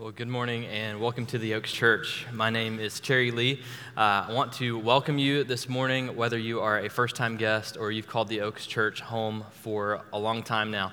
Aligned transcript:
Well, 0.00 0.12
good 0.12 0.28
morning 0.28 0.64
and 0.64 0.98
welcome 0.98 1.26
to 1.26 1.36
the 1.36 1.52
Oaks 1.52 1.70
Church. 1.70 2.26
My 2.32 2.48
name 2.48 2.80
is 2.80 3.00
Terry 3.00 3.30
Lee. 3.30 3.60
Uh, 3.94 4.24
I 4.28 4.32
want 4.32 4.54
to 4.54 4.78
welcome 4.78 5.18
you 5.18 5.44
this 5.44 5.68
morning, 5.68 6.16
whether 6.16 6.38
you 6.38 6.62
are 6.62 6.78
a 6.78 6.88
first 6.88 7.16
time 7.16 7.36
guest 7.36 7.76
or 7.78 7.92
you've 7.92 8.06
called 8.06 8.28
the 8.28 8.40
Oaks 8.40 8.64
Church 8.64 9.02
home 9.02 9.44
for 9.50 10.00
a 10.14 10.18
long 10.18 10.42
time 10.42 10.70
now. 10.70 10.92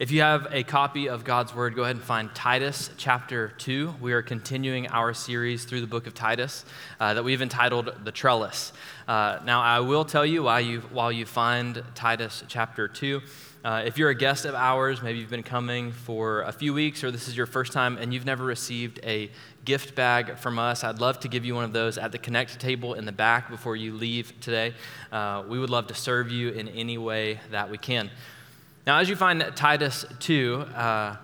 If 0.00 0.10
you 0.10 0.22
have 0.22 0.48
a 0.50 0.64
copy 0.64 1.08
of 1.08 1.22
God's 1.22 1.54
Word, 1.54 1.76
go 1.76 1.84
ahead 1.84 1.94
and 1.94 2.04
find 2.04 2.34
Titus 2.34 2.90
chapter 2.96 3.52
2. 3.58 3.94
We 4.00 4.12
are 4.12 4.22
continuing 4.22 4.88
our 4.88 5.14
series 5.14 5.64
through 5.64 5.82
the 5.82 5.86
book 5.86 6.08
of 6.08 6.14
Titus 6.14 6.64
uh, 6.98 7.14
that 7.14 7.22
we've 7.22 7.42
entitled 7.42 7.92
The 8.02 8.10
Trellis. 8.10 8.72
Uh, 9.06 9.38
now, 9.44 9.60
I 9.60 9.78
will 9.78 10.04
tell 10.04 10.26
you 10.26 10.42
while 10.42 10.60
you, 10.60 10.80
while 10.90 11.12
you 11.12 11.26
find 11.26 11.84
Titus 11.94 12.42
chapter 12.48 12.88
2, 12.88 13.22
uh, 13.64 13.82
if 13.84 13.98
you're 13.98 14.10
a 14.10 14.14
guest 14.14 14.44
of 14.44 14.54
ours, 14.54 15.02
maybe 15.02 15.18
you've 15.18 15.30
been 15.30 15.42
coming 15.42 15.90
for 15.90 16.42
a 16.42 16.52
few 16.52 16.72
weeks 16.72 17.02
or 17.02 17.10
this 17.10 17.26
is 17.26 17.36
your 17.36 17.46
first 17.46 17.72
time 17.72 17.98
and 17.98 18.14
you've 18.14 18.24
never 18.24 18.44
received 18.44 19.00
a 19.02 19.30
gift 19.64 19.94
bag 19.94 20.38
from 20.38 20.58
us, 20.58 20.84
I'd 20.84 21.00
love 21.00 21.20
to 21.20 21.28
give 21.28 21.44
you 21.44 21.54
one 21.54 21.64
of 21.64 21.72
those 21.72 21.98
at 21.98 22.12
the 22.12 22.18
Connect 22.18 22.58
table 22.60 22.94
in 22.94 23.04
the 23.04 23.12
back 23.12 23.50
before 23.50 23.76
you 23.76 23.92
leave 23.92 24.32
today. 24.40 24.74
Uh, 25.10 25.42
we 25.48 25.58
would 25.58 25.70
love 25.70 25.88
to 25.88 25.94
serve 25.94 26.30
you 26.30 26.50
in 26.50 26.68
any 26.68 26.98
way 26.98 27.40
that 27.50 27.68
we 27.68 27.78
can. 27.78 28.10
Now, 28.86 28.98
as 28.98 29.08
you 29.08 29.16
find 29.16 29.44
Titus 29.54 30.06
2, 30.20 30.64
uh, 30.74 31.16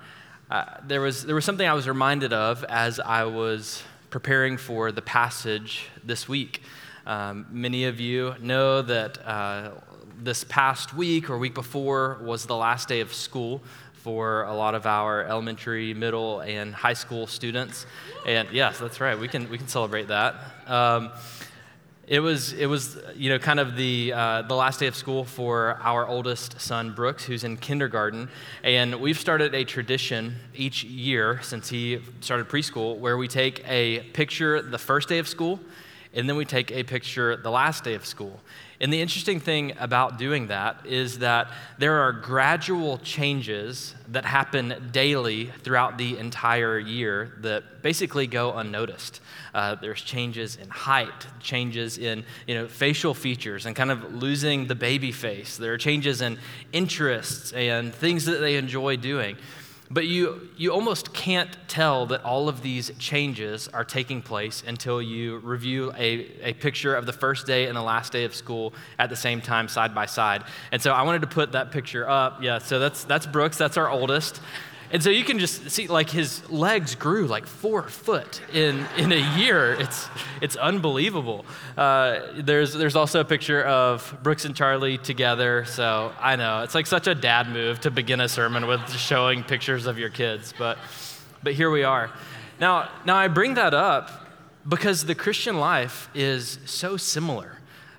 uh, 0.50 0.64
there, 0.86 1.00
was, 1.00 1.24
there 1.24 1.34
was 1.34 1.44
something 1.44 1.66
I 1.66 1.72
was 1.72 1.88
reminded 1.88 2.32
of 2.32 2.64
as 2.64 3.00
I 3.00 3.24
was 3.24 3.82
preparing 4.10 4.58
for 4.58 4.92
the 4.92 5.02
passage 5.02 5.86
this 6.02 6.28
week. 6.28 6.62
Um, 7.06 7.46
many 7.50 7.84
of 7.84 8.00
you 8.00 8.34
know 8.40 8.82
that 8.82 9.26
uh, 9.26 9.70
this 10.22 10.44
past 10.44 10.94
week 10.94 11.30
or 11.30 11.38
week 11.38 11.54
before 11.54 12.18
was 12.22 12.46
the 12.46 12.56
last 12.56 12.88
day 12.88 13.00
of 13.00 13.12
school 13.12 13.62
for 13.92 14.42
a 14.42 14.54
lot 14.54 14.74
of 14.74 14.84
our 14.84 15.24
elementary, 15.24 15.94
middle, 15.94 16.40
and 16.40 16.74
high 16.74 16.92
school 16.92 17.26
students. 17.26 17.86
And 18.26 18.48
yes, 18.52 18.78
that's 18.78 19.00
right. 19.00 19.18
We 19.18 19.28
can 19.28 19.48
we 19.48 19.56
can 19.56 19.68
celebrate 19.68 20.08
that. 20.08 20.34
Um, 20.66 21.10
it 22.06 22.20
was 22.20 22.52
it 22.52 22.66
was 22.66 22.98
you 23.16 23.30
know 23.30 23.38
kind 23.38 23.58
of 23.58 23.76
the 23.76 24.12
uh, 24.12 24.42
the 24.42 24.54
last 24.54 24.80
day 24.80 24.88
of 24.88 24.94
school 24.94 25.24
for 25.24 25.78
our 25.82 26.06
oldest 26.06 26.60
son 26.60 26.92
Brooks, 26.92 27.24
who's 27.24 27.44
in 27.44 27.56
kindergarten, 27.56 28.28
and 28.62 28.96
we've 28.96 29.18
started 29.18 29.54
a 29.54 29.64
tradition 29.64 30.36
each 30.54 30.84
year 30.84 31.40
since 31.42 31.70
he 31.70 32.00
started 32.20 32.48
preschool 32.48 32.98
where 32.98 33.16
we 33.16 33.26
take 33.26 33.66
a 33.66 34.00
picture 34.12 34.60
the 34.60 34.78
first 34.78 35.08
day 35.08 35.18
of 35.18 35.26
school, 35.26 35.60
and 36.14 36.28
then 36.28 36.36
we 36.36 36.44
take 36.44 36.70
a 36.70 36.84
picture 36.84 37.36
the 37.36 37.50
last 37.50 37.84
day 37.84 37.94
of 37.94 38.06
school. 38.06 38.40
And 38.80 38.92
the 38.92 39.00
interesting 39.00 39.40
thing 39.40 39.72
about 39.78 40.18
doing 40.18 40.48
that 40.48 40.84
is 40.84 41.20
that 41.20 41.48
there 41.78 42.00
are 42.02 42.12
gradual 42.12 42.98
changes 42.98 43.94
that 44.08 44.24
happen 44.24 44.90
daily 44.92 45.46
throughout 45.62 45.96
the 45.96 46.18
entire 46.18 46.78
year 46.78 47.32
that 47.40 47.82
basically 47.82 48.26
go 48.26 48.52
unnoticed. 48.52 49.20
Uh, 49.54 49.76
there's 49.76 50.02
changes 50.02 50.56
in 50.56 50.68
height, 50.68 51.26
changes 51.40 51.98
in 51.98 52.24
you 52.46 52.54
know, 52.54 52.66
facial 52.66 53.14
features, 53.14 53.64
and 53.64 53.76
kind 53.76 53.90
of 53.90 54.14
losing 54.14 54.66
the 54.66 54.74
baby 54.74 55.12
face. 55.12 55.56
There 55.56 55.72
are 55.72 55.78
changes 55.78 56.20
in 56.20 56.38
interests 56.72 57.52
and 57.52 57.94
things 57.94 58.24
that 58.24 58.40
they 58.40 58.56
enjoy 58.56 58.96
doing. 58.96 59.36
But 59.90 60.06
you, 60.06 60.48
you 60.56 60.72
almost 60.72 61.12
can't 61.12 61.56
tell 61.68 62.06
that 62.06 62.24
all 62.24 62.48
of 62.48 62.62
these 62.62 62.90
changes 62.98 63.68
are 63.68 63.84
taking 63.84 64.22
place 64.22 64.62
until 64.66 65.00
you 65.02 65.38
review 65.38 65.92
a, 65.96 66.30
a 66.42 66.52
picture 66.54 66.94
of 66.94 67.04
the 67.06 67.12
first 67.12 67.46
day 67.46 67.66
and 67.66 67.76
the 67.76 67.82
last 67.82 68.10
day 68.10 68.24
of 68.24 68.34
school 68.34 68.72
at 68.98 69.10
the 69.10 69.16
same 69.16 69.40
time, 69.40 69.68
side 69.68 69.94
by 69.94 70.06
side. 70.06 70.44
And 70.72 70.80
so 70.80 70.92
I 70.92 71.02
wanted 71.02 71.20
to 71.20 71.28
put 71.28 71.52
that 71.52 71.70
picture 71.70 72.08
up. 72.08 72.42
Yeah, 72.42 72.58
so 72.58 72.78
that's, 72.78 73.04
that's 73.04 73.26
Brooks, 73.26 73.58
that's 73.58 73.76
our 73.76 73.90
oldest. 73.90 74.40
And 74.94 75.02
so 75.02 75.10
you 75.10 75.24
can 75.24 75.40
just 75.40 75.72
see, 75.72 75.88
like, 75.88 76.08
his 76.08 76.48
legs 76.48 76.94
grew 76.94 77.26
like 77.26 77.46
four 77.46 77.82
foot 77.88 78.40
in, 78.52 78.86
in 78.96 79.10
a 79.10 79.36
year. 79.36 79.72
It's, 79.72 80.06
it's 80.40 80.54
unbelievable. 80.54 81.44
Uh, 81.76 82.20
there's, 82.36 82.74
there's 82.74 82.94
also 82.94 83.18
a 83.18 83.24
picture 83.24 83.60
of 83.64 84.16
Brooks 84.22 84.44
and 84.44 84.54
Charlie 84.54 84.98
together. 84.98 85.64
So 85.64 86.12
I 86.20 86.36
know, 86.36 86.62
it's 86.62 86.76
like 86.76 86.86
such 86.86 87.08
a 87.08 87.14
dad 87.16 87.48
move 87.48 87.80
to 87.80 87.90
begin 87.90 88.20
a 88.20 88.28
sermon 88.28 88.68
with 88.68 88.88
showing 88.92 89.42
pictures 89.42 89.86
of 89.86 89.98
your 89.98 90.10
kids. 90.10 90.54
But, 90.56 90.78
but 91.42 91.54
here 91.54 91.72
we 91.72 91.82
are. 91.82 92.12
Now, 92.60 92.88
now, 93.04 93.16
I 93.16 93.26
bring 93.26 93.54
that 93.54 93.74
up 93.74 94.12
because 94.68 95.04
the 95.04 95.16
Christian 95.16 95.58
life 95.58 96.08
is 96.14 96.60
so 96.66 96.96
similar. 96.96 97.58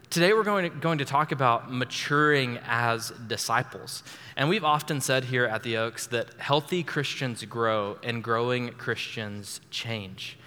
Today, 0.09 0.31
we're 0.31 0.43
going 0.43 0.71
to, 0.71 0.77
going 0.77 0.99
to 0.99 1.05
talk 1.05 1.33
about 1.33 1.69
maturing 1.69 2.57
as 2.65 3.11
disciples. 3.27 4.01
And 4.37 4.49
we've 4.49 4.65
often 4.65 4.99
said 4.99 5.25
here 5.25 5.45
at 5.45 5.63
the 5.63 5.77
Oaks 5.77 6.07
that 6.07 6.33
healthy 6.37 6.83
Christians 6.83 7.43
grow 7.45 7.97
and 8.03 8.23
growing 8.23 8.69
Christians 8.69 9.61
change. 9.71 10.37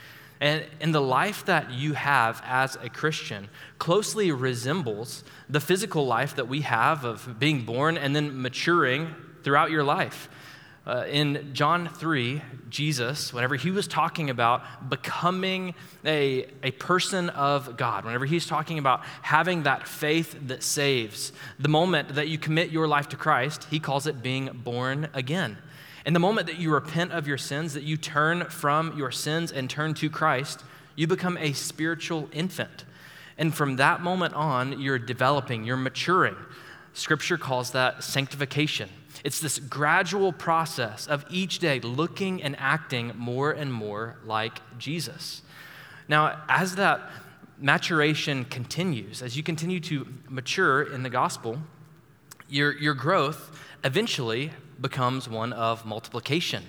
And, 0.40 0.64
and 0.80 0.94
the 0.94 1.00
life 1.00 1.44
that 1.46 1.72
you 1.72 1.94
have 1.94 2.42
as 2.44 2.76
a 2.76 2.88
Christian 2.88 3.48
closely 3.78 4.30
resembles 4.30 5.24
the 5.48 5.60
physical 5.60 6.06
life 6.06 6.36
that 6.36 6.48
we 6.48 6.60
have 6.60 7.04
of 7.04 7.38
being 7.38 7.64
born 7.64 7.96
and 7.96 8.14
then 8.14 8.40
maturing 8.40 9.14
throughout 9.42 9.70
your 9.70 9.82
life. 9.82 10.28
Uh, 10.88 11.04
in 11.06 11.50
John 11.52 11.86
3, 11.86 12.40
Jesus, 12.70 13.30
whenever 13.30 13.56
he 13.56 13.70
was 13.70 13.86
talking 13.86 14.30
about 14.30 14.88
becoming 14.88 15.74
a, 16.02 16.46
a 16.62 16.70
person 16.70 17.28
of 17.28 17.76
God, 17.76 18.06
whenever 18.06 18.24
he's 18.24 18.46
talking 18.46 18.78
about 18.78 19.04
having 19.20 19.64
that 19.64 19.86
faith 19.86 20.34
that 20.46 20.62
saves, 20.62 21.32
the 21.58 21.68
moment 21.68 22.14
that 22.14 22.28
you 22.28 22.38
commit 22.38 22.70
your 22.70 22.88
life 22.88 23.06
to 23.10 23.16
Christ, 23.16 23.66
he 23.70 23.78
calls 23.78 24.06
it 24.06 24.22
being 24.22 24.48
born 24.64 25.10
again. 25.12 25.58
And 26.06 26.16
the 26.16 26.20
moment 26.20 26.46
that 26.46 26.58
you 26.58 26.72
repent 26.72 27.12
of 27.12 27.28
your 27.28 27.36
sins, 27.36 27.74
that 27.74 27.82
you 27.82 27.98
turn 27.98 28.46
from 28.46 28.96
your 28.96 29.10
sins 29.10 29.52
and 29.52 29.68
turn 29.68 29.92
to 29.92 30.08
Christ, 30.08 30.64
you 30.96 31.06
become 31.06 31.36
a 31.36 31.52
spiritual 31.52 32.30
infant. 32.32 32.86
And 33.36 33.54
from 33.54 33.76
that 33.76 34.00
moment 34.00 34.32
on, 34.32 34.80
you're 34.80 34.98
developing, 34.98 35.64
you're 35.64 35.76
maturing. 35.76 36.36
Scripture 36.94 37.36
calls 37.36 37.72
that 37.72 38.02
sanctification. 38.02 38.88
It's 39.28 39.40
this 39.40 39.58
gradual 39.58 40.32
process 40.32 41.06
of 41.06 41.22
each 41.28 41.58
day 41.58 41.80
looking 41.80 42.42
and 42.42 42.56
acting 42.58 43.12
more 43.14 43.50
and 43.50 43.70
more 43.70 44.16
like 44.24 44.62
Jesus. 44.78 45.42
Now, 46.08 46.42
as 46.48 46.76
that 46.76 47.10
maturation 47.58 48.46
continues, 48.46 49.20
as 49.20 49.36
you 49.36 49.42
continue 49.42 49.80
to 49.80 50.08
mature 50.30 50.82
in 50.82 51.02
the 51.02 51.10
gospel, 51.10 51.58
your, 52.48 52.72
your 52.78 52.94
growth 52.94 53.60
eventually 53.84 54.50
becomes 54.80 55.28
one 55.28 55.52
of 55.52 55.84
multiplication. 55.84 56.64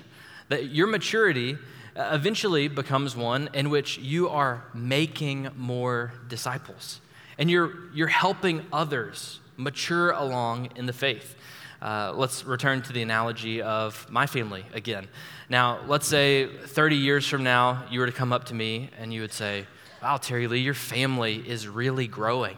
That 0.49 0.65
your 0.65 0.87
maturity 0.87 1.57
uh, 1.95 2.09
eventually 2.11 2.67
becomes 2.67 3.15
one 3.15 3.49
in 3.53 3.69
which 3.69 3.99
you 3.99 4.27
are 4.27 4.65
making 4.73 5.47
more 5.55 6.11
disciples 6.27 6.99
and 7.37 7.49
you're, 7.49 7.71
you're 7.93 8.07
helping 8.07 8.65
others 8.73 9.39
mature 9.55 10.11
along 10.11 10.73
in 10.75 10.87
the 10.87 10.93
faith. 10.93 11.37
Uh, 11.81 12.13
let's 12.15 12.43
return 12.43 12.81
to 12.81 12.93
the 12.93 13.01
analogy 13.01 13.61
of 13.61 14.05
my 14.09 14.25
family 14.25 14.65
again. 14.73 15.07
Now, 15.49 15.79
let's 15.87 16.07
say 16.07 16.47
30 16.47 16.95
years 16.95 17.27
from 17.27 17.43
now, 17.43 17.85
you 17.89 17.99
were 17.99 18.05
to 18.05 18.11
come 18.11 18.33
up 18.33 18.45
to 18.45 18.53
me 18.53 18.89
and 18.99 19.13
you 19.13 19.21
would 19.21 19.33
say, 19.33 19.65
Wow, 20.01 20.17
Terry 20.17 20.47
Lee, 20.47 20.59
your 20.59 20.73
family 20.73 21.35
is 21.35 21.67
really 21.67 22.07
growing. 22.07 22.57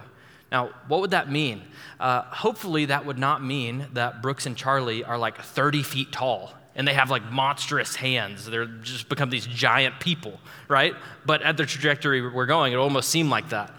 Now, 0.52 0.70
what 0.88 1.02
would 1.02 1.12
that 1.12 1.32
mean? 1.32 1.64
Uh, 2.00 2.22
hopefully, 2.24 2.86
that 2.86 3.06
would 3.06 3.18
not 3.18 3.44
mean 3.44 3.88
that 3.94 4.22
Brooks 4.22 4.46
and 4.46 4.56
Charlie 4.56 5.04
are 5.04 5.18
like 5.18 5.42
30 5.42 5.82
feet 5.82 6.12
tall 6.12 6.54
and 6.76 6.88
they 6.88 6.94
have 6.94 7.10
like 7.10 7.30
monstrous 7.32 7.96
hands. 7.96 8.46
They're 8.46 8.66
just 8.66 9.10
become 9.10 9.30
these 9.30 9.46
giant 9.46 10.00
people, 10.00 10.40
right? 10.68 10.96
But 11.26 11.42
at 11.42 11.58
the 11.58 11.66
trajectory 11.66 12.22
we're 12.22 12.46
going, 12.46 12.74
it 12.74 12.78
almost 12.78 13.10
seemed 13.10 13.30
like 13.30 13.50
that. 13.50 13.74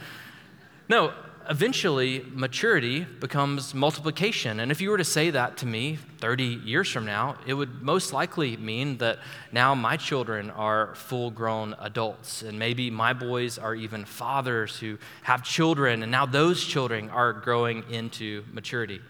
No, 0.88 1.12
eventually 1.52 2.24
maturity 2.32 3.00
becomes 3.00 3.74
multiplication. 3.74 4.58
And 4.58 4.72
if 4.72 4.80
you 4.80 4.88
were 4.88 4.96
to 4.96 5.04
say 5.04 5.28
that 5.28 5.58
to 5.58 5.66
me 5.66 5.98
30 6.16 6.44
years 6.44 6.90
from 6.90 7.04
now, 7.04 7.36
it 7.46 7.52
would 7.52 7.82
most 7.82 8.10
likely 8.10 8.56
mean 8.56 8.96
that 8.98 9.18
now 9.52 9.74
my 9.74 9.98
children 9.98 10.50
are 10.52 10.94
full 10.94 11.30
grown 11.30 11.76
adults. 11.78 12.40
And 12.40 12.58
maybe 12.58 12.90
my 12.90 13.12
boys 13.12 13.58
are 13.58 13.74
even 13.74 14.06
fathers 14.06 14.78
who 14.78 14.96
have 15.24 15.44
children. 15.44 16.02
And 16.02 16.10
now 16.10 16.24
those 16.24 16.64
children 16.64 17.10
are 17.10 17.34
growing 17.34 17.84
into 17.90 18.44
maturity. 18.50 19.02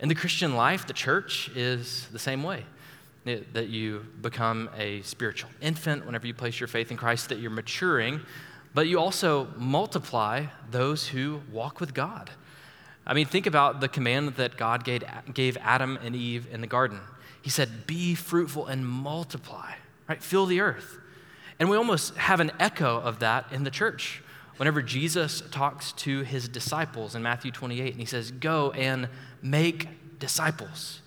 In 0.00 0.08
the 0.08 0.14
Christian 0.14 0.56
life, 0.56 0.86
the 0.86 0.94
church 0.94 1.50
is 1.54 2.08
the 2.10 2.18
same 2.18 2.42
way. 2.42 2.64
Eh, 3.26 3.40
that 3.52 3.68
you 3.68 4.06
become 4.22 4.70
a 4.76 5.02
spiritual 5.02 5.50
infant 5.60 6.06
whenever 6.06 6.26
you 6.26 6.32
place 6.32 6.58
your 6.58 6.68
faith 6.68 6.90
in 6.90 6.96
Christ, 6.96 7.28
that 7.28 7.38
you're 7.38 7.52
maturing 7.52 8.22
but 8.74 8.86
you 8.86 8.98
also 8.98 9.48
multiply 9.56 10.46
those 10.70 11.08
who 11.08 11.42
walk 11.50 11.80
with 11.80 11.94
God. 11.94 12.30
I 13.06 13.14
mean, 13.14 13.26
think 13.26 13.46
about 13.46 13.80
the 13.80 13.88
command 13.88 14.36
that 14.36 14.56
God 14.56 14.84
gave, 14.84 15.04
gave 15.34 15.56
Adam 15.58 15.98
and 16.02 16.14
Eve 16.14 16.46
in 16.50 16.60
the 16.60 16.66
garden. 16.66 17.00
He 17.42 17.50
said, 17.50 17.86
Be 17.86 18.14
fruitful 18.14 18.66
and 18.66 18.86
multiply, 18.86 19.72
right? 20.08 20.22
Fill 20.22 20.46
the 20.46 20.60
earth. 20.60 20.98
And 21.58 21.68
we 21.68 21.76
almost 21.76 22.16
have 22.16 22.40
an 22.40 22.52
echo 22.58 23.00
of 23.00 23.18
that 23.18 23.52
in 23.52 23.64
the 23.64 23.70
church. 23.70 24.22
Whenever 24.56 24.82
Jesus 24.82 25.42
talks 25.50 25.92
to 25.92 26.22
his 26.22 26.48
disciples 26.48 27.14
in 27.14 27.22
Matthew 27.22 27.50
28, 27.50 27.92
and 27.92 28.00
he 28.00 28.06
says, 28.06 28.30
Go 28.30 28.70
and 28.72 29.08
make 29.42 30.18
disciples. 30.18 31.00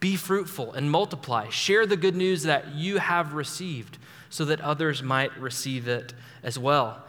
Be 0.00 0.16
fruitful 0.16 0.72
and 0.72 0.90
multiply. 0.90 1.48
Share 1.50 1.86
the 1.86 1.96
good 1.96 2.16
news 2.16 2.42
that 2.44 2.74
you 2.74 2.98
have 2.98 3.34
received 3.34 3.98
so 4.30 4.44
that 4.46 4.60
others 4.60 5.02
might 5.02 5.36
receive 5.38 5.86
it 5.86 6.14
as 6.42 6.58
well. 6.58 7.04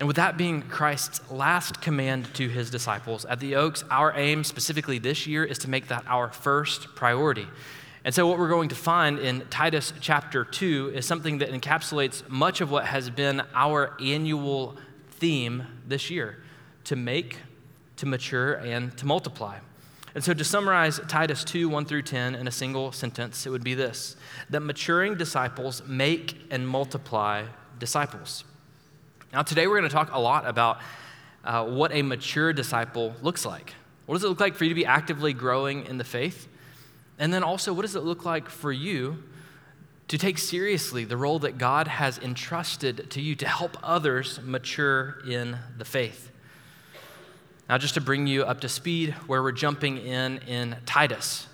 And 0.00 0.06
with 0.06 0.16
that 0.16 0.38
being 0.38 0.62
Christ's 0.62 1.20
last 1.30 1.82
command 1.82 2.32
to 2.34 2.48
his 2.48 2.70
disciples, 2.70 3.26
at 3.26 3.38
the 3.38 3.54
Oaks, 3.54 3.84
our 3.90 4.14
aim 4.16 4.44
specifically 4.44 4.98
this 4.98 5.26
year 5.26 5.44
is 5.44 5.58
to 5.58 5.68
make 5.68 5.88
that 5.88 6.04
our 6.06 6.32
first 6.32 6.94
priority. 6.94 7.46
And 8.02 8.14
so, 8.14 8.26
what 8.26 8.38
we're 8.38 8.48
going 8.48 8.70
to 8.70 8.74
find 8.74 9.18
in 9.18 9.42
Titus 9.50 9.92
chapter 10.00 10.42
2 10.42 10.92
is 10.94 11.04
something 11.04 11.36
that 11.38 11.50
encapsulates 11.50 12.26
much 12.30 12.62
of 12.62 12.70
what 12.70 12.86
has 12.86 13.10
been 13.10 13.42
our 13.54 13.94
annual 14.00 14.78
theme 15.10 15.66
this 15.86 16.08
year 16.08 16.42
to 16.84 16.96
make, 16.96 17.36
to 17.96 18.06
mature, 18.06 18.54
and 18.54 18.96
to 18.96 19.04
multiply. 19.04 19.58
And 20.14 20.24
so, 20.24 20.32
to 20.32 20.44
summarize 20.44 20.98
Titus 21.08 21.44
2 21.44 21.68
1 21.68 21.84
through 21.84 22.02
10 22.02 22.36
in 22.36 22.48
a 22.48 22.50
single 22.50 22.90
sentence, 22.90 23.44
it 23.44 23.50
would 23.50 23.64
be 23.64 23.74
this 23.74 24.16
that 24.48 24.60
maturing 24.60 25.18
disciples 25.18 25.82
make 25.86 26.40
and 26.50 26.66
multiply 26.66 27.44
disciples. 27.78 28.44
Now, 29.32 29.42
today 29.42 29.68
we're 29.68 29.78
going 29.78 29.88
to 29.88 29.94
talk 29.94 30.12
a 30.12 30.18
lot 30.18 30.44
about 30.44 30.80
uh, 31.44 31.64
what 31.64 31.92
a 31.92 32.02
mature 32.02 32.52
disciple 32.52 33.14
looks 33.22 33.46
like. 33.46 33.74
What 34.06 34.16
does 34.16 34.24
it 34.24 34.28
look 34.28 34.40
like 34.40 34.56
for 34.56 34.64
you 34.64 34.70
to 34.70 34.74
be 34.74 34.84
actively 34.84 35.32
growing 35.32 35.86
in 35.86 35.98
the 35.98 36.04
faith? 36.04 36.48
And 37.16 37.32
then 37.32 37.44
also, 37.44 37.72
what 37.72 37.82
does 37.82 37.94
it 37.94 38.02
look 38.02 38.24
like 38.24 38.48
for 38.48 38.72
you 38.72 39.22
to 40.08 40.18
take 40.18 40.36
seriously 40.36 41.04
the 41.04 41.16
role 41.16 41.38
that 41.40 41.58
God 41.58 41.86
has 41.86 42.18
entrusted 42.18 43.08
to 43.10 43.20
you 43.20 43.36
to 43.36 43.46
help 43.46 43.76
others 43.84 44.40
mature 44.42 45.18
in 45.28 45.58
the 45.78 45.84
faith? 45.84 46.32
Now, 47.68 47.78
just 47.78 47.94
to 47.94 48.00
bring 48.00 48.26
you 48.26 48.42
up 48.42 48.60
to 48.62 48.68
speed, 48.68 49.14
where 49.28 49.44
we're 49.44 49.52
jumping 49.52 49.98
in 49.98 50.38
in 50.38 50.76
Titus. 50.86 51.46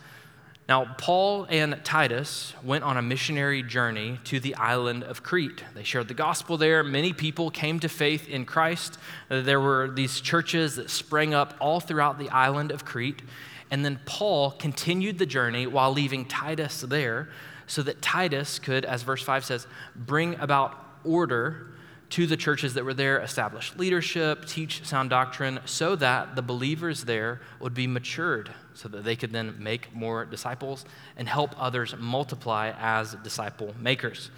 Now, 0.68 0.96
Paul 0.98 1.46
and 1.48 1.80
Titus 1.84 2.52
went 2.64 2.82
on 2.82 2.96
a 2.96 3.02
missionary 3.02 3.62
journey 3.62 4.18
to 4.24 4.40
the 4.40 4.56
island 4.56 5.04
of 5.04 5.22
Crete. 5.22 5.62
They 5.74 5.84
shared 5.84 6.08
the 6.08 6.14
gospel 6.14 6.56
there. 6.56 6.82
Many 6.82 7.12
people 7.12 7.52
came 7.52 7.78
to 7.80 7.88
faith 7.88 8.28
in 8.28 8.44
Christ. 8.44 8.98
There 9.28 9.60
were 9.60 9.88
these 9.88 10.20
churches 10.20 10.74
that 10.74 10.90
sprang 10.90 11.34
up 11.34 11.54
all 11.60 11.78
throughout 11.78 12.18
the 12.18 12.28
island 12.30 12.72
of 12.72 12.84
Crete. 12.84 13.22
And 13.70 13.84
then 13.84 14.00
Paul 14.06 14.50
continued 14.52 15.18
the 15.18 15.26
journey 15.26 15.68
while 15.68 15.92
leaving 15.92 16.24
Titus 16.24 16.80
there 16.80 17.28
so 17.68 17.82
that 17.82 18.02
Titus 18.02 18.58
could, 18.58 18.84
as 18.84 19.04
verse 19.04 19.22
5 19.22 19.44
says, 19.44 19.68
bring 19.94 20.34
about 20.40 20.76
order 21.04 21.68
to 22.11 22.26
the 22.26 22.37
churches 22.37 22.75
that 22.75 22.85
were 22.85 22.94
there, 22.94 23.20
establish 23.20 23.75
leadership, 23.76 24.47
teach 24.47 24.85
sound 24.87 25.11
doctrine, 25.11 25.61
so 25.64 25.97
that 25.97 26.37
the 26.37 26.43
believers 26.43 27.05
there 27.05 27.41
would 27.61 27.75
be 27.75 27.87
matured 27.87 28.50
so 28.75 28.88
that 28.88 29.05
they 29.05 29.17
could 29.17 29.32
then 29.32 29.56
make 29.58 29.94
more 29.94 30.25
disciples 30.25 30.85
and 31.17 31.29
help 31.29 31.55
others 31.58 31.94
multiply 31.99 32.73
as 32.79 33.14
disciple 33.25 33.75
makers. 33.81 34.31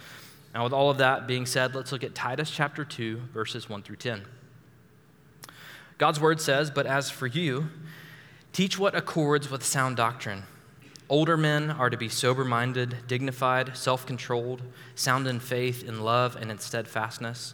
Now, 0.53 0.63
with 0.63 0.73
all 0.73 0.89
of 0.89 0.97
that 0.97 1.27
being 1.27 1.45
said, 1.45 1.75
let's 1.75 1.91
look 1.91 2.03
at 2.03 2.15
Titus 2.15 2.49
chapter 2.49 2.83
2, 2.83 3.17
verses 3.33 3.69
1 3.69 3.83
through 3.83 3.97
10. 3.97 4.25
God's 5.97 6.19
word 6.19 6.41
says, 6.41 6.71
But 6.71 6.87
as 6.87 7.09
for 7.09 7.27
you, 7.27 7.69
teach 8.53 8.79
what 8.79 8.95
accords 8.95 9.51
with 9.51 9.63
sound 9.63 9.97
doctrine. 9.97 10.43
Older 11.09 11.37
men 11.37 11.69
are 11.71 11.89
to 11.89 11.97
be 11.97 12.07
sober 12.07 12.45
minded, 12.45 12.95
dignified, 13.07 13.75
self 13.75 14.05
controlled, 14.05 14.61
sound 14.95 15.27
in 15.27 15.39
faith, 15.39 15.83
in 15.83 16.01
love, 16.01 16.35
and 16.35 16.49
in 16.49 16.59
steadfastness. 16.59 17.53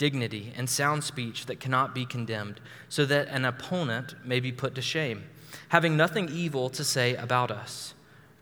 dignity, 0.00 0.52
and 0.56 0.68
sound 0.68 1.04
speech 1.04 1.46
that 1.46 1.60
cannot 1.60 1.94
be 1.94 2.04
condemned, 2.04 2.60
so 2.88 3.06
that 3.06 3.28
an 3.28 3.44
opponent 3.44 4.16
may 4.24 4.40
be 4.40 4.50
put 4.50 4.74
to 4.74 4.82
shame 4.82 5.22
having 5.70 5.96
nothing 5.96 6.28
evil 6.28 6.68
to 6.70 6.84
say 6.84 7.14
about 7.14 7.50
us. 7.50 7.94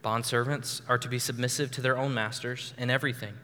Bondservants 0.02 0.80
are 0.88 0.98
to 0.98 1.08
be 1.08 1.18
submissive 1.18 1.70
to 1.72 1.80
their 1.82 1.98
own 1.98 2.14
masters 2.14 2.72
in 2.78 2.90
everything. 2.90 3.34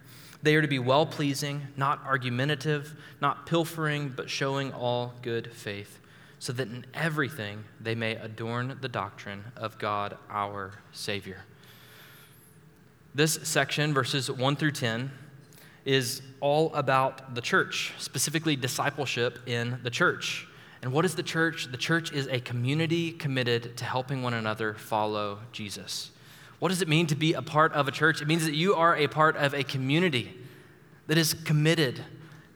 They 0.43 0.57
are 0.57 0.63
to 0.63 0.69
be 0.69 0.79
well 0.79 1.07
pleasing, 1.07 1.69
not 1.77 2.03
argumentative, 2.05 2.95
not 3.21 3.47
pilfering, 3.47 4.13
but 4.15 4.31
showing 4.31 4.73
all 4.73 5.15
good 5.23 5.53
faith, 5.53 6.01
so 6.39 6.53
that 6.55 6.69
in 6.69 6.87
everything 6.95 7.65
they 7.81 7.95
may 7.95 8.17
adorn 8.17 8.79
the 8.81 8.89
doctrine 8.89 9.45
of 9.57 9.79
God 9.79 10.17
our 10.31 10.73
Savior. 10.93 11.45
This 13.15 13.39
section, 13.43 13.95
verses 13.95 14.31
1 14.31 14.57
through 14.57 14.73
10, 14.73 15.11
is 15.85 16.23
all 16.41 16.75
about 16.75 17.35
the 17.35 17.41
church, 17.41 17.93
specifically 17.99 18.57
discipleship 18.57 19.39
in 19.47 19.79
the 19.83 19.91
church. 19.91 20.47
And 20.83 20.93
what 20.93 21.05
is 21.05 21.15
the 21.15 21.23
church? 21.23 21.71
The 21.71 21.77
church 21.77 22.13
is 22.13 22.27
a 22.29 22.41
community 22.41 23.13
committed 23.13 23.77
to 23.79 23.85
helping 23.85 24.23
one 24.23 24.35
another 24.35 24.75
follow 24.75 25.39
Jesus. 25.53 26.11
What 26.59 26.69
does 26.69 26.83
it 26.83 26.89
mean 26.89 27.07
to 27.09 27.15
be 27.15 27.35
a 27.35 27.43
part 27.43 27.73
of 27.73 27.89
a 27.89 27.91
church? 27.91 28.23
It 28.23 28.29
means 28.29 28.45
that 28.45 28.55
you 28.55 28.75
are 28.75 28.97
a 28.97 29.07
part 29.07 29.37
of 29.37 29.55
a 29.55 29.65
community 29.65 30.35
that 31.07 31.19
is 31.19 31.35
committed 31.35 32.03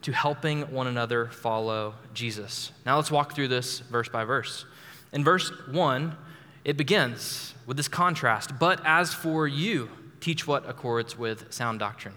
to 0.03 0.13
helping 0.13 0.71
one 0.73 0.87
another 0.87 1.27
follow 1.27 1.95
Jesus. 2.15 2.73
Now 2.87 2.97
let's 2.97 3.11
walk 3.11 3.35
through 3.35 3.49
this 3.49 3.81
verse 3.81 4.09
by 4.09 4.25
verse. 4.25 4.65
In 5.13 5.25
verse 5.25 5.51
1, 5.71 6.17
it 6.65 6.77
begins 6.77 7.55
with 7.67 7.77
this 7.77 7.89
contrast. 7.89 8.59
But 8.59 8.81
as 8.85 9.13
for 9.13 9.47
you, 9.47 9.91
teach 10.21 10.47
what 10.47 10.69
accords 10.69 11.19
with 11.19 11.53
sound 11.53 11.79
doctrine. 11.79 12.15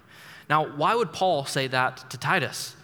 Now, 0.51 0.67
why 0.67 0.93
would 0.93 1.11
Paul 1.11 1.45
say 1.45 1.65
that 1.67 2.11
to 2.11 2.17
Titus? 2.17 2.75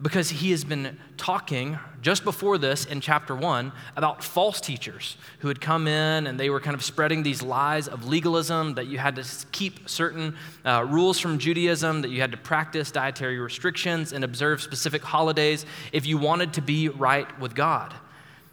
because 0.00 0.30
he 0.30 0.50
has 0.50 0.64
been 0.64 0.98
talking 1.16 1.78
just 2.00 2.24
before 2.24 2.58
this 2.58 2.84
in 2.84 3.00
chapter 3.00 3.36
one 3.36 3.70
about 3.94 4.24
false 4.24 4.60
teachers 4.60 5.16
who 5.38 5.48
had 5.48 5.60
come 5.60 5.86
in 5.86 6.26
and 6.26 6.40
they 6.40 6.50
were 6.50 6.58
kind 6.58 6.74
of 6.74 6.82
spreading 6.82 7.22
these 7.22 7.40
lies 7.40 7.86
of 7.86 8.08
legalism 8.08 8.74
that 8.74 8.88
you 8.88 8.98
had 8.98 9.14
to 9.14 9.24
keep 9.52 9.88
certain 9.88 10.34
uh, 10.64 10.84
rules 10.88 11.20
from 11.20 11.38
Judaism, 11.38 12.02
that 12.02 12.10
you 12.10 12.20
had 12.20 12.32
to 12.32 12.36
practice 12.36 12.90
dietary 12.90 13.38
restrictions 13.38 14.12
and 14.12 14.24
observe 14.24 14.60
specific 14.60 15.02
holidays 15.02 15.64
if 15.92 16.04
you 16.04 16.18
wanted 16.18 16.52
to 16.54 16.60
be 16.60 16.88
right 16.88 17.38
with 17.38 17.54
God. 17.54 17.94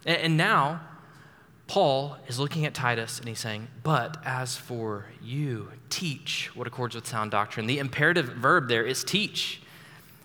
and, 0.06 0.18
and 0.18 0.36
now, 0.36 0.80
Paul 1.70 2.16
is 2.26 2.40
looking 2.40 2.66
at 2.66 2.74
Titus 2.74 3.20
and 3.20 3.28
he's 3.28 3.38
saying, 3.38 3.68
But 3.84 4.16
as 4.24 4.56
for 4.56 5.06
you, 5.22 5.70
teach 5.88 6.50
what 6.56 6.66
accords 6.66 6.96
with 6.96 7.06
sound 7.06 7.30
doctrine. 7.30 7.68
The 7.68 7.78
imperative 7.78 8.26
verb 8.26 8.66
there 8.66 8.84
is 8.84 9.04
teach. 9.04 9.62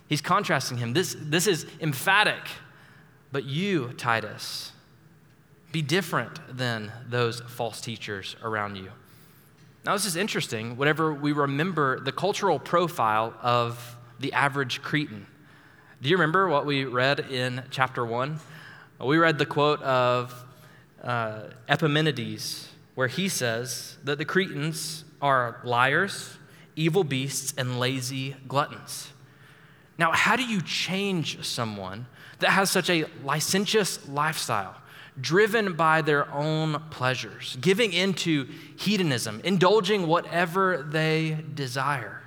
He's 0.09 0.21
contrasting 0.21 0.79
him. 0.79 0.93
This, 0.93 1.15
this 1.19 1.45
is 1.45 1.67
emphatic. 1.79 2.41
But 3.31 3.43
you, 3.43 3.93
Titus, 3.95 4.71
be 5.71 5.83
different 5.83 6.39
than 6.49 6.91
those 7.07 7.41
false 7.41 7.79
teachers 7.79 8.35
around 8.41 8.77
you. 8.77 8.89
Now, 9.85 9.93
this 9.93 10.07
is 10.07 10.15
interesting 10.15 10.77
whenever 10.77 11.13
we 11.13 11.31
remember 11.31 11.99
the 11.99 12.11
cultural 12.11 12.57
profile 12.57 13.35
of 13.43 13.95
the 14.19 14.33
average 14.33 14.81
Cretan. 14.81 15.27
Do 16.01 16.09
you 16.09 16.15
remember 16.15 16.47
what 16.47 16.65
we 16.65 16.85
read 16.85 17.19
in 17.19 17.65
chapter 17.69 18.03
1? 18.03 18.39
We 18.99 19.19
read 19.19 19.37
the 19.37 19.45
quote 19.45 19.83
of 19.83 20.41
uh, 21.05 21.43
Epimenides, 21.69 22.69
where 22.95 23.07
he 23.07 23.29
says 23.29 23.97
that 24.03 24.17
the 24.17 24.25
Cretans 24.25 25.05
are 25.21 25.61
liars, 25.63 26.37
evil 26.75 27.03
beasts, 27.03 27.53
and 27.57 27.79
lazy 27.79 28.35
gluttons. 28.47 29.11
Now, 29.97 30.11
how 30.11 30.35
do 30.35 30.43
you 30.43 30.61
change 30.61 31.45
someone 31.45 32.07
that 32.39 32.49
has 32.49 32.69
such 32.69 32.89
a 32.89 33.05
licentious 33.23 34.07
lifestyle, 34.09 34.75
driven 35.21 35.73
by 35.73 36.01
their 36.01 36.29
own 36.33 36.81
pleasures, 36.89 37.57
giving 37.61 37.93
into 37.93 38.45
hedonism, 38.75 39.39
indulging 39.43 40.07
whatever 40.07 40.85
they 40.89 41.37
desire? 41.53 42.21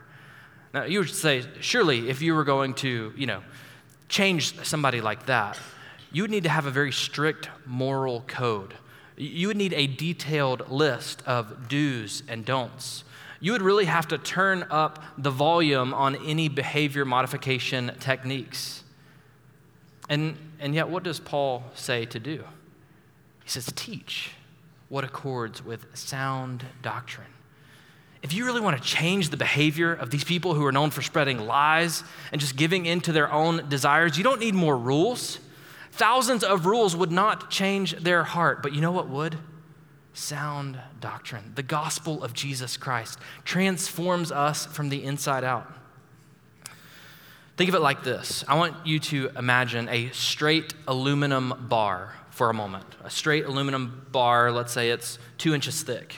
Now, 0.73 0.85
you 0.85 1.01
would 1.01 1.11
say, 1.11 1.45
surely, 1.61 2.09
if 2.09 2.23
you 2.23 2.35
were 2.35 2.45
going 2.45 2.75
to, 2.75 3.13
you 3.17 3.27
know, 3.27 3.43
change 4.09 4.59
somebody 4.65 5.01
like 5.01 5.27
that, 5.27 5.59
you 6.12 6.23
would 6.23 6.31
need 6.31 6.45
to 6.45 6.50
have 6.50 6.67
a 6.67 6.71
very 6.71 6.93
strict 6.93 7.49
moral 7.67 8.25
code. 8.27 8.75
You 9.17 9.49
would 9.49 9.57
need 9.57 9.73
a 9.73 9.87
detailed 9.87 10.71
list 10.71 11.23
of 11.27 11.69
do's 11.69 12.23
and 12.29 12.45
don'ts 12.45 13.05
you 13.41 13.53
would 13.53 13.62
really 13.62 13.85
have 13.85 14.09
to 14.09 14.19
turn 14.19 14.67
up 14.71 15.03
the 15.17 15.31
volume 15.31 15.95
on 15.95 16.17
any 16.27 16.49
behavior 16.49 17.05
modification 17.05 17.93
techniques. 18.00 18.83
And, 20.09 20.37
and 20.59 20.75
yet, 20.75 20.88
what 20.88 21.03
does 21.03 21.21
Paul 21.21 21.65
say 21.75 22.05
to 22.07 22.19
do? 22.19 22.45
He 23.45 23.50
says, 23.50 23.71
teach 23.77 24.33
what 24.88 25.05
accords 25.05 25.65
with 25.65 25.87
sound 25.97 26.65
doctrine. 26.83 27.27
if 28.23 28.33
you 28.33 28.45
really 28.45 28.61
want 28.61 28.77
to 28.77 28.83
change 28.83 29.29
the 29.29 29.37
behavior 29.37 29.93
of 29.93 30.11
these 30.11 30.25
people 30.25 30.55
who 30.55 30.65
are 30.65 30.73
known 30.73 30.91
for 30.91 31.03
spreading 31.03 31.38
lies 31.47 32.03
and 32.33 32.41
just 32.41 32.57
giving 32.57 32.87
in 32.87 33.00
to 33.03 33.12
their 33.12 33.31
own 33.31 33.69
desires, 33.69 34.19
you 34.19 34.25
don't 34.25 34.41
need 34.41 34.55
more 34.55 34.77
rules. 34.77 35.38
Thousands 35.99 36.45
of 36.45 36.64
rules 36.64 36.95
would 36.95 37.11
not 37.11 37.50
change 37.50 37.97
their 37.97 38.23
heart, 38.23 38.62
but 38.62 38.73
you 38.73 38.81
know 38.81 38.93
what 38.93 39.09
would? 39.09 39.37
Sound 40.14 40.78
doctrine. 41.00 41.50
The 41.57 41.64
gospel 41.64 42.23
of 42.23 42.33
Jesus 42.33 42.76
Christ 42.76 43.19
transforms 43.45 44.31
us 44.31 44.64
from 44.64 44.90
the 44.90 45.02
inside 45.02 45.43
out. 45.43 45.75
Think 47.57 47.69
of 47.69 47.75
it 47.75 47.81
like 47.81 48.05
this 48.05 48.45
I 48.47 48.55
want 48.55 48.87
you 48.87 49.00
to 49.00 49.31
imagine 49.37 49.88
a 49.88 50.11
straight 50.11 50.73
aluminum 50.87 51.67
bar 51.69 52.14
for 52.31 52.49
a 52.49 52.55
moment. 52.55 52.87
A 53.02 53.11
straight 53.11 53.47
aluminum 53.47 54.07
bar, 54.12 54.52
let's 54.52 54.73
say 54.73 54.90
it's 54.90 55.19
two 55.37 55.52
inches 55.52 55.83
thick. 55.83 56.14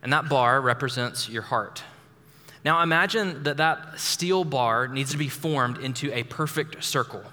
And 0.00 0.12
that 0.12 0.28
bar 0.28 0.60
represents 0.60 1.28
your 1.28 1.42
heart. 1.42 1.82
Now 2.64 2.84
imagine 2.84 3.42
that 3.42 3.56
that 3.56 3.98
steel 3.98 4.44
bar 4.44 4.86
needs 4.86 5.10
to 5.10 5.18
be 5.18 5.28
formed 5.28 5.78
into 5.78 6.12
a 6.16 6.22
perfect 6.22 6.84
circle. 6.84 7.24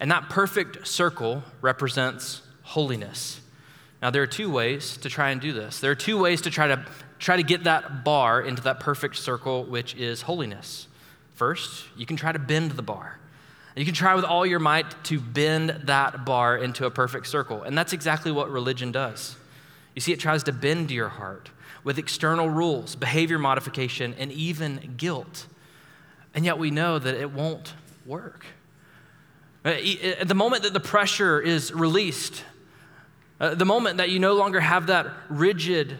And 0.00 0.10
that 0.10 0.28
perfect 0.28 0.86
circle 0.86 1.42
represents 1.60 2.42
holiness. 2.62 3.40
Now 4.02 4.10
there 4.10 4.22
are 4.22 4.26
two 4.26 4.50
ways 4.50 4.96
to 4.98 5.08
try 5.08 5.30
and 5.30 5.40
do 5.40 5.52
this. 5.52 5.80
There 5.80 5.90
are 5.90 5.96
two 5.96 6.18
ways 6.18 6.42
to 6.42 6.50
try 6.50 6.68
to 6.68 6.84
try 7.18 7.36
to 7.36 7.42
get 7.42 7.64
that 7.64 8.04
bar 8.04 8.42
into 8.42 8.62
that 8.62 8.78
perfect 8.80 9.16
circle 9.16 9.64
which 9.64 9.94
is 9.94 10.22
holiness. 10.22 10.86
First, 11.34 11.84
you 11.96 12.06
can 12.06 12.16
try 12.16 12.32
to 12.32 12.38
bend 12.38 12.72
the 12.72 12.82
bar. 12.82 13.18
You 13.76 13.84
can 13.84 13.94
try 13.94 14.14
with 14.14 14.24
all 14.24 14.46
your 14.46 14.58
might 14.58 15.04
to 15.04 15.20
bend 15.20 15.82
that 15.84 16.24
bar 16.24 16.56
into 16.56 16.86
a 16.86 16.90
perfect 16.90 17.26
circle. 17.26 17.62
And 17.62 17.76
that's 17.76 17.92
exactly 17.92 18.32
what 18.32 18.50
religion 18.50 18.90
does. 18.90 19.36
You 19.94 20.00
see, 20.00 20.12
it 20.12 20.20
tries 20.20 20.42
to 20.44 20.52
bend 20.52 20.90
your 20.90 21.10
heart 21.10 21.50
with 21.84 21.98
external 21.98 22.48
rules, 22.48 22.96
behavior 22.96 23.38
modification, 23.38 24.14
and 24.18 24.32
even 24.32 24.94
guilt. 24.96 25.46
And 26.34 26.44
yet 26.44 26.58
we 26.58 26.70
know 26.70 26.98
that 26.98 27.14
it 27.14 27.30
won't 27.32 27.74
work. 28.06 28.46
Uh, 29.66 29.70
at 30.20 30.28
the 30.28 30.34
moment 30.34 30.62
that 30.62 30.72
the 30.72 30.78
pressure 30.78 31.40
is 31.40 31.72
released, 31.72 32.44
uh, 33.40 33.52
the 33.52 33.64
moment 33.64 33.96
that 33.96 34.10
you 34.10 34.20
no 34.20 34.34
longer 34.34 34.60
have 34.60 34.86
that 34.86 35.08
rigid 35.28 35.96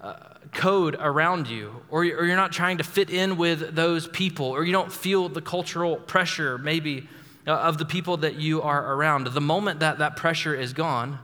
uh, 0.00 0.14
code 0.52 0.96
around 1.00 1.48
you, 1.48 1.74
or 1.90 2.04
you're 2.04 2.36
not 2.36 2.52
trying 2.52 2.78
to 2.78 2.84
fit 2.84 3.10
in 3.10 3.36
with 3.36 3.74
those 3.74 4.06
people, 4.06 4.46
or 4.46 4.62
you 4.62 4.70
don't 4.70 4.92
feel 4.92 5.28
the 5.28 5.40
cultural 5.40 5.96
pressure 5.96 6.56
maybe 6.56 7.08
uh, 7.48 7.50
of 7.50 7.78
the 7.78 7.84
people 7.84 8.16
that 8.16 8.36
you 8.36 8.62
are 8.62 8.94
around. 8.94 9.26
The 9.26 9.40
moment 9.40 9.80
that 9.80 9.98
that 9.98 10.14
pressure 10.14 10.54
is 10.54 10.72
gone, 10.72 11.18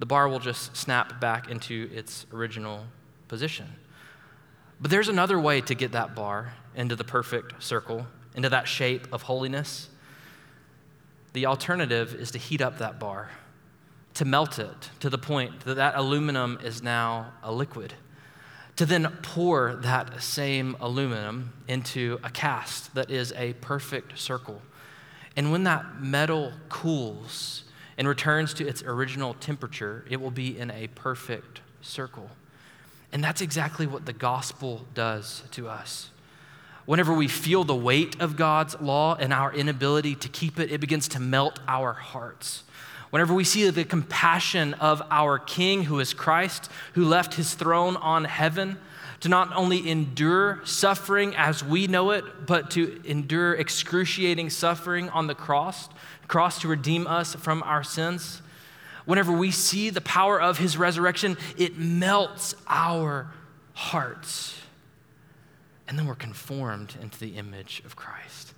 the 0.00 0.06
bar 0.06 0.28
will 0.28 0.40
just 0.40 0.76
snap 0.76 1.20
back 1.20 1.48
into 1.48 1.88
its 1.94 2.26
original 2.32 2.86
position. 3.28 3.68
But 4.80 4.90
there's 4.90 5.08
another 5.08 5.38
way 5.38 5.60
to 5.60 5.76
get 5.76 5.92
that 5.92 6.16
bar 6.16 6.54
into 6.74 6.96
the 6.96 7.04
perfect 7.04 7.62
circle, 7.62 8.08
into 8.34 8.48
that 8.48 8.66
shape 8.66 9.06
of 9.12 9.22
holiness. 9.22 9.89
The 11.32 11.46
alternative 11.46 12.14
is 12.14 12.30
to 12.32 12.38
heat 12.38 12.60
up 12.60 12.78
that 12.78 12.98
bar, 12.98 13.30
to 14.14 14.24
melt 14.24 14.58
it 14.58 14.90
to 15.00 15.10
the 15.10 15.18
point 15.18 15.60
that 15.60 15.74
that 15.74 15.94
aluminum 15.96 16.58
is 16.62 16.82
now 16.82 17.32
a 17.42 17.52
liquid 17.52 17.94
to 18.80 18.86
then 18.86 19.06
pour 19.20 19.74
that 19.82 20.22
same 20.22 20.74
aluminum 20.80 21.52
into 21.68 22.18
a 22.24 22.30
cast 22.30 22.94
that 22.94 23.10
is 23.10 23.30
a 23.36 23.52
perfect 23.60 24.18
circle. 24.18 24.62
And 25.36 25.52
when 25.52 25.64
that 25.64 26.00
metal 26.00 26.54
cools 26.70 27.64
and 27.98 28.08
returns 28.08 28.54
to 28.54 28.66
its 28.66 28.82
original 28.82 29.34
temperature, 29.34 30.06
it 30.08 30.18
will 30.18 30.30
be 30.30 30.58
in 30.58 30.70
a 30.70 30.86
perfect 30.94 31.60
circle. 31.82 32.30
And 33.12 33.22
that's 33.22 33.42
exactly 33.42 33.86
what 33.86 34.06
the 34.06 34.14
gospel 34.14 34.86
does 34.94 35.42
to 35.50 35.68
us. 35.68 36.08
Whenever 36.90 37.14
we 37.14 37.28
feel 37.28 37.62
the 37.62 37.72
weight 37.72 38.20
of 38.20 38.34
God's 38.34 38.74
law 38.80 39.14
and 39.14 39.32
our 39.32 39.54
inability 39.54 40.16
to 40.16 40.28
keep 40.28 40.58
it, 40.58 40.72
it 40.72 40.80
begins 40.80 41.06
to 41.06 41.20
melt 41.20 41.60
our 41.68 41.92
hearts. 41.92 42.64
Whenever 43.10 43.32
we 43.32 43.44
see 43.44 43.70
the 43.70 43.84
compassion 43.84 44.74
of 44.74 45.00
our 45.08 45.38
King, 45.38 45.84
who 45.84 46.00
is 46.00 46.12
Christ, 46.12 46.68
who 46.94 47.04
left 47.04 47.34
his 47.34 47.54
throne 47.54 47.94
on 47.94 48.24
heaven 48.24 48.76
to 49.20 49.28
not 49.28 49.54
only 49.54 49.88
endure 49.88 50.62
suffering 50.64 51.32
as 51.36 51.62
we 51.62 51.86
know 51.86 52.10
it, 52.10 52.24
but 52.44 52.72
to 52.72 53.00
endure 53.04 53.54
excruciating 53.54 54.50
suffering 54.50 55.10
on 55.10 55.28
the 55.28 55.34
cross, 55.36 55.88
cross 56.26 56.60
to 56.62 56.66
redeem 56.66 57.06
us 57.06 57.36
from 57.36 57.62
our 57.62 57.84
sins. 57.84 58.42
Whenever 59.04 59.30
we 59.30 59.52
see 59.52 59.90
the 59.90 60.00
power 60.00 60.42
of 60.42 60.58
his 60.58 60.76
resurrection, 60.76 61.36
it 61.56 61.78
melts 61.78 62.56
our 62.66 63.30
hearts. 63.74 64.59
And 65.90 65.98
then 65.98 66.06
we're 66.06 66.14
conformed 66.14 66.94
into 67.02 67.18
the 67.18 67.36
image 67.36 67.82
of 67.84 67.96
Christ 67.96 68.54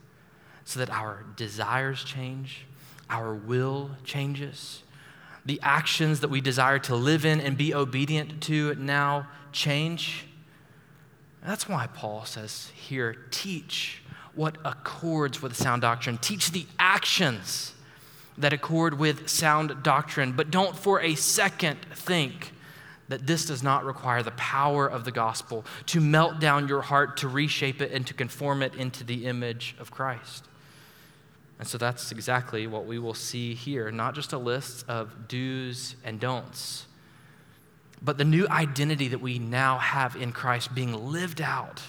so 0.66 0.78
that 0.78 0.90
our 0.90 1.24
desires 1.34 2.04
change, 2.04 2.66
our 3.08 3.34
will 3.34 3.92
changes. 4.04 4.82
The 5.46 5.58
actions 5.62 6.20
that 6.20 6.28
we 6.28 6.42
desire 6.42 6.78
to 6.80 6.94
live 6.94 7.24
in 7.24 7.40
and 7.40 7.56
be 7.56 7.74
obedient 7.74 8.42
to 8.42 8.74
now 8.74 9.28
change. 9.50 10.26
That's 11.42 11.66
why 11.66 11.86
Paul 11.86 12.26
says 12.26 12.70
here 12.74 13.16
teach 13.30 14.02
what 14.34 14.58
accords 14.62 15.40
with 15.40 15.56
sound 15.56 15.80
doctrine, 15.80 16.18
teach 16.18 16.50
the 16.50 16.66
actions 16.78 17.72
that 18.36 18.52
accord 18.52 18.98
with 18.98 19.30
sound 19.30 19.82
doctrine, 19.82 20.32
but 20.32 20.50
don't 20.50 20.76
for 20.76 21.00
a 21.00 21.14
second 21.14 21.78
think 21.94 22.52
that 23.12 23.26
this 23.26 23.44
does 23.44 23.62
not 23.62 23.84
require 23.84 24.22
the 24.22 24.30
power 24.30 24.86
of 24.86 25.04
the 25.04 25.12
gospel 25.12 25.66
to 25.84 26.00
melt 26.00 26.40
down 26.40 26.66
your 26.66 26.80
heart, 26.80 27.18
to 27.18 27.28
reshape 27.28 27.82
it, 27.82 27.92
and 27.92 28.06
to 28.06 28.14
conform 28.14 28.62
it 28.62 28.74
into 28.74 29.04
the 29.04 29.26
image 29.26 29.76
of 29.78 29.90
Christ. 29.90 30.46
And 31.58 31.68
so 31.68 31.76
that's 31.76 32.10
exactly 32.10 32.66
what 32.66 32.86
we 32.86 32.98
will 32.98 33.12
see 33.12 33.52
here 33.52 33.90
not 33.90 34.14
just 34.14 34.32
a 34.32 34.38
list 34.38 34.88
of 34.88 35.28
do's 35.28 35.94
and 36.02 36.18
don'ts, 36.18 36.86
but 38.00 38.16
the 38.16 38.24
new 38.24 38.48
identity 38.48 39.08
that 39.08 39.20
we 39.20 39.38
now 39.38 39.76
have 39.76 40.16
in 40.16 40.32
Christ 40.32 40.74
being 40.74 41.12
lived 41.12 41.42
out 41.42 41.82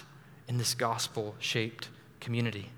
in 0.46 0.58
this 0.58 0.74
gospel 0.74 1.36
shaped 1.38 1.88
community. 2.20 2.68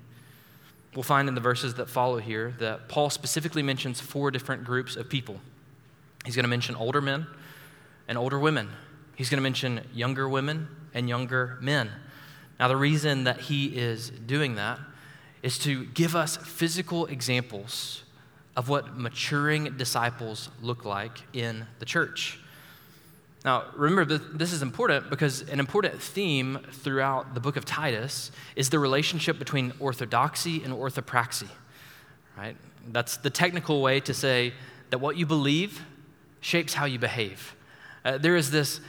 We'll 0.95 1.03
find 1.03 1.27
in 1.27 1.35
the 1.35 1.41
verses 1.41 1.73
that 1.73 1.89
follow 1.89 2.19
here 2.19 2.55
that 2.59 2.87
Paul 2.87 3.09
specifically 3.09 3.61
mentions 3.61 3.99
four 3.99 4.31
different 4.31 4.63
groups 4.63 4.95
of 4.95 5.09
people. 5.09 5.41
He's 6.23 6.37
going 6.37 6.45
to 6.45 6.49
mention 6.49 6.75
older 6.75 7.01
men 7.01 7.27
and 8.07 8.17
older 8.17 8.39
women, 8.39 8.69
he's 9.15 9.29
going 9.29 9.37
to 9.37 9.43
mention 9.43 9.81
younger 9.93 10.27
women 10.27 10.67
and 10.93 11.09
younger 11.09 11.57
men. 11.61 11.91
Now, 12.59 12.67
the 12.67 12.77
reason 12.77 13.25
that 13.25 13.41
he 13.41 13.67
is 13.67 14.09
doing 14.09 14.55
that 14.55 14.79
is 15.43 15.59
to 15.59 15.85
give 15.85 16.15
us 16.15 16.37
physical 16.37 17.05
examples 17.05 18.03
of 18.55 18.69
what 18.69 18.97
maturing 18.97 19.77
disciples 19.77 20.49
look 20.61 20.83
like 20.83 21.21
in 21.33 21.67
the 21.79 21.85
church. 21.85 22.39
Now, 23.45 23.65
remember, 23.75 24.17
this 24.17 24.51
is 24.51 24.63
important 24.63 25.11
because 25.11 25.41
an 25.41 25.59
important 25.59 26.01
theme 26.01 26.59
throughout 26.71 27.35
the 27.35 27.39
book 27.39 27.55
of 27.55 27.65
Titus 27.65 28.31
is 28.55 28.71
the 28.71 28.79
relationship 28.79 29.37
between 29.37 29.73
orthodoxy 29.79 30.63
and 30.63 30.73
orthopraxy, 30.73 31.47
right? 32.35 32.57
That's 32.87 33.17
the 33.17 33.29
technical 33.29 33.81
way 33.81 33.99
to 34.01 34.13
say 34.13 34.53
that 34.89 34.97
what 34.97 35.17
you 35.17 35.25
believe 35.25 35.85
shapes 36.41 36.73
how 36.73 36.85
you 36.85 36.97
behave. 36.97 37.55
Uh, 38.07 38.17
there 38.17 38.37
is 38.37 38.51
this 38.51 38.79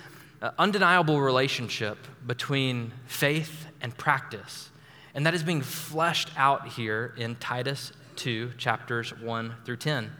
uh, 0.41 0.53
undeniable 0.61 1.21
relationship 1.21 1.99
between 2.25 2.93
faith 3.09 3.67
and 3.81 3.97
practice 3.99 4.71
and 5.19 5.27
that 5.27 5.35
is 5.35 5.43
being 5.43 5.63
fleshed 5.63 6.31
out 6.37 6.69
here 6.69 7.13
in 7.17 7.35
Titus 7.35 7.91
2, 8.15 8.53
chapters 8.57 9.11
1 9.19 9.53
through 9.65 9.79
10, 9.79 10.13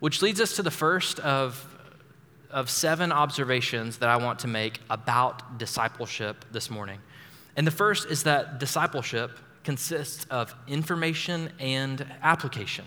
which 0.00 0.20
leads 0.20 0.38
us 0.38 0.56
to 0.56 0.62
the 0.62 0.70
first 0.70 1.18
of, 1.20 1.66
of 2.50 2.68
seven 2.68 3.10
observations 3.10 3.96
that 3.96 4.10
I 4.10 4.18
want 4.18 4.40
to 4.40 4.46
make 4.46 4.80
about 4.90 5.56
discipleship 5.56 6.44
this 6.52 6.68
morning. 6.68 7.00
And 7.56 7.66
the 7.66 7.70
first 7.70 8.10
is 8.10 8.24
that 8.24 8.60
discipleship 8.60 9.30
consists 9.64 10.26
of 10.26 10.54
information 10.66 11.50
and 11.58 12.04
application. 12.22 12.84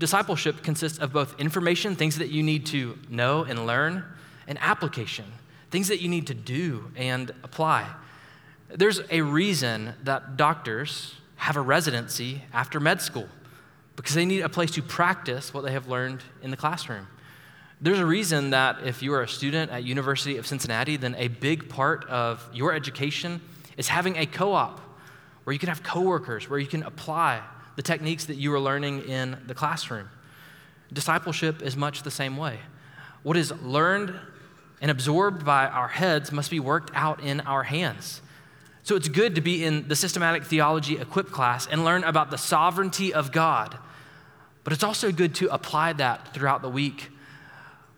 Discipleship 0.00 0.62
consists 0.62 0.98
of 0.98 1.12
both 1.12 1.38
information, 1.38 1.94
things 1.94 2.16
that 2.16 2.30
you 2.30 2.42
need 2.42 2.64
to 2.66 2.98
know 3.10 3.44
and 3.44 3.66
learn, 3.66 4.02
and 4.48 4.58
application, 4.62 5.26
things 5.70 5.88
that 5.88 6.00
you 6.00 6.08
need 6.08 6.26
to 6.28 6.32
do 6.34 6.90
and 6.96 7.30
apply. 7.44 7.86
There's 8.70 9.02
a 9.10 9.20
reason 9.20 9.92
that 10.04 10.38
doctors 10.38 11.16
have 11.36 11.58
a 11.58 11.60
residency 11.60 12.44
after 12.50 12.80
med 12.80 13.02
school 13.02 13.28
because 13.94 14.14
they 14.14 14.24
need 14.24 14.40
a 14.40 14.48
place 14.48 14.70
to 14.70 14.82
practice 14.82 15.52
what 15.52 15.64
they 15.64 15.72
have 15.72 15.86
learned 15.86 16.22
in 16.40 16.50
the 16.50 16.56
classroom. 16.56 17.06
There's 17.82 17.98
a 17.98 18.06
reason 18.06 18.50
that 18.50 18.78
if 18.82 19.02
you 19.02 19.12
are 19.12 19.20
a 19.20 19.28
student 19.28 19.70
at 19.70 19.84
University 19.84 20.38
of 20.38 20.46
Cincinnati, 20.46 20.96
then 20.96 21.14
a 21.18 21.28
big 21.28 21.68
part 21.68 22.06
of 22.06 22.48
your 22.54 22.72
education 22.72 23.42
is 23.76 23.88
having 23.88 24.16
a 24.16 24.24
co-op 24.24 24.80
where 25.44 25.52
you 25.52 25.58
can 25.58 25.68
have 25.68 25.82
coworkers, 25.82 26.48
where 26.48 26.58
you 26.58 26.66
can 26.66 26.84
apply 26.84 27.42
the 27.80 27.84
techniques 27.84 28.26
that 28.26 28.34
you 28.34 28.52
are 28.52 28.60
learning 28.60 29.00
in 29.08 29.38
the 29.46 29.54
classroom. 29.54 30.06
Discipleship 30.92 31.62
is 31.62 31.78
much 31.78 32.02
the 32.02 32.10
same 32.10 32.36
way. 32.36 32.58
What 33.22 33.38
is 33.38 33.52
learned 33.62 34.14
and 34.82 34.90
absorbed 34.90 35.46
by 35.46 35.66
our 35.66 35.88
heads 35.88 36.30
must 36.30 36.50
be 36.50 36.60
worked 36.60 36.90
out 36.92 37.22
in 37.22 37.40
our 37.40 37.62
hands. 37.62 38.20
So 38.82 38.96
it's 38.96 39.08
good 39.08 39.34
to 39.36 39.40
be 39.40 39.64
in 39.64 39.88
the 39.88 39.96
systematic 39.96 40.44
theology 40.44 40.98
equip 40.98 41.30
class 41.30 41.66
and 41.66 41.82
learn 41.82 42.04
about 42.04 42.30
the 42.30 42.36
sovereignty 42.36 43.14
of 43.14 43.32
God. 43.32 43.78
But 44.62 44.74
it's 44.74 44.84
also 44.84 45.10
good 45.10 45.34
to 45.36 45.48
apply 45.48 45.94
that 45.94 46.34
throughout 46.34 46.60
the 46.60 46.68
week 46.68 47.08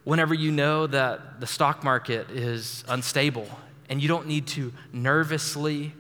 whenever 0.05 0.33
you 0.33 0.53
know 0.53 0.87
that 0.87 1.41
the 1.41 1.47
stock 1.49 1.83
market 1.83 2.31
is 2.31 2.85
unstable 2.87 3.49
and 3.89 4.01
you 4.01 4.07
don't 4.07 4.29
need 4.29 4.47
to 4.47 4.73
nervously, 4.93 5.93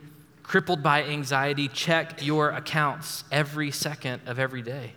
crippled 0.42 0.82
by 0.82 1.04
anxiety, 1.04 1.68
check 1.68 2.24
your 2.24 2.50
accounts 2.50 3.24
every 3.30 3.70
second 3.70 4.22
of 4.26 4.38
every 4.38 4.62
day. 4.62 4.92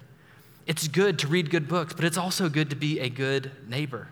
It's 0.66 0.88
good 0.88 1.20
to 1.20 1.28
read 1.28 1.50
good 1.50 1.68
books, 1.68 1.94
but 1.94 2.04
it's 2.04 2.18
also 2.18 2.50
good 2.50 2.72
to 2.72 2.76
be 2.76 3.00
a 3.00 3.10
good 3.10 3.52
neighbor. 3.68 4.08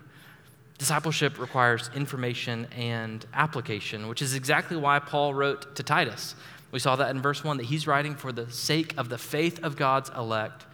Discipleship 0.78 1.38
requires 1.38 1.90
information 1.94 2.66
and 2.76 3.24
application, 3.32 4.08
which 4.08 4.22
is 4.22 4.34
exactly 4.34 4.76
why 4.76 4.98
Paul 4.98 5.34
wrote 5.34 5.76
to 5.76 5.82
Titus. 5.82 6.34
We 6.70 6.78
saw 6.78 6.96
that 6.96 7.10
in 7.10 7.20
verse 7.20 7.44
1 7.44 7.56
that 7.58 7.66
he's 7.66 7.86
writing 7.86 8.14
for 8.14 8.32
the 8.32 8.50
sake 8.50 8.94
of 8.96 9.08
the 9.08 9.18
faith 9.18 9.62
of 9.62 9.76
God's 9.76 10.10
elect, 10.10 10.64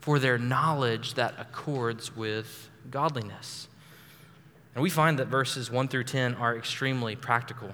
for 0.00 0.18
their 0.18 0.38
knowledge 0.38 1.14
that 1.14 1.34
accords 1.38 2.14
with 2.16 2.70
godliness. 2.90 3.68
And 4.74 4.82
we 4.82 4.90
find 4.90 5.18
that 5.18 5.26
verses 5.28 5.70
1 5.70 5.88
through 5.88 6.04
10 6.04 6.34
are 6.34 6.56
extremely 6.56 7.16
practical 7.16 7.72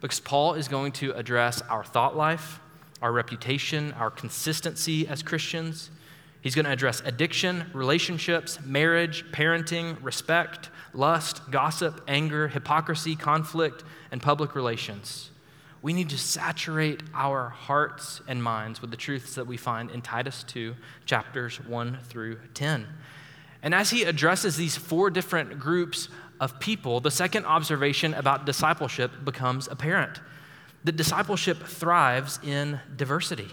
because 0.00 0.20
Paul 0.20 0.54
is 0.54 0.68
going 0.68 0.92
to 0.92 1.12
address 1.12 1.62
our 1.62 1.84
thought 1.84 2.16
life, 2.16 2.60
our 3.02 3.12
reputation, 3.12 3.92
our 3.92 4.10
consistency 4.10 5.06
as 5.06 5.22
Christians. 5.22 5.90
He's 6.40 6.54
going 6.54 6.66
to 6.66 6.72
address 6.72 7.02
addiction, 7.04 7.70
relationships, 7.72 8.58
marriage, 8.64 9.24
parenting, 9.32 9.96
respect, 10.02 10.70
lust, 10.94 11.50
gossip, 11.50 12.02
anger, 12.06 12.48
hypocrisy, 12.48 13.16
conflict, 13.16 13.84
and 14.10 14.22
public 14.22 14.54
relations. 14.54 15.30
We 15.80 15.92
need 15.92 16.08
to 16.10 16.18
saturate 16.18 17.02
our 17.14 17.48
hearts 17.50 18.20
and 18.26 18.42
minds 18.42 18.80
with 18.80 18.90
the 18.90 18.96
truths 18.96 19.34
that 19.36 19.46
we 19.46 19.56
find 19.56 19.90
in 19.90 20.02
Titus 20.02 20.44
2, 20.44 20.74
chapters 21.06 21.60
1 21.64 21.98
through 22.08 22.38
10. 22.54 22.86
And 23.62 23.74
as 23.74 23.90
he 23.90 24.04
addresses 24.04 24.56
these 24.56 24.76
four 24.76 25.10
different 25.10 25.58
groups 25.58 26.08
of 26.40 26.60
people, 26.60 27.00
the 27.00 27.10
second 27.10 27.46
observation 27.46 28.14
about 28.14 28.46
discipleship 28.46 29.10
becomes 29.24 29.68
apparent 29.68 30.20
that 30.84 30.96
discipleship 30.96 31.62
thrives 31.64 32.38
in 32.42 32.80
diversity. 32.96 33.48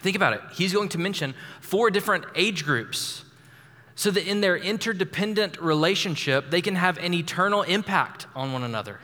Think 0.00 0.16
about 0.16 0.32
it. 0.32 0.40
He's 0.52 0.72
going 0.72 0.88
to 0.90 0.98
mention 0.98 1.34
four 1.60 1.90
different 1.90 2.24
age 2.34 2.64
groups 2.64 3.24
so 3.94 4.10
that 4.10 4.26
in 4.26 4.40
their 4.40 4.56
interdependent 4.56 5.60
relationship, 5.60 6.50
they 6.50 6.60
can 6.60 6.74
have 6.74 6.98
an 6.98 7.14
eternal 7.14 7.62
impact 7.62 8.26
on 8.34 8.52
one 8.52 8.64
another. 8.64 8.98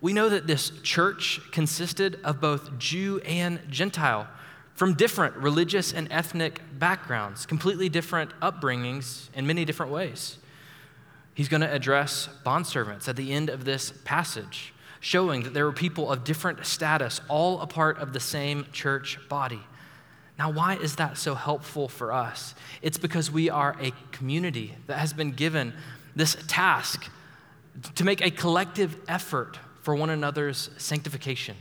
We 0.00 0.12
know 0.12 0.28
that 0.28 0.46
this 0.46 0.70
church 0.82 1.40
consisted 1.52 2.18
of 2.24 2.40
both 2.40 2.78
Jew 2.78 3.20
and 3.20 3.60
Gentile 3.70 4.28
from 4.74 4.94
different 4.94 5.36
religious 5.36 5.92
and 5.92 6.08
ethnic 6.10 6.60
backgrounds, 6.78 7.46
completely 7.46 7.88
different 7.88 8.32
upbringings 8.40 9.28
in 9.34 9.46
many 9.46 9.64
different 9.64 9.92
ways. 9.92 10.38
He's 11.38 11.48
going 11.48 11.60
to 11.60 11.72
address 11.72 12.28
bondservants 12.44 13.06
at 13.06 13.14
the 13.14 13.32
end 13.32 13.48
of 13.48 13.64
this 13.64 13.92
passage, 14.04 14.74
showing 14.98 15.44
that 15.44 15.54
there 15.54 15.66
were 15.66 15.72
people 15.72 16.10
of 16.10 16.24
different 16.24 16.66
status, 16.66 17.20
all 17.28 17.60
a 17.60 17.66
part 17.68 17.98
of 17.98 18.12
the 18.12 18.18
same 18.18 18.66
church 18.72 19.20
body. 19.28 19.60
Now, 20.36 20.50
why 20.50 20.74
is 20.78 20.96
that 20.96 21.16
so 21.16 21.36
helpful 21.36 21.86
for 21.86 22.12
us? 22.12 22.56
It's 22.82 22.98
because 22.98 23.30
we 23.30 23.48
are 23.48 23.76
a 23.80 23.92
community 24.10 24.74
that 24.88 24.98
has 24.98 25.12
been 25.12 25.30
given 25.30 25.74
this 26.16 26.36
task 26.48 27.08
to 27.94 28.02
make 28.02 28.20
a 28.20 28.32
collective 28.32 28.96
effort 29.06 29.60
for 29.82 29.94
one 29.94 30.10
another's 30.10 30.70
sanctification 30.76 31.54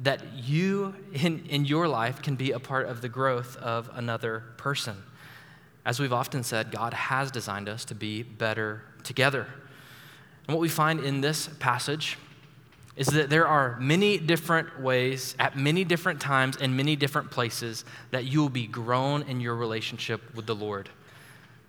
that 0.00 0.20
you 0.34 0.96
in, 1.12 1.46
in 1.46 1.64
your 1.64 1.86
life 1.86 2.22
can 2.22 2.34
be 2.34 2.50
a 2.50 2.58
part 2.58 2.88
of 2.88 3.02
the 3.02 3.08
growth 3.08 3.56
of 3.58 3.88
another 3.94 4.42
person. 4.56 4.96
As 5.84 6.00
we've 6.00 6.12
often 6.12 6.42
said, 6.42 6.72
God 6.72 6.92
has 6.92 7.30
designed 7.30 7.68
us 7.68 7.84
to 7.84 7.94
be 7.94 8.24
better 8.24 8.82
together. 9.06 9.46
And 10.46 10.54
what 10.54 10.60
we 10.60 10.68
find 10.68 11.00
in 11.00 11.20
this 11.20 11.48
passage 11.58 12.18
is 12.96 13.08
that 13.08 13.30
there 13.30 13.46
are 13.46 13.78
many 13.78 14.18
different 14.18 14.80
ways, 14.80 15.34
at 15.38 15.56
many 15.56 15.84
different 15.84 16.20
times, 16.20 16.56
in 16.56 16.76
many 16.76 16.96
different 16.96 17.30
places, 17.30 17.84
that 18.10 18.24
you 18.24 18.40
will 18.40 18.48
be 18.48 18.66
grown 18.66 19.22
in 19.22 19.40
your 19.40 19.54
relationship 19.54 20.34
with 20.34 20.46
the 20.46 20.54
Lord. 20.54 20.88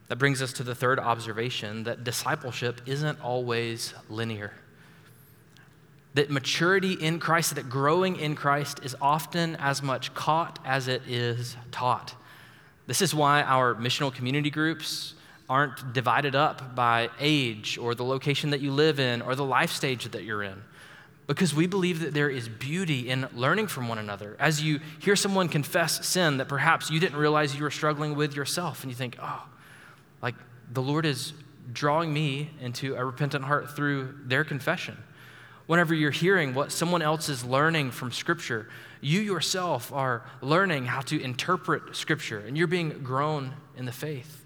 That 0.08 0.18
brings 0.18 0.42
us 0.42 0.54
to 0.54 0.64
the 0.64 0.76
third 0.76 1.00
observation 1.00 1.84
that 1.84 2.04
discipleship 2.04 2.82
isn't 2.86 3.20
always 3.22 3.94
linear 4.10 4.54
that 6.18 6.32
maturity 6.32 6.94
in 6.94 7.20
Christ, 7.20 7.54
that 7.54 7.70
growing 7.70 8.16
in 8.16 8.34
Christ 8.34 8.80
is 8.84 8.96
often 9.00 9.56
as 9.58 9.84
much 9.84 10.16
caught 10.16 10.58
as 10.66 10.88
it 10.88 11.04
is 11.08 11.56
taught. 11.72 12.16
This 12.88 13.04
is 13.04 13.14
why 13.14 13.44
our 13.44 13.76
missional 13.76 14.12
community 14.12 14.50
groups 14.50 15.14
aren't 15.50 15.94
divided 15.94 16.36
up 16.36 16.76
by 16.76 17.10
age 17.20 17.78
or 17.78 17.96
the 17.96 18.04
location 18.04 18.50
that 18.50 18.60
you 18.60 18.72
live 18.72 19.00
in 19.00 19.22
or 19.22 19.36
the 19.36 19.46
life 19.46 19.72
stage 19.72 20.06
that 20.12 20.24
you're 20.24 20.44
in. 20.44 20.62
Because 21.26 21.54
we 21.54 21.68
believe 21.68 22.00
that 22.00 22.14
there 22.14 22.30
is 22.30 22.48
beauty 22.48 23.10
in 23.10 23.28
learning 23.34 23.68
from 23.68 23.88
one 23.88 23.98
another. 23.98 24.38
As 24.40 24.62
you 24.62 24.80
hear 25.00 25.16
someone 25.16 25.50
confess 25.50 26.06
sin 26.08 26.38
that 26.38 26.48
perhaps 26.48 26.90
you 26.90 27.00
didn't 27.00 27.18
realize 27.18 27.56
you 27.56 27.64
were 27.64 27.72
struggling 27.72 28.16
with 28.16 28.34
yourself, 28.34 28.84
and 28.84 28.92
you 28.92 28.96
think, 28.96 29.18
oh, 29.22 29.46
like 30.22 30.36
the 30.72 30.82
Lord 30.82 31.06
is 31.06 31.34
drawing 31.74 32.14
me 32.14 32.50
into 32.62 32.96
a 32.96 33.04
repentant 33.04 33.44
heart 33.44 33.76
through 33.76 34.16
their 34.26 34.46
confession 34.46 34.98
whenever 35.68 35.94
you're 35.94 36.12
hearing 36.12 36.56
what 36.56 36.72
someone 36.72 37.02
else 37.02 37.30
is 37.30 37.44
learning 37.44 37.92
from 37.92 38.12
Scripture, 38.12 38.68
you 39.02 39.20
yourself 39.22 39.94
are 39.94 40.26
learning 40.42 40.86
how 40.86 41.02
to 41.02 41.22
interpret 41.22 41.96
Scripture 41.96 42.40
and 42.40 42.58
you're 42.58 42.68
being 42.68 42.90
grown 43.04 43.54
in 43.78 43.86
the 43.86 43.92
faith. 43.92 44.37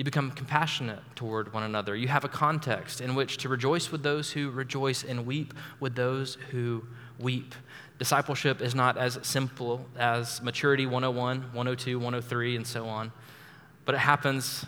You 0.00 0.04
become 0.04 0.30
compassionate 0.30 1.00
toward 1.14 1.52
one 1.52 1.62
another. 1.62 1.94
You 1.94 2.08
have 2.08 2.24
a 2.24 2.28
context 2.28 3.02
in 3.02 3.14
which 3.14 3.36
to 3.36 3.50
rejoice 3.50 3.92
with 3.92 4.02
those 4.02 4.30
who 4.30 4.48
rejoice 4.50 5.04
and 5.04 5.26
weep 5.26 5.52
with 5.78 5.94
those 5.94 6.38
who 6.52 6.84
weep. 7.18 7.54
Discipleship 7.98 8.62
is 8.62 8.74
not 8.74 8.96
as 8.96 9.18
simple 9.20 9.86
as 9.98 10.40
maturity 10.40 10.86
101, 10.86 11.42
102, 11.52 11.98
103, 11.98 12.56
and 12.56 12.66
so 12.66 12.86
on, 12.86 13.12
but 13.84 13.94
it 13.94 13.98
happens 13.98 14.64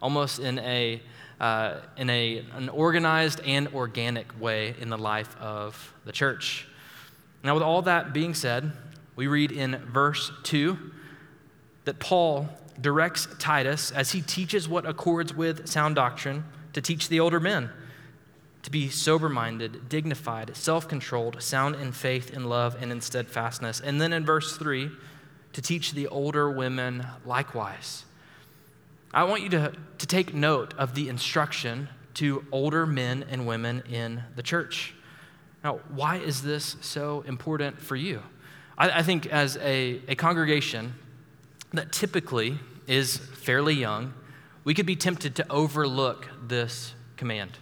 almost 0.00 0.38
in 0.38 0.58
a 0.60 1.02
uh, 1.38 1.80
in 1.98 2.08
a, 2.08 2.38
an 2.56 2.70
organized 2.70 3.42
and 3.44 3.68
organic 3.74 4.40
way 4.40 4.74
in 4.80 4.88
the 4.88 4.96
life 4.96 5.36
of 5.38 5.92
the 6.06 6.12
church. 6.12 6.66
Now, 7.44 7.52
with 7.52 7.62
all 7.62 7.82
that 7.82 8.14
being 8.14 8.32
said, 8.32 8.72
we 9.16 9.26
read 9.26 9.52
in 9.52 9.76
verse 9.84 10.32
2 10.44 10.78
that 11.84 11.98
Paul 11.98 12.48
directs 12.80 13.28
Titus 13.38 13.90
as 13.90 14.12
he 14.12 14.20
teaches 14.22 14.68
what 14.68 14.86
accords 14.86 15.34
with 15.34 15.68
sound 15.68 15.94
doctrine 15.94 16.44
to 16.72 16.80
teach 16.80 17.08
the 17.08 17.20
older 17.20 17.40
men 17.40 17.70
to 18.62 18.70
be 18.70 18.88
sober 18.88 19.28
minded, 19.28 19.88
dignified, 19.88 20.56
self 20.56 20.88
controlled, 20.88 21.42
sound 21.42 21.74
in 21.76 21.92
faith, 21.92 22.32
in 22.32 22.44
love, 22.44 22.76
and 22.80 22.92
in 22.92 23.00
steadfastness. 23.00 23.80
And 23.80 24.00
then 24.00 24.12
in 24.12 24.24
verse 24.24 24.56
3, 24.56 24.90
to 25.52 25.62
teach 25.62 25.92
the 25.92 26.06
older 26.06 26.50
women 26.50 27.06
likewise. 27.26 28.04
I 29.12 29.24
want 29.24 29.42
you 29.42 29.50
to, 29.50 29.72
to 29.98 30.06
take 30.06 30.32
note 30.32 30.72
of 30.78 30.94
the 30.94 31.08
instruction 31.08 31.88
to 32.14 32.44
older 32.52 32.86
men 32.86 33.24
and 33.30 33.46
women 33.46 33.82
in 33.90 34.22
the 34.36 34.42
church. 34.42 34.94
Now, 35.62 35.80
why 35.94 36.16
is 36.16 36.42
this 36.42 36.76
so 36.80 37.22
important 37.26 37.80
for 37.80 37.96
you? 37.96 38.22
I, 38.78 39.00
I 39.00 39.02
think 39.02 39.26
as 39.26 39.56
a, 39.58 40.00
a 40.08 40.14
congregation 40.14 40.94
that 41.72 41.92
typically 41.92 42.58
is 42.86 43.16
fairly 43.16 43.74
young, 43.74 44.14
we 44.64 44.74
could 44.74 44.86
be 44.86 44.96
tempted 44.96 45.34
to 45.36 45.50
overlook 45.50 46.28
this 46.46 46.94
command. 47.16 47.52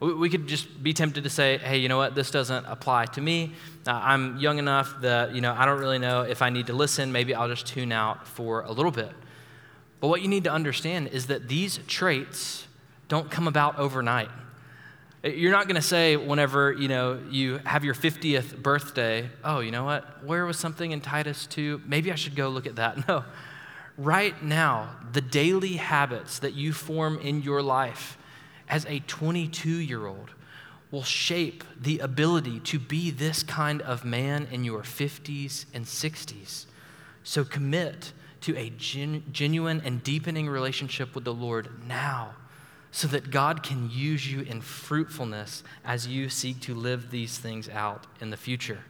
We 0.00 0.30
could 0.30 0.46
just 0.46 0.82
be 0.82 0.94
tempted 0.94 1.24
to 1.24 1.30
say, 1.30 1.58
hey, 1.58 1.76
you 1.76 1.88
know 1.88 1.98
what, 1.98 2.14
this 2.14 2.30
doesn't 2.30 2.64
apply 2.64 3.04
to 3.06 3.20
me. 3.20 3.52
Uh, 3.86 4.00
I'm 4.02 4.38
young 4.38 4.58
enough 4.58 4.94
that, 5.02 5.34
you 5.34 5.42
know, 5.42 5.52
I 5.52 5.66
don't 5.66 5.78
really 5.78 5.98
know 5.98 6.22
if 6.22 6.40
I 6.40 6.48
need 6.48 6.68
to 6.68 6.72
listen. 6.72 7.12
Maybe 7.12 7.34
I'll 7.34 7.48
just 7.48 7.66
tune 7.66 7.92
out 7.92 8.26
for 8.26 8.62
a 8.62 8.72
little 8.72 8.92
bit. 8.92 9.12
But 10.00 10.08
what 10.08 10.22
you 10.22 10.28
need 10.28 10.44
to 10.44 10.50
understand 10.50 11.08
is 11.08 11.26
that 11.26 11.48
these 11.48 11.80
traits 11.86 12.66
don't 13.08 13.30
come 13.30 13.46
about 13.46 13.78
overnight. 13.78 14.30
You're 15.22 15.52
not 15.52 15.64
going 15.66 15.76
to 15.76 15.86
say 15.86 16.16
whenever, 16.16 16.72
you 16.72 16.88
know, 16.88 17.20
you 17.28 17.58
have 17.66 17.84
your 17.84 17.92
50th 17.92 18.62
birthday, 18.62 19.28
oh, 19.44 19.60
you 19.60 19.70
know 19.70 19.84
what? 19.84 20.24
Where 20.24 20.46
was 20.46 20.58
something 20.58 20.92
in 20.92 21.02
Titus 21.02 21.46
2? 21.46 21.82
Maybe 21.84 22.10
I 22.10 22.14
should 22.14 22.34
go 22.34 22.48
look 22.48 22.66
at 22.66 22.76
that. 22.76 22.96
No. 23.08 23.24
Right 23.98 24.42
now, 24.42 24.96
the 25.12 25.20
daily 25.20 25.74
habits 25.74 26.38
that 26.38 26.54
you 26.54 26.72
form 26.72 27.18
in 27.18 27.42
your 27.42 27.62
life 27.62 28.16
as 28.68 28.86
a 28.86 29.00
22 29.00 29.68
year 29.68 30.06
old 30.06 30.30
will 30.90 31.02
shape 31.02 31.62
the 31.80 31.98
ability 32.00 32.60
to 32.60 32.78
be 32.78 33.10
this 33.10 33.42
kind 33.42 33.80
of 33.82 34.04
man 34.04 34.48
in 34.50 34.64
your 34.64 34.80
50s 34.80 35.66
and 35.72 35.84
60s. 35.84 36.66
So 37.22 37.44
commit 37.44 38.12
to 38.42 38.56
a 38.56 38.70
gen- 38.70 39.24
genuine 39.30 39.82
and 39.84 40.02
deepening 40.02 40.48
relationship 40.48 41.14
with 41.14 41.24
the 41.24 41.34
Lord 41.34 41.68
now 41.86 42.34
so 42.90 43.06
that 43.08 43.30
God 43.30 43.62
can 43.62 43.88
use 43.90 44.30
you 44.30 44.40
in 44.40 44.60
fruitfulness 44.60 45.62
as 45.84 46.08
you 46.08 46.28
seek 46.28 46.60
to 46.60 46.74
live 46.74 47.10
these 47.10 47.38
things 47.38 47.68
out 47.68 48.06
in 48.20 48.30
the 48.30 48.36
future. 48.36 48.80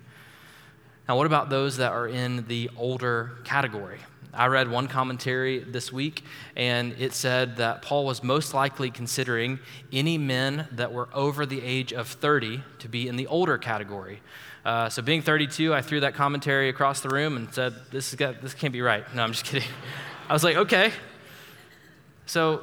Now, 1.06 1.16
what 1.16 1.26
about 1.26 1.50
those 1.50 1.76
that 1.76 1.92
are 1.92 2.08
in 2.08 2.46
the 2.46 2.70
older 2.76 3.38
category? 3.44 3.98
I 4.32 4.46
read 4.46 4.70
one 4.70 4.86
commentary 4.86 5.58
this 5.58 5.92
week, 5.92 6.24
and 6.54 6.94
it 6.98 7.12
said 7.12 7.56
that 7.56 7.82
Paul 7.82 8.04
was 8.04 8.22
most 8.22 8.54
likely 8.54 8.90
considering 8.90 9.58
any 9.92 10.18
men 10.18 10.68
that 10.72 10.92
were 10.92 11.08
over 11.12 11.46
the 11.46 11.62
age 11.62 11.92
of 11.92 12.06
30 12.06 12.62
to 12.80 12.88
be 12.88 13.08
in 13.08 13.16
the 13.16 13.26
older 13.26 13.58
category. 13.58 14.20
Uh, 14.64 14.88
so, 14.88 15.02
being 15.02 15.22
32, 15.22 15.74
I 15.74 15.80
threw 15.82 16.00
that 16.00 16.14
commentary 16.14 16.68
across 16.68 17.00
the 17.00 17.08
room 17.08 17.36
and 17.36 17.52
said, 17.52 17.74
This, 17.90 18.14
got, 18.14 18.42
this 18.42 18.54
can't 18.54 18.72
be 18.72 18.82
right. 18.82 19.04
No, 19.14 19.22
I'm 19.22 19.32
just 19.32 19.44
kidding. 19.44 19.68
I 20.28 20.32
was 20.32 20.44
like, 20.44 20.56
Okay. 20.56 20.92
So, 22.26 22.62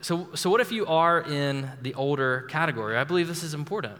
so, 0.00 0.28
so, 0.34 0.50
what 0.50 0.60
if 0.60 0.70
you 0.72 0.86
are 0.86 1.20
in 1.20 1.70
the 1.82 1.94
older 1.94 2.42
category? 2.42 2.96
I 2.96 3.04
believe 3.04 3.28
this 3.28 3.42
is 3.42 3.54
important. 3.54 3.98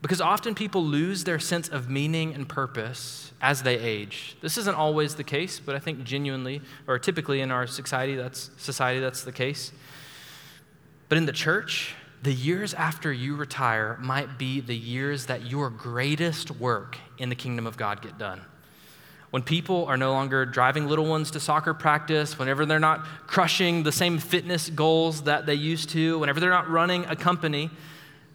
Because 0.00 0.20
often 0.20 0.54
people 0.54 0.84
lose 0.84 1.24
their 1.24 1.40
sense 1.40 1.68
of 1.68 1.90
meaning 1.90 2.32
and 2.32 2.48
purpose 2.48 3.32
as 3.40 3.62
they 3.62 3.78
age. 3.78 4.36
This 4.40 4.56
isn't 4.56 4.76
always 4.76 5.16
the 5.16 5.24
case, 5.24 5.58
but 5.58 5.74
I 5.74 5.80
think 5.80 6.04
genuinely, 6.04 6.62
or 6.86 6.98
typically 6.98 7.40
in 7.40 7.50
our 7.50 7.66
society, 7.66 8.14
that's 8.14 8.50
society, 8.58 9.00
that's 9.00 9.24
the 9.24 9.32
case. 9.32 9.72
But 11.08 11.18
in 11.18 11.26
the 11.26 11.32
church, 11.32 11.94
the 12.22 12.32
years 12.32 12.74
after 12.74 13.12
you 13.12 13.34
retire 13.34 13.98
might 14.00 14.38
be 14.38 14.60
the 14.60 14.76
years 14.76 15.26
that 15.26 15.46
your 15.46 15.70
greatest 15.70 16.50
work 16.50 16.98
in 17.16 17.28
the 17.28 17.34
kingdom 17.34 17.66
of 17.66 17.76
God 17.76 18.02
get 18.02 18.18
done. 18.18 18.40
When 19.30 19.42
people 19.42 19.84
are 19.86 19.96
no 19.96 20.12
longer 20.12 20.46
driving 20.46 20.86
little 20.86 21.04
ones 21.04 21.30
to 21.32 21.40
soccer 21.40 21.74
practice, 21.74 22.38
whenever 22.38 22.64
they're 22.64 22.80
not 22.80 23.04
crushing 23.26 23.82
the 23.82 23.92
same 23.92 24.18
fitness 24.18 24.70
goals 24.70 25.22
that 25.24 25.44
they 25.44 25.54
used 25.54 25.90
to, 25.90 26.18
whenever 26.18 26.40
they're 26.40 26.50
not 26.50 26.70
running 26.70 27.04
a 27.06 27.16
company, 27.16 27.70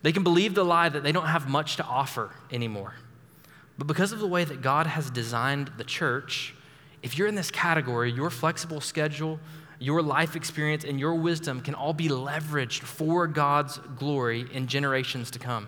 they 0.04 0.12
can 0.12 0.24
believe 0.24 0.54
the 0.54 0.64
lie 0.64 0.90
that 0.90 1.02
they 1.02 1.12
don't 1.12 1.26
have 1.26 1.50
much 1.50 1.78
to 1.78 1.84
offer 1.84 2.30
anymore. 2.52 2.94
But 3.78 3.88
because 3.88 4.12
of 4.12 4.20
the 4.20 4.28
way 4.28 4.44
that 4.44 4.62
God 4.62 4.86
has 4.86 5.10
designed 5.10 5.72
the 5.78 5.84
church, 5.84 6.54
if 7.02 7.18
you're 7.18 7.28
in 7.28 7.36
this 7.36 7.50
category, 7.50 8.12
your 8.12 8.30
flexible 8.30 8.82
schedule, 8.82 9.40
your 9.80 10.02
life 10.02 10.36
experience, 10.36 10.84
and 10.84 11.00
your 11.00 11.16
wisdom 11.16 11.62
can 11.62 11.74
all 11.74 11.94
be 11.94 12.08
leveraged 12.08 12.82
for 12.82 13.28
God's 13.28 13.80
glory 13.98 14.46
in 14.54 14.68
generations 14.68 15.32
to 15.32 15.40
come. 15.40 15.68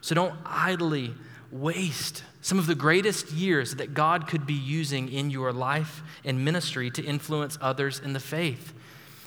So 0.00 0.14
don't 0.14 0.34
idly 0.44 1.14
waste 1.52 2.24
some 2.40 2.58
of 2.58 2.66
the 2.66 2.74
greatest 2.74 3.32
years 3.32 3.76
that 3.76 3.94
God 3.94 4.26
could 4.26 4.46
be 4.46 4.54
using 4.54 5.10
in 5.10 5.30
your 5.30 5.52
life 5.52 6.02
and 6.24 6.44
ministry 6.44 6.90
to 6.90 7.02
influence 7.02 7.56
others 7.60 8.00
in 8.00 8.12
the 8.12 8.20
faith. 8.20 8.74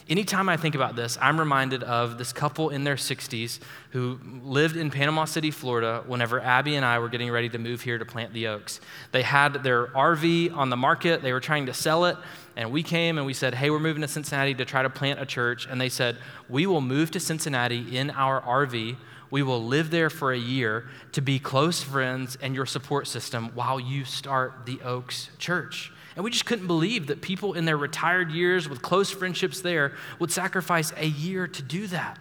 Anytime 0.10 0.50
I 0.50 0.58
think 0.58 0.74
about 0.74 0.96
this, 0.96 1.20
I'm 1.22 1.40
reminded 1.40 1.84
of 1.84 2.18
this 2.18 2.34
couple 2.34 2.72
in 2.72 2.84
their 2.84 2.96
60s 2.96 3.60
who 3.92 4.20
lived 4.42 4.76
in 4.76 4.90
Panama 4.90 5.26
City, 5.26 5.52
Florida, 5.52 6.04
whenever 6.08 6.40
Abby 6.42 6.76
and 6.76 6.84
I 6.84 6.98
were 6.98 7.10
getting 7.10 7.30
ready 7.30 7.48
to 7.50 7.60
move 7.60 7.84
here 7.84 8.00
to 8.00 8.06
plant 8.06 8.34
the 8.34 8.48
Oaks. 8.48 8.82
They 9.12 9.22
had 9.22 9.62
their 9.62 9.86
RV 9.90 10.56
on 10.58 10.72
the 10.72 10.78
market, 10.78 11.22
they 11.22 11.32
were 11.32 11.40
trying 11.40 11.68
to 11.68 11.76
sell 11.76 12.06
it, 12.06 12.18
and 12.56 12.72
we 12.72 12.82
came 12.82 13.20
and 13.20 13.28
we 13.28 13.36
said, 13.36 13.54
Hey, 13.54 13.70
we're 13.70 13.80
moving 13.80 14.02
to 14.02 14.08
Cincinnati 14.08 14.56
to 14.56 14.66
try 14.66 14.82
to 14.82 14.90
plant 14.90 15.22
a 15.22 15.28
church. 15.28 15.68
And 15.70 15.80
they 15.80 15.90
said, 15.90 16.18
We 16.50 16.66
will 16.66 16.82
move 16.82 17.12
to 17.12 17.20
Cincinnati 17.20 17.96
in 17.96 18.10
our 18.10 18.42
RV. 18.42 18.98
We 19.30 19.44
will 19.44 19.64
live 19.64 19.92
there 19.92 20.10
for 20.10 20.32
a 20.32 20.40
year 20.40 20.90
to 21.12 21.22
be 21.22 21.38
close 21.38 21.84
friends 21.84 22.36
and 22.42 22.56
your 22.56 22.66
support 22.66 23.06
system 23.06 23.52
while 23.54 23.80
you 23.80 24.06
start 24.06 24.66
the 24.66 24.82
Oaks 24.82 25.30
Church. 25.38 25.92
And 26.20 26.26
we 26.26 26.32
just 26.32 26.46
couldn't 26.46 26.68
believe 26.68 27.08
that 27.08 27.22
people 27.22 27.54
in 27.54 27.64
their 27.64 27.78
retired 27.78 28.30
years 28.30 28.68
with 28.68 28.82
close 28.82 29.10
friendships 29.10 29.62
there 29.62 29.94
would 30.20 30.34
sacrifice 30.34 30.92
a 30.98 31.06
year 31.06 31.48
to 31.48 31.62
do 31.62 31.88
that. 31.88 32.20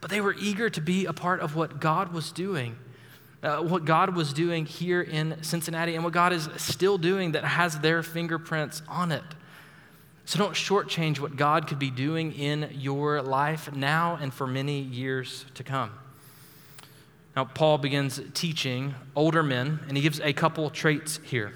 But 0.00 0.10
they 0.10 0.22
were 0.22 0.34
eager 0.40 0.70
to 0.70 0.80
be 0.80 1.04
a 1.04 1.12
part 1.12 1.40
of 1.40 1.54
what 1.54 1.78
God 1.78 2.14
was 2.14 2.32
doing, 2.32 2.78
uh, 3.42 3.58
what 3.58 3.84
God 3.84 4.16
was 4.16 4.32
doing 4.32 4.64
here 4.64 5.02
in 5.02 5.42
Cincinnati, 5.42 5.94
and 5.94 6.02
what 6.02 6.14
God 6.14 6.32
is 6.32 6.48
still 6.56 6.96
doing 6.96 7.32
that 7.32 7.44
has 7.44 7.78
their 7.80 8.02
fingerprints 8.02 8.80
on 8.88 9.12
it. 9.12 9.22
So 10.24 10.38
don't 10.38 10.54
shortchange 10.54 11.20
what 11.20 11.36
God 11.36 11.66
could 11.66 11.78
be 11.78 11.90
doing 11.90 12.32
in 12.32 12.70
your 12.72 13.20
life 13.20 13.70
now 13.76 14.18
and 14.22 14.32
for 14.32 14.46
many 14.46 14.80
years 14.80 15.44
to 15.52 15.62
come. 15.62 15.90
Now, 17.36 17.44
Paul 17.44 17.76
begins 17.76 18.22
teaching 18.32 18.94
older 19.14 19.42
men, 19.42 19.80
and 19.86 19.98
he 19.98 20.02
gives 20.02 20.18
a 20.20 20.32
couple 20.32 20.70
traits 20.70 21.20
here 21.24 21.52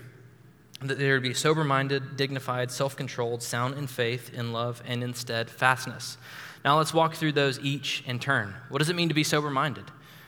that 0.81 0.99
they 0.99 1.11
would 1.11 1.23
be 1.23 1.35
sober 1.35 1.65
minded, 1.65 2.17
dignified, 2.17 2.71
self 2.71 2.97
controlled, 2.97 3.43
sound 3.43 3.77
in 3.77 3.87
faith, 3.87 4.33
in 4.33 4.53
love, 4.53 4.83
and 4.87 5.03
in 5.03 5.15
steadfastness. 5.15 6.19
Now 6.65 6.79
let's 6.79 6.95
walk 6.95 7.15
through 7.15 7.33
those 7.33 7.59
each 7.61 8.05
in 8.07 8.19
turn. 8.19 8.55
What 8.69 8.79
does 8.79 8.89
it 8.89 8.97
mean 8.97 9.09
to 9.09 9.15
be 9.15 9.25
sober 9.25 9.51
minded? 9.51 9.85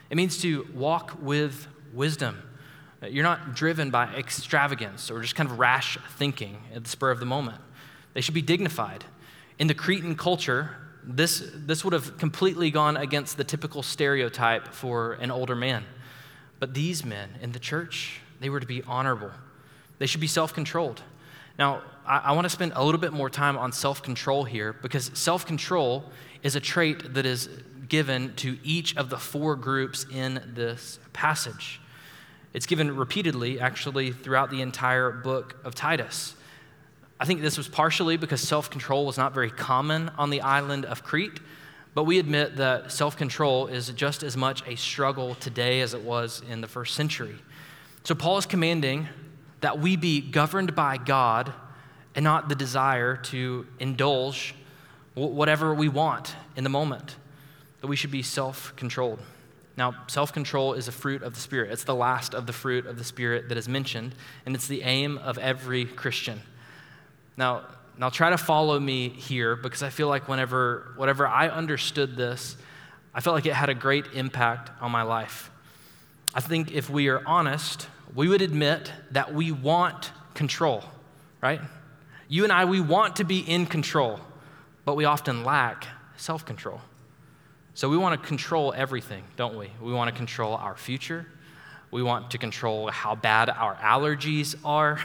It 0.09 0.17
means 0.17 0.41
to 0.41 0.67
walk 0.73 1.17
with 1.21 1.67
wisdom. 1.93 2.41
You're 3.07 3.23
not 3.23 3.55
driven 3.55 3.89
by 3.89 4.07
extravagance 4.07 5.09
or 5.09 5.21
just 5.21 5.35
kind 5.35 5.49
of 5.49 5.57
rash 5.57 5.97
thinking 6.17 6.57
at 6.75 6.83
the 6.83 6.89
spur 6.89 7.11
of 7.11 7.19
the 7.19 7.25
moment. 7.25 7.59
They 8.13 8.21
should 8.21 8.33
be 8.33 8.41
dignified. 8.41 9.05
In 9.57 9.67
the 9.67 9.73
Cretan 9.73 10.15
culture, 10.15 10.75
this, 11.03 11.49
this 11.55 11.83
would 11.83 11.93
have 11.93 12.17
completely 12.17 12.69
gone 12.69 12.97
against 12.97 13.37
the 13.37 13.43
typical 13.43 13.81
stereotype 13.81 14.67
for 14.67 15.13
an 15.13 15.31
older 15.31 15.55
man. 15.55 15.85
But 16.59 16.73
these 16.73 17.03
men 17.03 17.29
in 17.41 17.53
the 17.53 17.59
church, 17.59 18.21
they 18.39 18.49
were 18.49 18.59
to 18.59 18.67
be 18.67 18.83
honorable 18.83 19.31
they 20.01 20.07
should 20.07 20.19
be 20.19 20.25
self 20.25 20.51
controlled. 20.51 20.99
Now, 21.59 21.83
I, 22.07 22.17
I 22.17 22.31
want 22.31 22.45
to 22.45 22.49
spend 22.49 22.73
a 22.75 22.83
little 22.83 22.99
bit 22.99 23.13
more 23.13 23.29
time 23.29 23.55
on 23.55 23.71
self 23.71 24.01
control 24.01 24.43
here 24.43 24.73
because 24.73 25.11
self 25.13 25.45
control 25.45 26.05
is 26.41 26.55
a 26.55 26.59
trait 26.59 27.13
that 27.13 27.27
is 27.27 27.47
given 27.87 28.33
to 28.37 28.57
each 28.63 28.97
of 28.97 29.11
the 29.11 29.17
four 29.17 29.55
groups 29.55 30.07
in 30.11 30.41
this 30.55 30.97
passage. 31.13 31.79
It's 32.51 32.65
given 32.65 32.95
repeatedly, 32.97 33.59
actually, 33.59 34.11
throughout 34.11 34.49
the 34.49 34.63
entire 34.63 35.11
book 35.11 35.55
of 35.63 35.75
Titus. 35.75 36.33
I 37.19 37.25
think 37.25 37.41
this 37.41 37.55
was 37.55 37.67
partially 37.67 38.17
because 38.17 38.41
self 38.41 38.71
control 38.71 39.05
was 39.05 39.19
not 39.19 39.35
very 39.35 39.51
common 39.51 40.09
on 40.17 40.31
the 40.31 40.41
island 40.41 40.85
of 40.85 41.03
Crete, 41.03 41.39
but 41.93 42.05
we 42.05 42.17
admit 42.17 42.55
that 42.55 42.91
self 42.91 43.17
control 43.17 43.67
is 43.67 43.89
just 43.89 44.23
as 44.23 44.35
much 44.35 44.67
a 44.67 44.75
struggle 44.75 45.35
today 45.35 45.81
as 45.81 45.93
it 45.93 46.01
was 46.01 46.41
in 46.49 46.61
the 46.61 46.67
first 46.67 46.95
century. 46.95 47.35
So, 48.03 48.15
Paul 48.15 48.39
is 48.39 48.47
commanding 48.47 49.07
that 49.61 49.79
we 49.79 49.95
be 49.95 50.21
governed 50.21 50.75
by 50.75 50.97
God 50.97 51.53
and 52.15 52.23
not 52.23 52.49
the 52.49 52.55
desire 52.55 53.15
to 53.15 53.65
indulge 53.79 54.53
whatever 55.13 55.73
we 55.73 55.87
want 55.87 56.35
in 56.55 56.63
the 56.63 56.69
moment, 56.69 57.15
that 57.81 57.87
we 57.87 57.95
should 57.95 58.11
be 58.11 58.21
self 58.21 58.75
controlled. 58.75 59.19
Now, 59.77 59.95
self 60.07 60.33
control 60.33 60.73
is 60.73 60.87
a 60.87 60.91
fruit 60.91 61.23
of 61.23 61.33
the 61.33 61.39
Spirit. 61.39 61.71
It's 61.71 61.83
the 61.83 61.95
last 61.95 62.33
of 62.33 62.45
the 62.45 62.53
fruit 62.53 62.85
of 62.85 62.97
the 62.97 63.03
Spirit 63.03 63.49
that 63.49 63.57
is 63.57 63.69
mentioned, 63.69 64.15
and 64.45 64.55
it's 64.55 64.67
the 64.67 64.81
aim 64.83 65.17
of 65.17 65.37
every 65.37 65.85
Christian. 65.85 66.41
Now, 67.37 67.63
now 67.97 68.09
try 68.09 68.29
to 68.29 68.37
follow 68.37 68.79
me 68.79 69.09
here 69.09 69.55
because 69.55 69.83
I 69.83 69.89
feel 69.89 70.07
like 70.07 70.27
whenever, 70.27 70.93
whatever 70.95 71.27
I 71.27 71.49
understood 71.49 72.15
this, 72.15 72.57
I 73.13 73.21
felt 73.21 73.35
like 73.35 73.45
it 73.45 73.53
had 73.53 73.69
a 73.69 73.73
great 73.73 74.05
impact 74.13 74.71
on 74.81 74.91
my 74.91 75.03
life. 75.03 75.51
I 76.33 76.39
think 76.39 76.71
if 76.71 76.89
we 76.89 77.09
are 77.09 77.21
honest, 77.25 77.87
we 78.15 78.27
would 78.27 78.41
admit 78.41 78.91
that 79.11 79.33
we 79.33 79.51
want 79.51 80.11
control, 80.33 80.83
right? 81.41 81.61
You 82.27 82.43
and 82.43 82.51
I, 82.51 82.65
we 82.65 82.81
want 82.81 83.17
to 83.17 83.23
be 83.23 83.39
in 83.39 83.65
control, 83.65 84.19
but 84.85 84.95
we 84.95 85.05
often 85.05 85.43
lack 85.43 85.87
self 86.17 86.45
control. 86.45 86.81
So 87.73 87.89
we 87.89 87.97
want 87.97 88.21
to 88.21 88.27
control 88.27 88.73
everything, 88.75 89.23
don't 89.37 89.57
we? 89.57 89.69
We 89.81 89.93
want 89.93 90.09
to 90.09 90.15
control 90.15 90.55
our 90.55 90.75
future. 90.75 91.25
We 91.89 92.03
want 92.03 92.31
to 92.31 92.37
control 92.37 92.89
how 92.89 93.15
bad 93.15 93.49
our 93.49 93.75
allergies 93.75 94.55
are. 94.63 94.99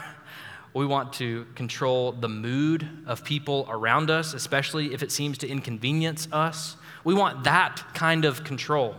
We 0.73 0.85
want 0.85 1.13
to 1.13 1.47
control 1.55 2.11
the 2.11 2.29
mood 2.29 2.87
of 3.07 3.23
people 3.23 3.65
around 3.69 4.11
us, 4.11 4.33
especially 4.33 4.93
if 4.93 5.01
it 5.01 5.11
seems 5.11 5.37
to 5.39 5.47
inconvenience 5.47 6.27
us. 6.31 6.75
We 7.03 7.13
want 7.13 7.45
that 7.45 7.81
kind 7.93 8.25
of 8.25 8.43
control. 8.43 8.95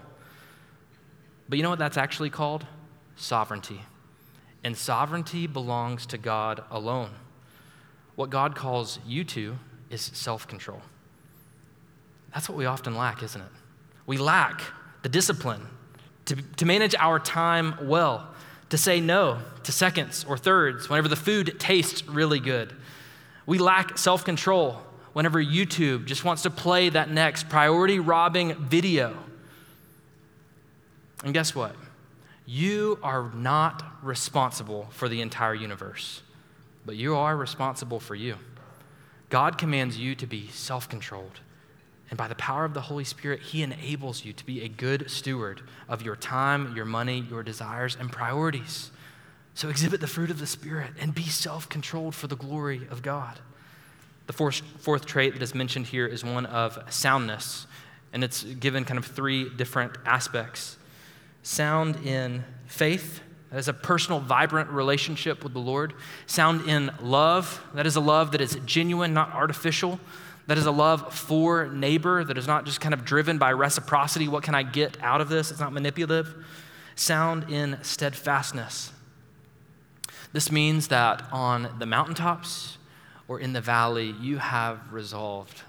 But 1.49 1.59
you 1.59 1.63
know 1.63 1.71
what 1.71 1.79
that's 1.79 1.97
actually 1.97 2.31
called? 2.31 2.67
Sovereignty 3.17 3.81
and 4.65 4.77
sovereignty 4.77 5.47
belongs 5.47 6.07
to 6.07 6.19
God 6.19 6.63
alone. 6.71 7.11
What 8.17 8.31
God 8.31 8.57
calls 8.57 8.99
you 9.07 9.25
to 9.25 9.59
is 9.91 10.03
self 10.03 10.47
control. 10.49 10.83
That's 12.35 12.49
what 12.49 12.59
we 12.59 12.67
often 12.67 12.97
lack, 12.97 13.23
isn't 13.23 13.41
it? 13.41 13.49
We 14.07 14.19
lack 14.19 14.63
the 15.03 15.09
discipline 15.09 15.67
to, 16.27 16.37
to 16.37 16.67
manage 16.67 16.95
our 16.97 17.19
time 17.19 17.75
well, 17.83 18.29
to 18.71 18.77
say 18.77 19.01
no 19.01 19.39
to 19.63 19.73
seconds 19.73 20.25
or 20.29 20.37
thirds 20.37 20.89
whenever 20.89 21.09
the 21.09 21.17
food 21.17 21.57
tastes 21.59 22.07
really 22.07 22.41
good. 22.41 22.75
We 23.47 23.59
lack 23.59 23.97
self 23.97 24.25
control 24.25 24.83
whenever 25.13 25.43
YouTube 25.43 26.05
just 26.05 26.25
wants 26.25 26.43
to 26.43 26.51
play 26.51 26.91
that 26.91 27.11
next 27.11 27.49
priority 27.49 27.99
robbing 27.99 28.55
video. 28.55 29.17
And 31.25 31.33
guess 31.33 31.55
what? 31.55 31.75
You 32.51 32.99
are 33.03 33.31
not 33.35 33.85
responsible 34.03 34.89
for 34.91 35.07
the 35.11 35.21
entire 35.21 35.55
universe, 35.55 36.23
but 36.87 36.97
you 36.97 37.15
are 37.15 37.37
responsible 37.37 38.01
for 38.01 38.15
you. 38.15 38.37
God 39.29 39.59
commands 39.59 39.99
you 39.99 40.15
to 40.15 40.27
be 40.27 40.49
self 40.49 40.89
controlled 40.89 41.41
And 42.09 42.17
by 42.17 42.27
the 42.27 42.35
power 42.35 42.65
of 42.65 42.73
the 42.73 42.81
Holy 42.81 43.05
Spirit, 43.05 43.41
He 43.41 43.63
enables 43.63 44.25
you 44.25 44.33
to 44.33 44.47
be 44.47 44.63
a 44.63 44.69
good 44.69 45.11
steward 45.11 45.61
of 45.91 46.01
your 46.01 46.17
time, 46.17 46.75
your 46.75 46.87
money, 46.87 47.27
your 47.29 47.43
desires, 47.43 47.99
and 48.01 48.11
priorities. 48.11 48.93
So 49.53 49.69
exhibit 49.69 50.01
the 50.01 50.07
fruit 50.07 50.31
of 50.31 50.39
the 50.39 50.47
Spirit 50.47 50.93
and 50.99 51.15
be 51.15 51.25
self 51.25 51.69
controlled 51.69 52.15
for 52.15 52.29
the 52.29 52.37
glory 52.37 52.87
of 52.91 53.03
God. 53.03 53.41
The 54.27 54.33
fourth, 54.33 54.63
fourth 54.79 55.05
trait 55.05 55.35
that 55.35 55.43
is 55.43 55.55
mentioned 55.55 55.89
here 55.89 56.07
is 56.07 56.25
one 56.25 56.47
of 56.47 56.79
soundness, 56.89 57.67
and 58.15 58.25
it's 58.25 58.43
given 58.43 58.87
kind 58.87 58.97
of 58.97 59.05
three 59.05 59.51
different 59.51 59.99
aspects 60.07 60.79
sound 61.43 61.97
in 62.05 62.45
faith, 62.67 63.21
that 63.51 63.59
is 63.59 63.69
a 63.69 63.73
personal, 63.73 64.21
vibrant 64.21 64.71
relationship 64.71 65.43
with 65.43 65.55
the 65.55 65.59
Lord, 65.59 65.95
sound 66.27 66.69
in 66.69 66.91
love, 67.01 67.65
that 67.75 67.87
is 67.87 67.97
a 67.97 68.01
love 68.01 68.33
that 68.33 68.41
is 68.41 68.59
genuine, 68.67 69.15
not 69.15 69.33
artificial. 69.33 69.99
That 70.49 70.57
is 70.57 70.65
a 70.65 70.71
love 70.71 71.13
for 71.13 71.67
neighbor 71.67 72.25
that 72.25 72.39
is 72.39 72.47
not 72.47 72.65
just 72.65 72.81
kind 72.81 72.95
of 72.95 73.05
driven 73.05 73.37
by 73.37 73.53
reciprocity. 73.53 74.29
What 74.29 74.43
can 74.43 74.55
I 74.55 74.63
get 74.63 74.97
out 75.03 75.21
of 75.21 75.29
this? 75.29 75.51
It's 75.51 75.61
not 75.61 75.75
manipulative. 75.75 76.35
Sound 76.95 77.51
in 77.51 77.79
steadfastness. 77.83 78.91
This 80.33 80.51
means 80.51 80.89
that 80.89 81.23
on 81.33 81.77
the 81.79 81.85
mountaintops 81.85 82.79
or 83.29 83.39
in 83.39 83.53
the 83.53 83.61
valley, 83.61 84.15
you 84.23 84.39
have 84.39 84.91
resolved 84.91 85.63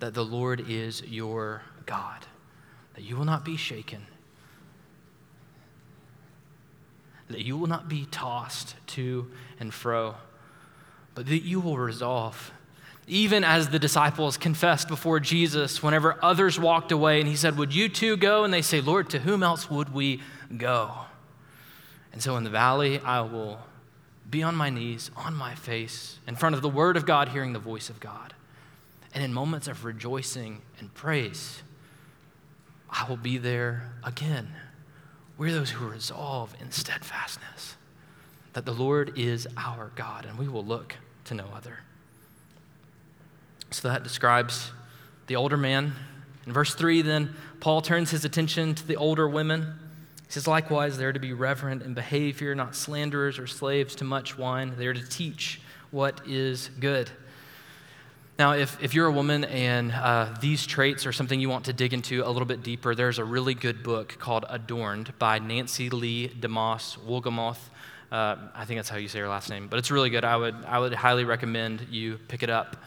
that 0.00 0.12
the 0.12 0.24
Lord 0.24 0.62
is 0.68 1.02
your 1.04 1.62
God, 1.86 2.26
that 2.94 3.04
you 3.04 3.16
will 3.16 3.24
not 3.24 3.46
be 3.46 3.56
shaken, 3.56 4.06
that 7.32 7.44
you 7.44 7.56
will 7.56 7.66
not 7.66 7.88
be 7.88 8.06
tossed 8.06 8.74
to 8.88 9.30
and 9.58 9.72
fro, 9.72 10.14
but 11.14 11.26
that 11.26 11.42
you 11.42 11.60
will 11.60 11.78
resolve 11.78 12.52
even 13.06 13.42
as 13.42 13.68
the 13.68 13.78
disciples 13.78 14.36
confessed 14.36 14.88
before 14.88 15.18
Jesus 15.18 15.82
whenever 15.82 16.18
others 16.22 16.58
walked 16.58 16.92
away 16.92 17.20
and 17.20 17.28
he 17.28 17.36
said, 17.36 17.58
Would 17.58 17.74
you 17.74 17.88
too 17.88 18.16
go? 18.16 18.44
And 18.44 18.54
they 18.54 18.62
say, 18.62 18.80
Lord, 18.80 19.10
to 19.10 19.18
whom 19.18 19.42
else 19.42 19.68
would 19.68 19.92
we 19.92 20.20
go? 20.56 20.92
And 22.12 22.22
so 22.22 22.36
in 22.36 22.44
the 22.44 22.50
valley, 22.50 23.00
I 23.00 23.22
will 23.22 23.58
be 24.30 24.42
on 24.42 24.54
my 24.54 24.70
knees, 24.70 25.10
on 25.16 25.34
my 25.34 25.54
face, 25.54 26.20
in 26.26 26.36
front 26.36 26.54
of 26.54 26.62
the 26.62 26.68
Word 26.68 26.96
of 26.96 27.04
God, 27.04 27.28
hearing 27.28 27.52
the 27.52 27.58
voice 27.58 27.90
of 27.90 28.00
God. 28.00 28.34
And 29.14 29.22
in 29.22 29.32
moments 29.32 29.66
of 29.66 29.84
rejoicing 29.84 30.62
and 30.78 30.92
praise, 30.94 31.62
I 32.88 33.06
will 33.08 33.16
be 33.16 33.36
there 33.36 33.92
again. 34.04 34.54
We're 35.42 35.50
those 35.50 35.70
who 35.70 35.88
resolve 35.88 36.54
in 36.60 36.70
steadfastness 36.70 37.74
that 38.52 38.64
the 38.64 38.72
Lord 38.72 39.18
is 39.18 39.48
our 39.56 39.90
God, 39.96 40.24
and 40.24 40.38
we 40.38 40.46
will 40.46 40.64
look 40.64 40.94
to 41.24 41.34
no 41.34 41.46
other. 41.52 41.80
So 43.72 43.88
that 43.88 44.04
describes 44.04 44.70
the 45.26 45.34
older 45.34 45.56
man. 45.56 45.94
In 46.46 46.52
verse 46.52 46.76
3, 46.76 47.02
then, 47.02 47.34
Paul 47.58 47.82
turns 47.82 48.12
his 48.12 48.24
attention 48.24 48.76
to 48.76 48.86
the 48.86 48.94
older 48.94 49.28
women. 49.28 49.62
He 50.26 50.32
says, 50.32 50.46
Likewise, 50.46 50.96
they're 50.96 51.12
to 51.12 51.18
be 51.18 51.32
reverent 51.32 51.82
in 51.82 51.92
behavior, 51.92 52.54
not 52.54 52.76
slanderers 52.76 53.40
or 53.40 53.48
slaves 53.48 53.96
to 53.96 54.04
much 54.04 54.38
wine. 54.38 54.74
They're 54.78 54.92
to 54.92 55.08
teach 55.08 55.60
what 55.90 56.20
is 56.24 56.70
good. 56.78 57.10
Now, 58.38 58.52
if, 58.52 58.82
if 58.82 58.94
you're 58.94 59.06
a 59.06 59.12
woman 59.12 59.44
and 59.44 59.92
uh, 59.92 60.34
these 60.40 60.66
traits 60.66 61.04
are 61.04 61.12
something 61.12 61.38
you 61.38 61.50
want 61.50 61.66
to 61.66 61.74
dig 61.74 61.92
into 61.92 62.26
a 62.26 62.30
little 62.30 62.46
bit 62.46 62.62
deeper, 62.62 62.94
there's 62.94 63.18
a 63.18 63.24
really 63.24 63.52
good 63.52 63.82
book 63.82 64.16
called 64.18 64.46
Adorned 64.48 65.16
by 65.18 65.38
Nancy 65.38 65.90
Leigh 65.90 66.28
DeMoss 66.28 66.96
Wolgemuth. 66.98 67.58
Uh, 68.10 68.36
I 68.54 68.64
think 68.64 68.78
that's 68.78 68.88
how 68.88 68.96
you 68.96 69.08
say 69.08 69.18
her 69.20 69.28
last 69.28 69.50
name, 69.50 69.68
but 69.68 69.78
it's 69.78 69.90
really 69.90 70.08
good. 70.08 70.24
I 70.24 70.36
would, 70.36 70.54
I 70.66 70.78
would 70.78 70.94
highly 70.94 71.24
recommend 71.24 71.88
you 71.90 72.18
pick 72.28 72.42
it 72.42 72.48
up. 72.48 72.78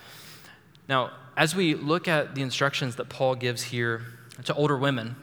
Now, 0.89 1.11
as 1.37 1.55
we 1.55 1.75
look 1.75 2.07
at 2.07 2.33
the 2.33 2.41
instructions 2.41 2.95
that 2.95 3.09
Paul 3.09 3.35
gives 3.35 3.61
here 3.61 4.01
to 4.45 4.53
older 4.55 4.77
women, 4.77 5.15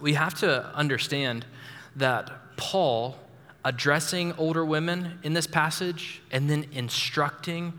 we 0.00 0.14
have 0.14 0.34
to 0.40 0.66
understand 0.74 1.46
that 1.94 2.56
Paul 2.56 3.16
addressing 3.64 4.32
older 4.32 4.64
women 4.64 5.20
in 5.22 5.32
this 5.32 5.46
passage 5.46 6.22
and 6.32 6.50
then 6.50 6.66
instructing 6.72 7.72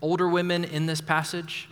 older 0.00 0.28
women 0.28 0.64
in 0.64 0.86
this 0.86 1.00
passage 1.00 1.68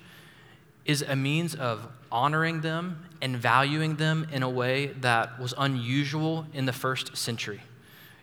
is 0.84 1.02
a 1.02 1.16
means 1.16 1.54
of 1.54 1.88
honoring 2.10 2.60
them 2.60 3.04
and 3.20 3.36
valuing 3.36 3.96
them 3.96 4.26
in 4.32 4.42
a 4.42 4.48
way 4.48 4.86
that 5.00 5.38
was 5.40 5.52
unusual 5.58 6.46
in 6.52 6.66
the 6.66 6.72
first 6.72 7.16
century 7.16 7.60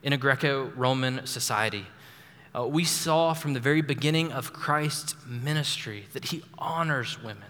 in 0.01 0.13
a 0.13 0.17
Greco 0.17 0.71
Roman 0.75 1.25
society. 1.25 1.85
Uh, 2.55 2.67
we 2.67 2.83
saw 2.83 3.33
from 3.33 3.53
the 3.53 3.59
very 3.59 3.81
beginning 3.81 4.31
of 4.31 4.53
Christ's 4.53 5.15
ministry 5.27 6.05
that 6.13 6.25
he 6.25 6.43
honors 6.57 7.21
women. 7.21 7.49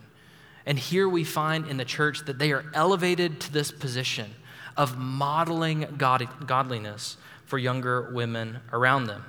And 0.66 0.80
here 0.80 1.10
we 1.10 1.24
find 1.24 1.68
in 1.68 1.78
the 1.78 1.86
church 1.86 2.26
that 2.26 2.40
they 2.40 2.52
are 2.54 2.66
elevated 2.74 3.42
to 3.42 3.52
this 3.52 3.72
position 3.72 4.34
of 4.78 4.98
modeling 4.98 5.86
God, 5.98 6.28
godliness 6.48 7.18
for 7.46 7.58
younger 7.58 8.12
women 8.14 8.60
around 8.72 9.06
them. 9.06 9.26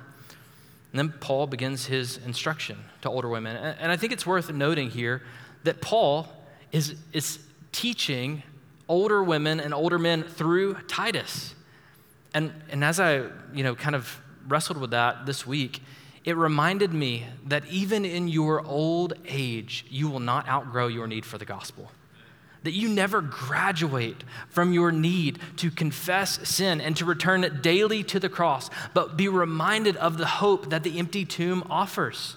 And 0.95 1.11
then 1.11 1.17
Paul 1.19 1.45
begins 1.45 1.87
his 1.87 2.19
instruction 2.25 2.77
to 3.01 3.09
older 3.09 3.27
women. 3.27 3.57
And, 3.57 3.91
I 3.91 3.97
think 3.97 4.13
it's 4.13 4.25
worth 4.25 4.49
noting 4.49 4.89
here 4.89 5.21
that 5.65 5.81
Paul 5.81 6.25
is, 6.71 6.95
is 7.11 7.39
teaching 7.73 8.43
older 8.87 9.21
women 9.21 9.59
and 9.59 9.73
older 9.73 9.99
men 9.99 10.23
through 10.23 10.75
Titus. 10.87 11.53
And, 12.33 12.53
and 12.69 12.81
as 12.81 13.01
I, 13.01 13.23
you 13.53 13.61
know, 13.61 13.75
kind 13.75 13.93
of 13.93 14.21
wrestled 14.47 14.77
with 14.77 14.91
that 14.91 15.25
this 15.25 15.45
week, 15.45 15.81
it 16.23 16.37
reminded 16.37 16.93
me 16.93 17.25
that 17.47 17.65
even 17.67 18.05
in 18.05 18.29
your 18.29 18.65
old 18.65 19.15
age, 19.27 19.85
you 19.89 20.07
will 20.07 20.21
not 20.21 20.47
outgrow 20.47 20.87
your 20.87 21.07
need 21.07 21.25
for 21.25 21.37
the 21.37 21.43
gospel. 21.43 21.91
That 22.65 22.73
you 22.73 22.89
never 22.89 23.21
graduate 23.21 24.23
from 24.49 24.73
your 24.73 24.91
need 24.91 25.39
to 25.57 25.71
confess 25.71 26.49
sin 26.49 26.81
and 26.81 26.97
to 26.97 27.05
return 27.05 27.59
daily 27.61 28.03
to 28.05 28.19
the 28.19 28.27
cross, 28.27 28.71
but 28.95 29.15
be 29.15 29.27
reminded 29.27 29.95
of 29.97 30.17
the 30.17 30.25
hope 30.25 30.71
that 30.71 30.81
the 30.81 30.97
empty 30.97 31.25
tomb 31.25 31.63
offers. 31.69 32.35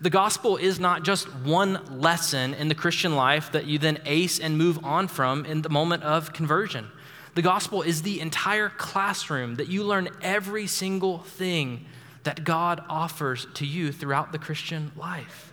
The 0.00 0.10
gospel 0.10 0.56
is 0.56 0.80
not 0.80 1.04
just 1.04 1.32
one 1.32 2.00
lesson 2.00 2.52
in 2.54 2.66
the 2.66 2.74
Christian 2.74 3.14
life 3.14 3.52
that 3.52 3.66
you 3.66 3.78
then 3.78 4.00
ace 4.06 4.40
and 4.40 4.58
move 4.58 4.84
on 4.84 5.06
from 5.06 5.44
in 5.44 5.62
the 5.62 5.68
moment 5.68 6.02
of 6.02 6.32
conversion. 6.32 6.88
The 7.36 7.42
gospel 7.42 7.82
is 7.82 8.02
the 8.02 8.18
entire 8.18 8.70
classroom 8.70 9.54
that 9.54 9.68
you 9.68 9.84
learn 9.84 10.08
every 10.20 10.66
single 10.66 11.18
thing 11.18 11.84
that 12.24 12.42
God 12.42 12.82
offers 12.88 13.46
to 13.54 13.64
you 13.64 13.92
throughout 13.92 14.32
the 14.32 14.38
Christian 14.38 14.90
life. 14.96 15.52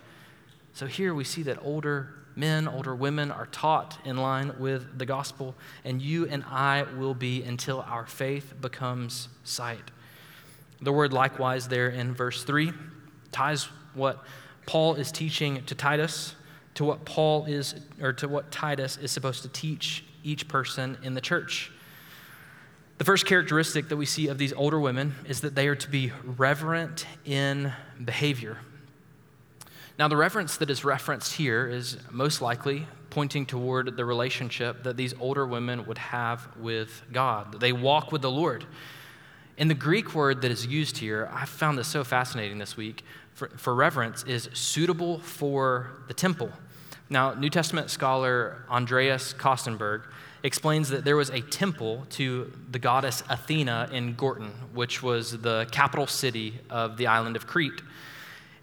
So 0.74 0.88
here 0.88 1.14
we 1.14 1.24
see 1.24 1.44
that 1.44 1.60
older 1.62 2.17
men, 2.38 2.68
older 2.68 2.96
women 2.96 3.32
are 3.32 3.48
taught 3.48 3.98
in 4.06 4.18
line 4.18 4.54
with 4.60 4.98
the 4.98 5.06
gospel, 5.06 5.56
and 5.84 6.02
you 6.02 6.28
and 6.28 6.44
I 6.46 6.84
will 6.98 7.14
be 7.14 7.44
until 7.44 7.82
our 7.82 8.06
faith 8.06 8.54
becomes 8.62 9.28
sight. 9.44 9.92
The 10.82 10.94
word 10.94 11.12
likewise 11.12 11.68
there 11.68 11.90
in 11.90 12.14
verse 12.14 12.44
3 12.44 12.72
ties 13.32 13.68
what 13.94 14.24
Paul 14.66 14.96
is 14.96 15.12
teaching 15.12 15.64
to 15.66 15.76
Titus 15.76 16.36
to 16.78 16.86
what 16.86 17.06
Paul 17.06 17.46
is, 17.46 17.74
or 18.00 18.14
to 18.14 18.28
what 18.28 18.52
Titus 18.52 18.98
is 18.98 19.12
supposed 19.12 19.42
to 19.42 19.50
teach 19.50 20.04
each 20.24 20.48
person 20.48 20.96
in 21.02 21.16
the 21.16 21.22
church. 21.22 21.72
The 23.00 23.04
first 23.04 23.26
characteristic 23.26 23.90
that 23.90 23.98
we 23.98 24.06
see 24.06 24.28
of 24.28 24.38
these 24.38 24.54
older 24.54 24.80
women 24.80 25.16
is 25.28 25.42
that 25.42 25.56
they 25.56 25.68
are 25.70 25.76
to 25.76 25.90
be 25.90 26.12
reverent 26.24 27.08
in 27.26 27.74
behavior. 28.06 28.60
Now, 30.00 30.08
the 30.08 30.18
reverence 30.18 30.58
that 30.58 30.70
is 30.70 30.86
referenced 30.86 31.34
here 31.34 31.66
is 31.66 31.98
most 32.12 32.40
likely 32.40 32.86
pointing 33.10 33.48
toward 33.48 33.98
the 33.98 34.06
relationship 34.06 34.84
that 34.84 34.96
these 34.96 35.16
older 35.20 35.48
women 35.48 35.88
would 35.88 35.98
have 35.98 36.48
with 36.56 37.02
God. 37.12 37.60
They 37.60 37.74
walk 37.74 38.12
with 38.12 38.22
the 38.22 38.30
Lord. 38.30 38.66
And 39.58 39.72
the 39.72 39.76
Greek 39.76 40.14
word 40.14 40.44
that 40.44 40.52
is 40.52 40.68
used 40.68 41.00
here, 41.00 41.28
I 41.34 41.46
found 41.46 41.80
this 41.80 41.88
so 41.88 42.04
fascinating 42.04 42.60
this 42.60 42.78
week, 42.78 43.04
for, 43.34 43.50
for 43.58 43.74
reverence, 43.74 44.24
is 44.26 44.50
suitable 44.54 45.18
for 45.20 45.90
the 46.08 46.14
temple. 46.14 46.52
Now, 47.10 47.34
New 47.34 47.50
Testament 47.50 47.90
scholar 47.90 48.66
Andreas 48.70 49.34
Kostenberg 49.34 50.04
explains 50.44 50.90
that 50.90 51.06
there 51.06 51.16
was 51.16 51.32
a 51.32 51.42
temple 51.42 52.06
to 52.12 52.54
the 52.70 52.78
goddess 52.78 53.24
Athena 53.30 53.90
in 53.92 54.14
Gortyn, 54.16 54.52
which 54.74 55.02
was 55.02 55.40
the 55.40 55.68
capital 55.72 56.06
city 56.06 56.60
of 56.70 56.98
the 56.98 57.08
island 57.08 57.36
of 57.36 57.48
Crete. 57.48 57.82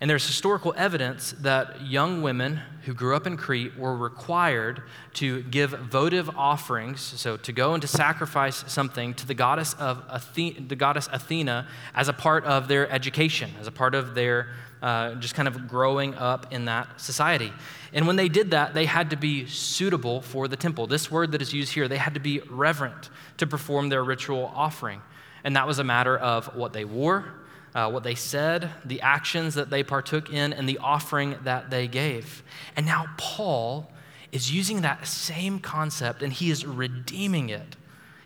And 0.05 0.11
there's 0.11 0.27
historical 0.27 0.75
evidence 0.77 1.35
that 1.41 1.81
young 1.81 2.21
women 2.21 2.61
who 2.85 2.93
grew 2.93 3.17
up 3.17 3.27
in 3.27 3.39
Crete 3.39 3.79
were 3.79 3.97
required 3.97 4.83
to 5.15 5.43
give 5.45 5.71
votive 5.71 6.29
offerings, 6.37 7.01
so 7.01 7.39
to 7.39 7.53
go 7.55 7.73
and 7.73 7.81
to 7.81 7.89
sacrifice 7.89 8.71
something 8.71 9.15
to 9.15 9.27
the 9.27 9.33
goddess 9.33 9.73
of 9.73 10.05
Athena, 10.11 10.61
the 10.69 10.77
goddess 10.77 11.09
Athena 11.11 11.67
as 11.95 12.09
a 12.09 12.13
part 12.13 12.45
of 12.45 12.69
their 12.69 12.87
education, 12.91 13.51
as 13.59 13.67
a 13.67 13.73
part 13.73 13.95
of 13.95 14.15
their 14.15 14.49
uh, 14.83 15.15
just 15.15 15.35
kind 15.35 15.49
of 15.49 15.69
growing 15.69 16.15
up 16.17 16.53
in 16.53 16.67
that 16.67 17.01
society. 17.01 17.51
And 17.95 18.07
when 18.07 18.17
they 18.17 18.29
did 18.29 18.51
that, 18.51 18.75
they 18.75 18.85
had 18.85 19.09
to 19.09 19.17
be 19.17 19.47
suitable 19.47 20.21
for 20.21 20.49
the 20.49 20.57
temple. 20.57 20.87
This 20.87 21.11
word 21.11 21.33
that 21.33 21.41
is 21.41 21.55
used 21.55 21.73
here, 21.73 21.89
they 21.89 21.97
had 21.97 22.13
to 22.13 22.21
be 22.21 22.43
reverent 22.51 23.09
to 23.39 23.47
perform 23.47 23.89
their 23.89 24.05
ritual 24.05 24.53
offering. 24.55 25.01
And 25.45 25.57
that 25.57 25.67
was 25.67 25.79
a 25.79 25.85
matter 25.85 26.15
of 26.15 26.55
what 26.55 26.75
they 26.75 26.85
wore, 26.85 27.33
uh, 27.75 27.91
what 27.91 28.05
they 28.05 28.15
said, 28.15 28.71
the 28.85 29.01
actions 29.01 29.55
that 29.55 29.71
they 29.71 29.83
partook 29.83 30.33
in, 30.33 30.53
and 30.53 30.69
the 30.69 30.79
offering 30.79 31.37
that 31.43 31.71
they 31.71 31.89
gave. 31.89 32.43
And 32.77 32.87
now 32.87 33.07
Paul 33.17 33.91
is 34.35 34.53
using 34.53 34.83
that 34.83 35.07
same 35.07 35.61
concept 35.61 36.21
and 36.21 36.33
he 36.33 36.51
is 36.51 36.67
redeeming 36.67 37.51
it. 37.51 37.77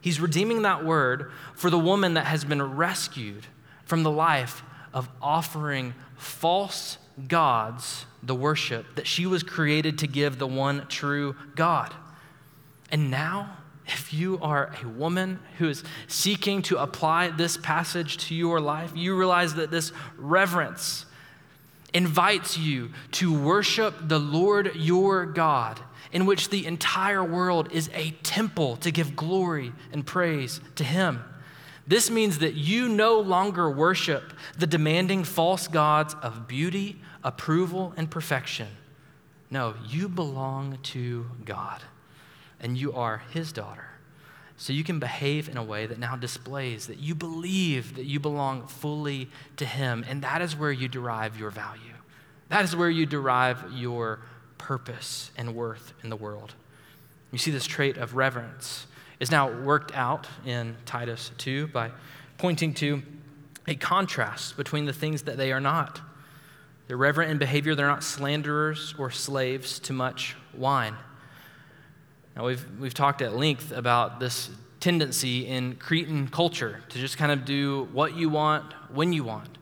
He's 0.00 0.20
redeeming 0.20 0.62
that 0.62 0.82
word 0.82 1.30
for 1.54 1.68
the 1.68 1.78
woman 1.78 2.14
that 2.14 2.24
has 2.24 2.44
been 2.44 2.62
rescued 2.62 3.46
from 3.84 4.04
the 4.04 4.10
life 4.10 4.62
of 4.94 5.08
offering 5.20 5.94
false 6.16 6.96
gods 7.26 8.06
the 8.22 8.34
worship 8.34 8.86
that 8.94 9.06
she 9.06 9.26
was 9.26 9.42
created 9.42 9.98
to 9.98 10.06
give 10.06 10.38
the 10.38 10.46
one 10.46 10.86
true 10.88 11.36
God. 11.54 11.92
And 12.90 13.10
now, 13.10 13.57
if 13.88 14.12
you 14.12 14.38
are 14.40 14.72
a 14.82 14.88
woman 14.88 15.40
who 15.58 15.68
is 15.68 15.82
seeking 16.06 16.62
to 16.62 16.78
apply 16.78 17.30
this 17.30 17.56
passage 17.56 18.18
to 18.28 18.34
your 18.34 18.60
life, 18.60 18.92
you 18.94 19.16
realize 19.16 19.54
that 19.54 19.70
this 19.70 19.92
reverence 20.16 21.06
invites 21.94 22.58
you 22.58 22.90
to 23.12 23.32
worship 23.32 23.94
the 24.02 24.18
Lord 24.18 24.76
your 24.76 25.24
God, 25.24 25.80
in 26.12 26.26
which 26.26 26.50
the 26.50 26.66
entire 26.66 27.24
world 27.24 27.72
is 27.72 27.90
a 27.94 28.10
temple 28.22 28.76
to 28.78 28.90
give 28.90 29.16
glory 29.16 29.72
and 29.92 30.06
praise 30.06 30.60
to 30.76 30.84
Him. 30.84 31.24
This 31.86 32.10
means 32.10 32.38
that 32.38 32.54
you 32.54 32.88
no 32.88 33.18
longer 33.18 33.70
worship 33.70 34.34
the 34.58 34.66
demanding 34.66 35.24
false 35.24 35.66
gods 35.66 36.14
of 36.22 36.46
beauty, 36.46 37.00
approval, 37.24 37.94
and 37.96 38.10
perfection. 38.10 38.68
No, 39.50 39.74
you 39.86 40.10
belong 40.10 40.78
to 40.82 41.24
God, 41.46 41.80
and 42.60 42.76
you 42.76 42.92
are 42.92 43.22
His 43.32 43.52
daughter. 43.52 43.86
So 44.56 44.72
you 44.72 44.82
can 44.82 44.98
behave 44.98 45.48
in 45.48 45.56
a 45.56 45.62
way 45.62 45.86
that 45.86 45.98
now 45.98 46.16
displays 46.16 46.88
that 46.88 46.98
you 46.98 47.14
believe 47.14 47.94
that 47.94 48.06
you 48.06 48.18
belong 48.18 48.66
fully 48.66 49.28
to 49.56 49.64
Him, 49.64 50.04
and 50.08 50.22
that 50.22 50.42
is 50.42 50.56
where 50.56 50.72
you 50.72 50.88
derive 50.88 51.38
your 51.38 51.50
value. 51.50 51.94
That 52.48 52.64
is 52.64 52.74
where 52.74 52.90
you 52.90 53.06
derive 53.06 53.72
your 53.74 54.20
purpose 54.58 55.30
and 55.36 55.54
worth 55.54 55.92
in 56.02 56.10
the 56.10 56.16
world. 56.16 56.54
You 57.30 57.38
see 57.38 57.50
this 57.50 57.66
trait 57.66 57.96
of 57.96 58.16
reverence 58.16 58.86
is 59.20 59.30
now 59.30 59.50
worked 59.50 59.94
out 59.94 60.26
in 60.44 60.76
Titus 60.86 61.30
2 61.38 61.68
by 61.68 61.90
pointing 62.38 62.74
to 62.74 63.02
a 63.66 63.74
contrast 63.74 64.56
between 64.56 64.86
the 64.86 64.92
things 64.92 65.22
that 65.22 65.36
they 65.36 65.52
are 65.52 65.60
not. 65.60 66.00
They're 66.86 66.96
reverent 66.96 67.30
in 67.30 67.38
behavior, 67.38 67.74
they're 67.74 67.86
not 67.86 68.02
slanderers 68.02 68.94
or 68.98 69.10
slaves 69.10 69.78
to 69.80 69.92
much 69.92 70.36
wine. 70.54 70.96
Now, 72.38 72.46
we've, 72.46 72.64
we've 72.78 72.94
talked 72.94 73.20
at 73.20 73.36
length 73.36 73.72
about 73.72 74.20
this 74.20 74.48
tendency 74.78 75.48
in 75.48 75.74
Cretan 75.74 76.28
culture 76.28 76.80
to 76.88 76.98
just 77.00 77.18
kind 77.18 77.32
of 77.32 77.44
do 77.44 77.88
what 77.92 78.14
you 78.16 78.28
want 78.28 78.74
when 78.90 79.12
you 79.12 79.24
want. 79.24 79.58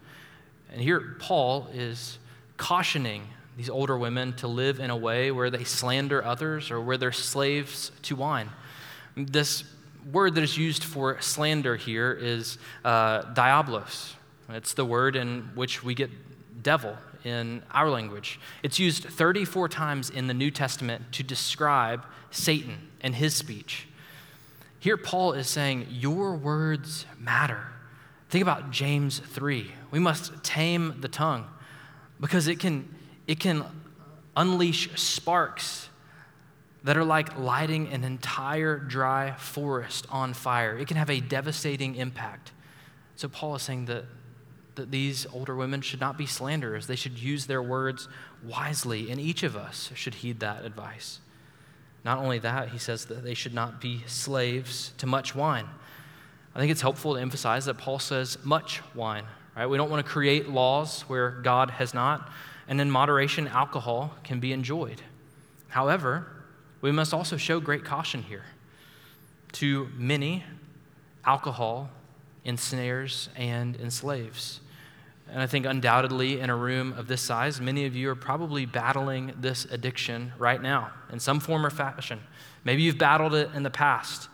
And 0.70 0.82
here, 0.82 1.16
Paul 1.18 1.70
is 1.72 2.18
cautioning 2.58 3.28
these 3.56 3.70
older 3.70 3.96
women 3.96 4.34
to 4.34 4.46
live 4.46 4.78
in 4.78 4.90
a 4.90 4.96
way 4.96 5.30
where 5.30 5.48
they 5.48 5.64
slander 5.64 6.22
others 6.22 6.70
or 6.70 6.78
where 6.82 6.98
they're 6.98 7.12
slaves 7.12 7.92
to 8.02 8.14
wine. 8.14 8.50
This 9.16 9.64
word 10.12 10.34
that 10.34 10.44
is 10.44 10.58
used 10.58 10.84
for 10.84 11.18
slander 11.22 11.76
here 11.76 12.12
is 12.12 12.58
uh, 12.84 13.22
diablos. 13.32 14.14
It's 14.50 14.74
the 14.74 14.84
word 14.84 15.16
in 15.16 15.48
which 15.54 15.82
we 15.82 15.94
get 15.94 16.10
devil 16.62 16.94
in 17.26 17.60
our 17.72 17.90
language. 17.90 18.38
It's 18.62 18.78
used 18.78 19.02
34 19.02 19.68
times 19.68 20.10
in 20.10 20.28
the 20.28 20.34
New 20.34 20.52
Testament 20.52 21.10
to 21.12 21.24
describe 21.24 22.06
Satan 22.30 22.88
and 23.00 23.16
his 23.16 23.34
speech. 23.34 23.88
Here, 24.78 24.96
Paul 24.96 25.32
is 25.32 25.48
saying, 25.48 25.88
Your 25.90 26.36
words 26.36 27.04
matter. 27.18 27.66
Think 28.28 28.42
about 28.42 28.70
James 28.70 29.18
3. 29.18 29.72
We 29.90 29.98
must 29.98 30.44
tame 30.44 30.98
the 31.00 31.08
tongue 31.08 31.46
because 32.20 32.46
it 32.46 32.60
can, 32.60 32.94
it 33.26 33.40
can 33.40 33.64
unleash 34.36 34.90
sparks 35.00 35.88
that 36.84 36.96
are 36.96 37.04
like 37.04 37.36
lighting 37.36 37.88
an 37.88 38.04
entire 38.04 38.78
dry 38.78 39.32
forest 39.32 40.06
on 40.10 40.32
fire. 40.32 40.78
It 40.78 40.86
can 40.86 40.96
have 40.96 41.10
a 41.10 41.18
devastating 41.18 41.96
impact. 41.96 42.52
So, 43.16 43.28
Paul 43.28 43.56
is 43.56 43.62
saying 43.62 43.86
that, 43.86 44.04
that 44.76 44.90
these 44.90 45.26
older 45.32 45.54
women 45.54 45.80
should 45.80 46.00
not 46.00 46.16
be 46.16 46.26
slanderers. 46.26 46.86
They 46.86 46.96
should 46.96 47.18
use 47.18 47.46
their 47.46 47.62
words 47.62 48.08
wisely, 48.44 49.10
and 49.10 49.20
each 49.20 49.42
of 49.42 49.56
us 49.56 49.90
should 49.94 50.14
heed 50.14 50.40
that 50.40 50.64
advice. 50.64 51.20
Not 52.04 52.18
only 52.18 52.38
that, 52.38 52.68
he 52.68 52.78
says 52.78 53.06
that 53.06 53.24
they 53.24 53.34
should 53.34 53.54
not 53.54 53.80
be 53.80 54.04
slaves 54.06 54.92
to 54.98 55.06
much 55.06 55.34
wine. 55.34 55.66
I 56.54 56.58
think 56.58 56.70
it's 56.70 56.80
helpful 56.80 57.14
to 57.14 57.20
emphasize 57.20 57.64
that 57.64 57.78
Paul 57.78 57.98
says 57.98 58.38
much 58.44 58.80
wine, 58.94 59.24
right? 59.56 59.66
We 59.66 59.76
don't 59.76 59.90
want 59.90 60.06
to 60.06 60.10
create 60.10 60.48
laws 60.48 61.02
where 61.02 61.32
God 61.32 61.70
has 61.70 61.92
not. 61.92 62.30
And 62.68 62.80
in 62.80 62.90
moderation, 62.90 63.48
alcohol 63.48 64.14
can 64.24 64.40
be 64.40 64.52
enjoyed. 64.52 65.02
However, 65.68 66.26
we 66.80 66.92
must 66.92 67.12
also 67.12 67.36
show 67.36 67.60
great 67.60 67.84
caution 67.84 68.22
here. 68.22 68.44
To 69.52 69.88
many, 69.96 70.44
alcohol 71.24 71.90
ensnares 72.44 73.28
and 73.36 73.76
enslaves. 73.76 74.60
And 75.28 75.42
I 75.42 75.46
think 75.46 75.66
undoubtedly 75.66 76.40
in 76.40 76.50
a 76.50 76.56
room 76.56 76.92
of 76.92 77.08
this 77.08 77.20
size, 77.20 77.60
many 77.60 77.84
of 77.84 77.96
you 77.96 78.08
are 78.10 78.14
probably 78.14 78.64
battling 78.64 79.32
this 79.40 79.64
addiction 79.66 80.32
right 80.38 80.62
now 80.62 80.92
in 81.12 81.18
some 81.18 81.40
form 81.40 81.66
or 81.66 81.70
fashion. 81.70 82.20
Maybe 82.64 82.82
you've 82.82 82.98
battled 82.98 83.34
it 83.34 83.50
in 83.54 83.62
the 83.62 83.70
past. 83.70 84.28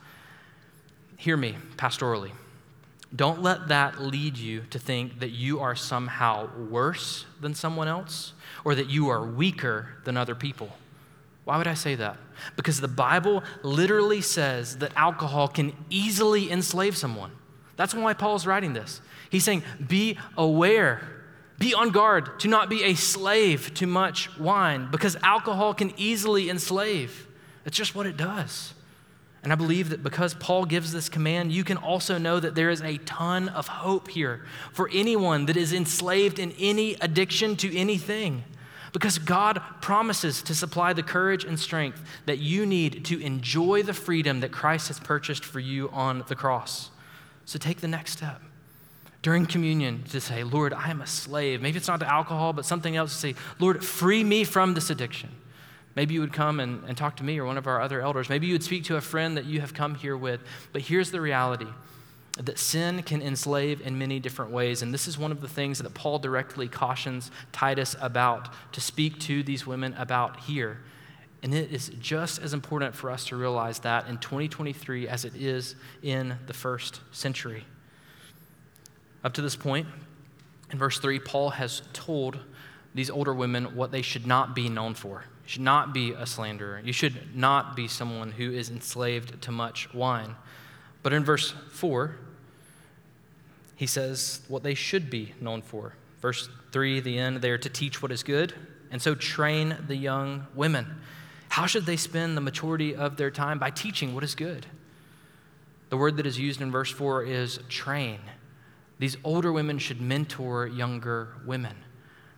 Hear 1.17 1.37
me 1.37 1.57
pastorally. 1.77 2.33
Don't 3.15 3.43
let 3.43 3.69
that 3.69 4.01
lead 4.01 4.39
you 4.39 4.63
to 4.71 4.79
think 4.79 5.21
that 5.21 5.31
you 5.31 5.61
are 5.61 5.75
somehow 5.75 6.49
worse 6.57 7.27
than 7.41 7.55
someone 7.55 7.89
else 7.89 8.33
or 8.65 8.75
that 8.75 8.89
you 8.89 9.09
are 9.09 9.25
weaker 9.25 9.89
than 10.05 10.17
other 10.17 10.35
people. 10.35 10.71
Why 11.45 11.59
would 11.59 11.67
I 11.67 11.75
say 11.75 11.95
that? 11.97 12.17
Because 12.57 12.81
the 12.81 12.89
Bible 12.89 13.43
literally 13.63 14.21
says 14.21 14.79
that 14.79 14.93
alcohol 14.97 15.49
can 15.49 15.73
easily 15.91 16.51
enslave 16.51 16.97
someone. 16.97 17.33
That's 17.77 17.95
why 17.95 18.15
Paul's 18.15 18.47
writing 18.47 18.73
this. 18.73 19.01
He's 19.33 19.45
saying, 19.45 19.63
be 19.89 20.19
aware, 20.37 21.01
be 21.59 21.73
on 21.73 21.89
guard 21.89 22.39
to 22.41 22.49
not 22.49 22.69
be 22.69 22.85
a 22.85 22.95
slave 22.95 23.73
to 23.75 23.87
much 23.87 24.39
wine, 24.39 24.91
because 24.91 25.17
alcohol 25.23 25.73
can 25.73 25.95
easily 25.97 26.51
enslave. 26.51 27.27
It's 27.65 27.77
just 27.77 27.95
what 27.95 28.07
it 28.07 28.19
does. 28.19 28.75
And 29.43 29.51
I 29.51 29.57
believe 29.57 29.89
that 29.89 30.03
because 30.03 30.35
Paul 30.35 30.67
gives 30.67 30.93
this 30.93 31.09
command, 31.09 31.51
you 31.51 31.65
can 31.65 31.79
also 31.79 32.19
know 32.19 32.39
that 32.41 32.55
there 32.55 32.69
is 32.69 32.83
a 32.83 32.99
ton 32.99 33.49
of 33.49 33.69
hope 33.69 34.09
here 34.09 34.45
for 34.71 34.91
anyone 34.93 35.47
that 35.47 35.57
is 35.57 35.73
enslaved 35.73 36.39
in 36.39 36.53
any 36.59 36.95
addiction 37.01 37.57
to 37.57 37.75
anything. 37.75 38.45
Because 38.93 39.19
God 39.19 39.63
promises 39.81 40.43
to 40.43 40.55
supply 40.55 40.93
the 40.93 41.03
courage 41.03 41.45
and 41.45 41.59
strength 41.59 42.05
that 42.27 42.39
you 42.39 42.67
need 42.67 43.07
to 43.07 43.19
enjoy 43.19 43.83
the 43.83 43.95
freedom 43.95 44.41
that 44.41 44.53
Christ 44.53 44.89
has 44.89 45.01
purchased 45.01 45.47
for 45.47 45.59
you 45.59 45.89
on 45.89 46.23
the 46.29 46.37
cross. 46.37 46.91
So 47.47 47.59
take 47.59 47.81
the 47.81 47.89
next 47.89 48.13
step. 48.13 48.43
During 49.23 49.47
communion, 49.47 50.03
to 50.11 50.21
say, 50.21 50.43
Lord, 50.43 50.73
I 50.73 50.91
am 50.91 51.01
a 51.01 51.07
slave. 51.07 51.63
Maybe 51.63 51.79
it's 51.79 51.87
not 51.87 52.01
to 52.01 52.13
alcohol, 52.13 52.53
but 52.53 52.67
something 52.67 52.97
else 52.97 53.13
to 53.13 53.19
say, 53.19 53.35
Lord, 53.61 53.85
free 53.85 54.25
me 54.25 54.43
from 54.43 54.75
this 54.75 54.91
addiction. 54.91 55.31
Maybe 55.95 56.15
you 56.15 56.21
would 56.21 56.33
come 56.33 56.59
and, 56.59 56.83
and 56.89 56.97
talk 56.97 57.17
to 57.17 57.25
me 57.25 57.39
or 57.39 57.45
one 57.45 57.59
of 57.59 57.67
our 57.67 57.81
other 57.81 58.01
elders. 58.01 58.29
Maybe 58.29 58.49
you 58.49 58.55
would 58.55 58.65
speak 58.65 58.85
to 58.85 58.97
a 58.97 59.01
friend 59.01 59.37
that 59.37 59.45
you 59.45 59.61
have 59.61 59.75
come 59.75 59.95
here 59.95 60.17
with. 60.17 60.41
But 60.73 60.83
here's 60.83 61.11
the 61.11 61.21
reality 61.21 61.69
that 62.39 62.59
sin 62.59 63.03
can 63.03 63.21
enslave 63.21 63.83
in 63.83 63.99
many 63.99 64.19
different 64.19 64.51
ways. 64.51 64.81
And 64.81 64.93
this 64.93 65.07
is 65.07 65.19
one 65.19 65.31
of 65.31 65.43
the 65.43 65.49
things 65.49 65.79
that 65.79 65.93
Paul 65.93 66.19
directly 66.19 66.67
cautions 66.67 67.31
Titus 67.53 67.95
about 68.01 68.49
to 68.73 68.81
speak 68.81 69.21
to 69.21 69.43
these 69.43 69.67
women 69.67 69.95
about 69.99 70.41
here. 70.41 70.81
And 71.43 71.53
it 71.55 71.71
is 71.71 71.91
just 72.01 72.41
as 72.41 72.55
important 72.55 72.95
for 72.95 73.11
us 73.11 73.27
to 73.27 73.37
realize 73.37 73.81
that 73.81 74.09
in 74.09 74.17
2023 74.17 75.09
as 75.09 75.27
it 75.27 75.35
is 75.37 75.75
in 76.03 76.37
the 76.47 76.55
first 76.55 77.01
century. 77.11 77.65
Up 79.25 79.35
to 79.35 79.43
this 79.43 79.57
point, 79.57 79.87
in 80.71 80.79
verse 80.79 80.99
3, 80.99 81.19
Paul 81.21 81.51
has 81.51 81.83
told 81.93 82.39
these 82.95 83.11
older 83.11 83.33
women 83.33 83.77
what 83.77 83.93
they 83.93 84.03
should 84.03 84.27
not 84.27 84.55
be 84.55 84.69
known 84.69 84.95
for. 84.95 85.25
You 85.45 85.49
should 85.49 85.63
not 85.63 85.93
be 85.93 86.13
a 86.13 86.27
slanderer. 86.27 86.81
You 86.85 86.93
should 86.93 87.37
not 87.37 87.77
be 87.77 87.89
someone 87.89 88.33
who 88.33 88.53
is 88.53 88.71
enslaved 88.71 89.43
to 89.43 89.53
much 89.53 89.93
wine. 89.95 90.37
But 91.03 91.13
in 91.13 91.25
verse 91.25 91.55
4, 91.73 92.17
he 93.77 93.87
says 93.87 94.41
what 94.49 94.63
they 94.63 94.75
should 94.75 95.11
be 95.11 95.35
known 95.41 95.63
for. 95.63 95.95
Verse 96.21 96.49
3, 96.71 97.01
the 97.01 97.19
end, 97.19 97.39
they 97.39 97.51
are 97.51 97.59
to 97.59 97.69
teach 97.69 98.01
what 98.01 98.13
is 98.13 98.23
good, 98.23 98.55
and 98.91 99.03
so 99.03 99.15
train 99.15 99.77
the 99.89 99.97
young 99.97 100.47
women. 100.55 100.87
How 101.49 101.67
should 101.67 101.85
they 101.85 101.97
spend 101.97 102.37
the 102.37 102.41
maturity 102.41 102.95
of 102.95 103.17
their 103.17 103.31
time? 103.31 103.59
By 103.59 103.71
teaching 103.71 104.15
what 104.15 104.25
is 104.25 104.35
good. 104.35 104.67
The 105.91 105.97
word 105.97 106.17
that 106.17 106.27
is 106.27 106.39
used 106.39 106.63
in 106.63 106.71
verse 106.71 106.91
4 106.91 107.25
is 107.25 107.59
train. 107.69 108.21
These 109.03 109.17
older 109.25 109.53
women 109.53 109.81
should 109.81 110.01
mentor 110.01 110.69
younger 110.69 111.35
women. 111.45 111.75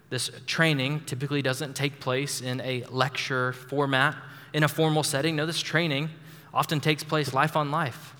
This 0.08 0.30
training 0.46 1.00
typically 1.00 1.42
doesn't 1.42 1.76
take 1.76 2.00
place 2.00 2.40
in 2.40 2.62
a 2.62 2.84
lecture 2.84 3.52
format, 3.52 4.16
in 4.54 4.62
a 4.62 4.68
formal 4.68 5.02
setting. 5.02 5.36
No, 5.36 5.44
this 5.44 5.60
training 5.60 6.08
often 6.54 6.80
takes 6.80 7.04
place 7.04 7.34
life 7.34 7.54
on 7.54 7.70
life 7.70 8.14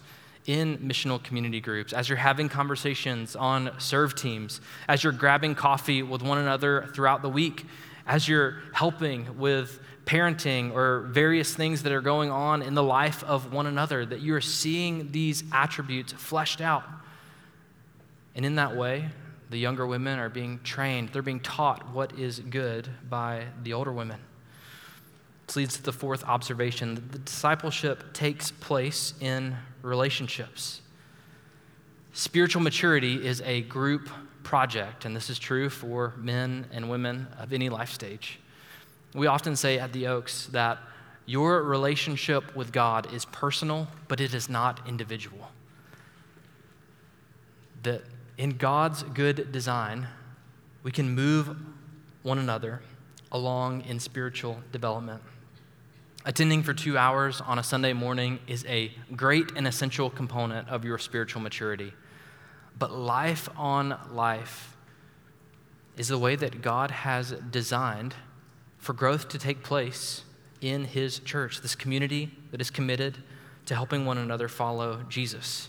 in 0.44 0.76
missional 0.80 1.22
community 1.22 1.58
groups, 1.58 1.94
as 1.94 2.10
you're 2.10 2.18
having 2.18 2.50
conversations 2.50 3.34
on 3.34 3.70
serve 3.78 4.14
teams, 4.14 4.60
as 4.90 5.02
you're 5.02 5.14
grabbing 5.14 5.54
coffee 5.54 6.02
with 6.02 6.20
one 6.20 6.36
another 6.36 6.90
throughout 6.94 7.22
the 7.22 7.30
week, 7.30 7.64
as 8.06 8.28
you're 8.28 8.58
helping 8.74 9.38
with 9.38 9.80
parenting 10.04 10.70
or 10.70 11.08
various 11.12 11.54
things 11.54 11.82
that 11.82 11.92
are 11.92 12.02
going 12.02 12.30
on 12.30 12.60
in 12.60 12.74
the 12.74 12.82
life 12.82 13.24
of 13.24 13.54
one 13.54 13.64
another, 13.64 14.04
that 14.04 14.20
you're 14.20 14.42
seeing 14.42 15.10
these 15.12 15.44
attributes 15.50 16.12
fleshed 16.12 16.60
out. 16.60 16.84
And 18.34 18.44
in 18.44 18.56
that 18.56 18.76
way, 18.76 19.08
the 19.50 19.58
younger 19.58 19.86
women 19.86 20.18
are 20.18 20.28
being 20.28 20.60
trained, 20.64 21.10
they're 21.10 21.22
being 21.22 21.40
taught 21.40 21.90
what 21.90 22.18
is 22.18 22.40
good 22.40 22.88
by 23.08 23.44
the 23.62 23.72
older 23.72 23.92
women. 23.92 24.20
This 25.46 25.56
leads 25.56 25.76
to 25.76 25.82
the 25.82 25.92
fourth 25.92 26.24
observation 26.24 26.94
the 27.12 27.18
discipleship 27.18 28.12
takes 28.12 28.50
place 28.50 29.14
in 29.20 29.56
relationships. 29.82 30.80
Spiritual 32.12 32.62
maturity 32.62 33.26
is 33.26 33.42
a 33.42 33.62
group 33.62 34.08
project, 34.42 35.04
and 35.04 35.14
this 35.14 35.28
is 35.28 35.38
true 35.38 35.68
for 35.68 36.14
men 36.16 36.66
and 36.72 36.88
women 36.88 37.26
of 37.38 37.52
any 37.52 37.68
life 37.68 37.90
stage. 37.90 38.38
We 39.14 39.26
often 39.26 39.56
say 39.56 39.78
at 39.78 39.92
the 39.92 40.06
Oaks 40.06 40.46
that 40.46 40.78
your 41.26 41.62
relationship 41.62 42.54
with 42.54 42.72
God 42.72 43.12
is 43.12 43.24
personal, 43.26 43.88
but 44.08 44.20
it 44.20 44.34
is 44.34 44.48
not 44.48 44.80
individual. 44.86 45.50
That 47.82 48.02
in 48.36 48.50
God's 48.50 49.02
good 49.02 49.52
design, 49.52 50.08
we 50.82 50.90
can 50.90 51.14
move 51.14 51.56
one 52.22 52.38
another 52.38 52.82
along 53.30 53.82
in 53.82 54.00
spiritual 54.00 54.58
development. 54.72 55.22
Attending 56.24 56.62
for 56.62 56.72
two 56.72 56.96
hours 56.96 57.40
on 57.40 57.58
a 57.58 57.62
Sunday 57.62 57.92
morning 57.92 58.38
is 58.46 58.64
a 58.66 58.92
great 59.14 59.52
and 59.56 59.66
essential 59.66 60.08
component 60.08 60.68
of 60.68 60.84
your 60.84 60.98
spiritual 60.98 61.42
maturity. 61.42 61.92
But 62.78 62.92
life 62.92 63.48
on 63.56 63.98
life 64.10 64.76
is 65.96 66.08
the 66.08 66.18
way 66.18 66.34
that 66.36 66.62
God 66.62 66.90
has 66.90 67.32
designed 67.50 68.14
for 68.78 68.94
growth 68.94 69.28
to 69.28 69.38
take 69.38 69.62
place 69.62 70.22
in 70.60 70.84
His 70.84 71.18
church, 71.18 71.60
this 71.60 71.74
community 71.74 72.30
that 72.50 72.60
is 72.60 72.70
committed 72.70 73.18
to 73.66 73.74
helping 73.74 74.06
one 74.06 74.18
another 74.18 74.48
follow 74.48 75.02
Jesus. 75.08 75.68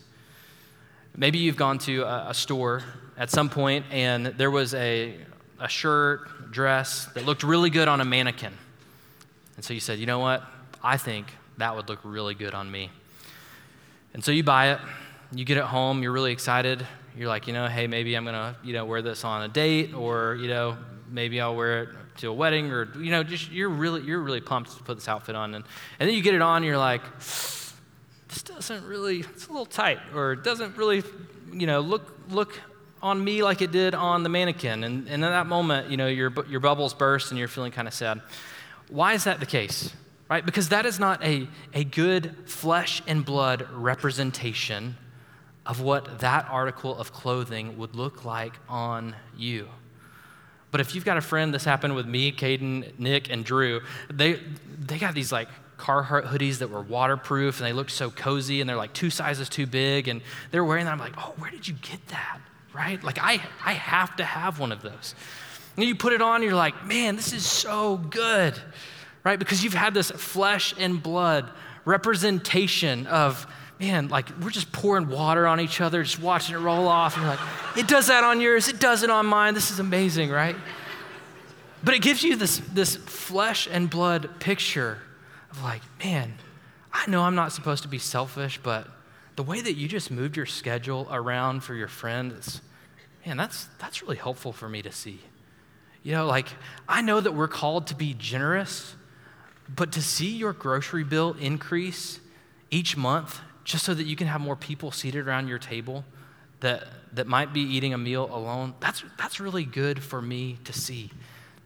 Maybe 1.18 1.38
you've 1.40 1.56
gone 1.56 1.78
to 1.80 2.04
a, 2.04 2.30
a 2.30 2.34
store 2.34 2.84
at 3.18 3.30
some 3.30 3.50
point 3.50 3.86
and 3.90 4.28
there 4.28 4.52
was 4.52 4.74
a, 4.74 5.16
a 5.60 5.70
shirt, 5.70 6.52
dress 6.52 7.06
that 7.14 7.26
looked 7.26 7.44
really 7.44 7.70
good 7.70 7.88
on 7.88 8.02
a 8.02 8.06
mannequin. 8.06 8.54
And 9.56 9.64
so 9.64 9.74
you 9.74 9.80
said, 9.80 10.00
you 10.00 10.06
know 10.06 10.20
what? 10.20 10.44
I 10.84 10.98
think 10.98 11.28
that 11.58 11.76
would 11.76 11.88
look 11.88 12.00
really 12.04 12.36
good 12.36 12.54
on 12.54 12.70
me. 12.70 12.90
And 14.14 14.24
so 14.24 14.32
you 14.32 14.44
buy 14.44 14.74
it, 14.74 14.80
you 15.34 15.46
get 15.46 15.58
it 15.58 15.64
home, 15.64 16.04
you're 16.04 16.12
really 16.12 16.32
excited. 16.32 16.86
You're 17.18 17.30
like, 17.30 17.48
you 17.48 17.54
know, 17.54 17.68
hey, 17.68 17.88
maybe 17.88 18.16
I'm 18.16 18.26
gonna, 18.26 18.58
you 18.64 18.74
know, 18.74 18.84
wear 18.84 19.02
this 19.02 19.24
on 19.24 19.44
a 19.44 19.48
date, 19.48 19.94
or 19.94 20.36
you 20.36 20.50
know, 20.50 20.78
maybe 21.10 21.40
I'll 21.40 21.56
wear 21.56 21.84
it 21.84 21.90
to 22.18 22.28
a 22.28 22.34
wedding, 22.34 22.72
or 22.72 22.90
you 22.98 23.12
know, 23.12 23.24
just 23.24 23.52
you're 23.52 23.70
really, 23.70 24.02
you're 24.02 24.20
really 24.20 24.42
pumped 24.42 24.78
to 24.78 24.84
put 24.84 24.98
this 24.98 25.08
outfit 25.08 25.36
on, 25.36 25.56
and, 25.56 25.64
and 26.00 26.10
then 26.10 26.16
you 26.16 26.22
get 26.22 26.34
it 26.34 26.42
on, 26.42 26.58
and 26.58 26.66
you're 26.66 26.78
like, 26.78 27.02
this 28.36 28.44
doesn't 28.44 28.86
really, 28.86 29.22
it's 29.22 29.48
a 29.48 29.50
little 29.50 29.66
tight, 29.66 30.00
or 30.14 30.34
it 30.34 30.44
doesn't 30.44 30.76
really, 30.76 31.04
you 31.54 31.68
know, 31.68 31.80
look 31.80 32.14
look 32.30 32.60
on 33.02 33.24
me 33.24 33.44
like 33.44 33.62
it 33.62 33.72
did 33.72 33.96
on 33.96 34.24
the 34.24 34.30
mannequin. 34.30 34.84
And, 34.84 35.08
and 35.08 35.14
in 35.14 35.22
that 35.22 35.48
moment, 35.48 35.90
you 35.90 35.96
know, 35.96 36.08
your, 36.08 36.34
your 36.50 36.60
bubbles 36.60 36.94
burst 36.94 37.32
and 37.32 37.38
you're 37.38 37.48
feeling 37.48 37.72
kind 37.72 37.88
of 37.88 37.94
sad. 37.94 38.20
Why 38.90 39.14
is 39.14 39.26
that 39.26 39.40
the 39.40 39.46
case? 39.46 39.94
Right? 40.28 40.44
Because 40.44 40.70
that 40.70 40.88
is 40.88 41.00
not 41.00 41.24
a, 41.24 41.48
a 41.74 41.84
good 41.84 42.36
flesh 42.46 43.04
and 43.06 43.24
blood 43.24 43.68
representation 43.72 44.96
of 45.68 45.82
what 45.82 46.20
that 46.20 46.48
article 46.50 46.98
of 46.98 47.14
clothing 47.14 47.78
would 47.78 47.96
look 47.96 48.26
like 48.26 48.54
on 48.68 49.16
you. 49.38 49.68
But 50.72 50.82
if 50.82 50.96
you've 50.96 51.06
got 51.06 51.18
a 51.18 51.22
friend, 51.22 51.54
this 51.54 51.64
happened 51.64 51.96
with 51.96 52.08
me, 52.08 52.32
Caden, 52.32 52.98
Nick, 52.98 53.30
and 53.30 53.46
Drew, 53.46 53.82
they, 54.12 54.40
they 54.80 54.98
got 54.98 55.14
these 55.14 55.32
like 55.32 55.48
Carhartt 55.78 56.28
hoodies 56.28 56.60
that 56.60 56.70
were 56.70 56.82
waterproof 56.82 57.60
and 57.60 57.68
they 57.68 57.74
looked 57.74 57.92
so 57.92 58.10
cozy 58.10 58.62
and 58.62 58.70
they're 58.70 58.78
like 58.78 58.94
two 58.94 59.10
sizes 59.10 59.50
too 59.50 59.66
big 59.66 60.08
and 60.08 60.22
they're 60.52 60.64
wearing 60.64 60.86
that. 60.86 60.92
I'm 60.92 61.00
like, 61.00 61.14
oh, 61.18 61.34
where 61.38 61.52
did 61.52 61.68
you 61.68 61.76
get 61.82 62.06
that? 62.08 62.40
Right? 62.74 63.02
Like, 63.04 63.20
I, 63.22 63.42
I 63.64 63.74
have 63.74 64.16
to 64.18 64.24
have 64.24 64.60
one 64.60 64.72
of 64.72 64.82
those. 64.82 65.16
And 65.78 65.86
you 65.86 65.96
put 65.96 66.14
it 66.14 66.22
on, 66.22 66.42
you're 66.44 66.56
like, 66.56 66.86
man, 66.86 67.16
this 67.16 67.34
is 67.34 67.46
so 67.46 67.98
good, 67.98 68.54
right? 69.24 69.38
Because 69.38 69.64
you've 69.64 69.74
had 69.74 69.94
this 69.94 70.12
flesh 70.12 70.74
and 70.78 71.02
blood 71.02 71.50
representation 71.84 73.08
of, 73.08 73.46
man, 73.80 74.08
like 74.08 74.30
we're 74.42 74.50
just 74.50 74.72
pouring 74.72 75.10
water 75.10 75.46
on 75.46 75.60
each 75.60 75.82
other, 75.82 76.04
just 76.04 76.20
watching 76.20 76.56
it 76.56 76.60
roll 76.60 76.88
off. 76.88 77.16
And 77.16 77.24
you're 77.24 77.32
like, 77.32 77.78
it 77.78 77.88
does 77.88 78.08
that 78.08 78.24
on 78.24 78.40
yours, 78.40 78.68
it 78.68 78.80
does 78.80 79.04
it 79.04 79.10
on 79.10 79.26
mine. 79.26 79.54
This 79.54 79.72
is 79.72 79.80
amazing, 79.80 80.30
right? 80.30 80.56
But 81.84 81.94
it 81.94 82.02
gives 82.02 82.24
you 82.24 82.36
this, 82.36 82.60
this 82.74 82.96
flesh 82.96 83.68
and 83.70 83.90
blood 83.90 84.40
picture 84.40 85.00
of 85.56 85.64
like, 85.64 85.82
man, 86.04 86.34
I 86.92 87.10
know 87.10 87.24
I'm 87.24 87.36
not 87.36 87.52
supposed 87.52 87.84
to 87.84 87.90
be 87.90 88.00
selfish, 88.00 88.60
but 88.62 88.88
the 89.36 89.44
way 89.44 89.62
that 89.62 89.74
you 89.74 89.88
just 89.88 90.12
moved 90.12 90.38
your 90.38 90.46
schedule 90.46 91.08
around 91.12 91.62
for 91.62 91.74
your 91.74 91.88
friend, 91.88 92.32
is, 92.32 92.62
man, 93.26 93.38
that's, 93.38 93.68
that's 93.80 94.02
really 94.02 94.16
helpful 94.16 94.54
for 94.54 94.70
me 94.70 94.82
to 94.82 94.92
see. 94.92 95.20
You 96.04 96.14
know, 96.14 96.26
like, 96.26 96.48
I 96.88 97.02
know 97.02 97.20
that 97.20 97.34
we're 97.34 97.48
called 97.48 97.88
to 97.88 97.96
be 97.96 98.14
generous, 98.14 98.96
but 99.68 99.92
to 99.94 100.02
see 100.02 100.36
your 100.36 100.54
grocery 100.54 101.04
bill 101.04 101.36
increase 101.40 102.20
each 102.70 102.96
month 102.96 103.40
just 103.64 103.84
so 103.84 103.94
that 103.94 104.06
you 104.06 104.16
can 104.16 104.28
have 104.28 104.40
more 104.40 104.56
people 104.56 104.92
seated 104.92 105.28
around 105.28 105.48
your 105.48 105.58
table 105.58 106.06
that, 106.60 106.84
that 107.14 107.28
might 107.28 107.52
be 107.52 107.62
eating 107.62 107.94
a 107.94 107.98
meal 107.98 108.30
alone, 108.32 108.76
that's, 108.80 109.04
that's 109.18 109.40
really 109.40 109.66
good 109.66 110.02
for 110.02 110.22
me 110.22 110.60
to 110.64 110.72
see. 110.72 111.12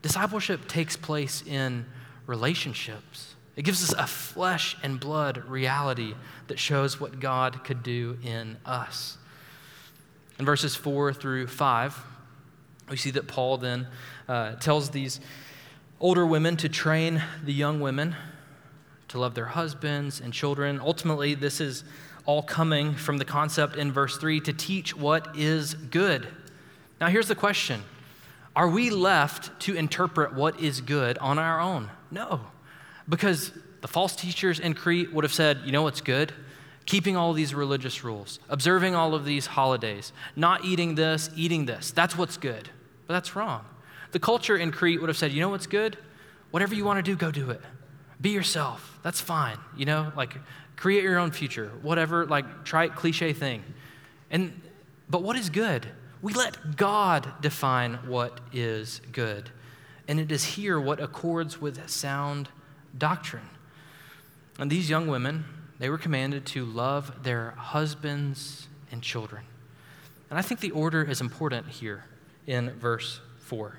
Discipleship 0.01 0.67
takes 0.67 0.95
place 0.95 1.43
in 1.45 1.85
relationships. 2.25 3.28
It 3.55 3.63
gives 3.63 3.83
us 3.83 3.93
a 3.97 4.07
flesh 4.07 4.77
and 4.83 4.99
blood 4.99 5.43
reality 5.47 6.13
that 6.47 6.59
shows 6.59 6.99
what 6.99 7.19
God 7.19 7.63
could 7.63 7.83
do 7.83 8.17
in 8.23 8.57
us. 8.65 9.17
In 10.37 10.45
verses 10.45 10.75
4 10.75 11.13
through 11.13 11.47
5, 11.47 12.05
we 12.89 12.97
see 12.97 13.11
that 13.11 13.27
Paul 13.27 13.57
then 13.57 13.87
uh, 14.27 14.55
tells 14.55 14.89
these 14.89 15.19
older 15.99 16.25
women 16.25 16.55
to 16.57 16.69
train 16.69 17.21
the 17.43 17.53
young 17.53 17.81
women 17.81 18.15
to 19.09 19.19
love 19.19 19.35
their 19.35 19.45
husbands 19.45 20.21
and 20.21 20.31
children. 20.31 20.79
Ultimately, 20.79 21.35
this 21.35 21.59
is 21.59 21.83
all 22.25 22.41
coming 22.41 22.93
from 22.93 23.17
the 23.17 23.25
concept 23.25 23.75
in 23.75 23.91
verse 23.91 24.17
3 24.17 24.39
to 24.41 24.53
teach 24.53 24.95
what 24.95 25.35
is 25.35 25.73
good. 25.73 26.27
Now, 27.01 27.07
here's 27.07 27.27
the 27.27 27.35
question 27.35 27.83
Are 28.55 28.69
we 28.69 28.89
left 28.89 29.59
to 29.61 29.75
interpret 29.75 30.33
what 30.33 30.59
is 30.59 30.81
good 30.81 31.17
on 31.17 31.39
our 31.39 31.59
own? 31.59 31.89
No, 32.11 32.41
because 33.10 33.51
the 33.82 33.88
false 33.88 34.16
teachers 34.16 34.60
in 34.60 34.74
Crete 34.74 35.12
would 35.12 35.24
have 35.24 35.34
said, 35.34 35.60
you 35.66 35.72
know 35.72 35.82
what's 35.82 36.01
good? 36.01 36.32
Keeping 36.86 37.18
all 37.18 37.34
these 37.34 37.53
religious 37.53 38.03
rules, 38.03 38.39
observing 38.49 38.95
all 38.95 39.14
of 39.14 39.26
these 39.26 39.47
holidays, 39.47 40.14
not 40.36 40.64
eating 40.64 40.95
this, 40.95 41.30
eating 41.36 41.66
this. 41.66 41.91
That's 41.91 42.18
what's 42.18 42.38
good. 42.38 42.70
But 43.07 43.14
that's 43.14 43.36
wrong. 43.36 43.66
The 44.12 44.20
culture 44.20 44.57
in 44.57 44.72
Crete 44.72 44.99
would 44.99 45.10
have 45.10 45.18
said, 45.18 45.32
you 45.32 45.41
know 45.41 45.49
what's 45.49 45.68
good? 45.68 45.97
Whatever 46.51 46.76
you 46.76 46.86
want 46.86 47.03
to 47.03 47.12
do, 47.12 47.16
go 47.16 47.32
do 47.32 47.51
it. 47.51 47.62
Be 48.22 48.30
yourself. 48.30 48.99
That's 49.03 49.22
fine. 49.22 49.57
You 49.78 49.86
know, 49.86 50.12
like 50.16 50.38
create 50.76 51.03
your 51.03 51.20
own 51.20 51.32
future, 51.32 51.72
whatever, 51.82 52.26
like 52.26 52.64
try 52.64 52.86
it, 52.86 52.95
cliche 52.95 53.34
thing. 53.34 53.64
And 54.32 54.62
but 55.10 55.24
what 55.24 55.36
is 55.36 55.49
good? 55.49 55.88
We 56.22 56.34
let 56.34 56.76
God 56.76 57.32
define 57.41 57.95
what 58.07 58.39
is 58.51 59.01
good. 59.12 59.49
And 60.07 60.20
it 60.20 60.32
is 60.32 60.43
here 60.43 60.80
what 60.80 60.99
accords 60.99 61.62
with 61.62 61.88
sound 61.89 62.49
doctrine. 62.97 63.49
And 64.57 64.69
these 64.69 64.89
young 64.89 65.07
women, 65.07 65.45
they 65.79 65.89
were 65.89 65.97
commanded 65.97 66.45
to 66.47 66.65
love 66.65 67.23
their 67.23 67.51
husbands 67.51 68.67
and 68.91 69.01
children. 69.01 69.43
And 70.29 70.37
I 70.37 70.41
think 70.41 70.59
the 70.59 70.71
order 70.71 71.03
is 71.03 71.21
important 71.21 71.67
here 71.67 72.05
in 72.45 72.71
verse 72.71 73.21
4. 73.39 73.77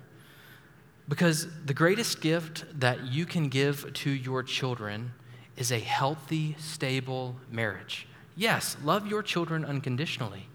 Because 1.08 1.48
the 1.64 1.74
greatest 1.74 2.20
gift 2.20 2.64
that 2.78 3.04
you 3.06 3.26
can 3.26 3.48
give 3.48 3.92
to 3.92 4.10
your 4.10 4.42
children 4.42 5.12
is 5.56 5.72
a 5.72 5.78
healthy, 5.78 6.56
stable 6.58 7.36
marriage. 7.50 8.06
Yes, 8.36 8.76
love 8.82 9.06
your 9.06 9.22
children 9.22 9.64
unconditionally, 9.64 10.46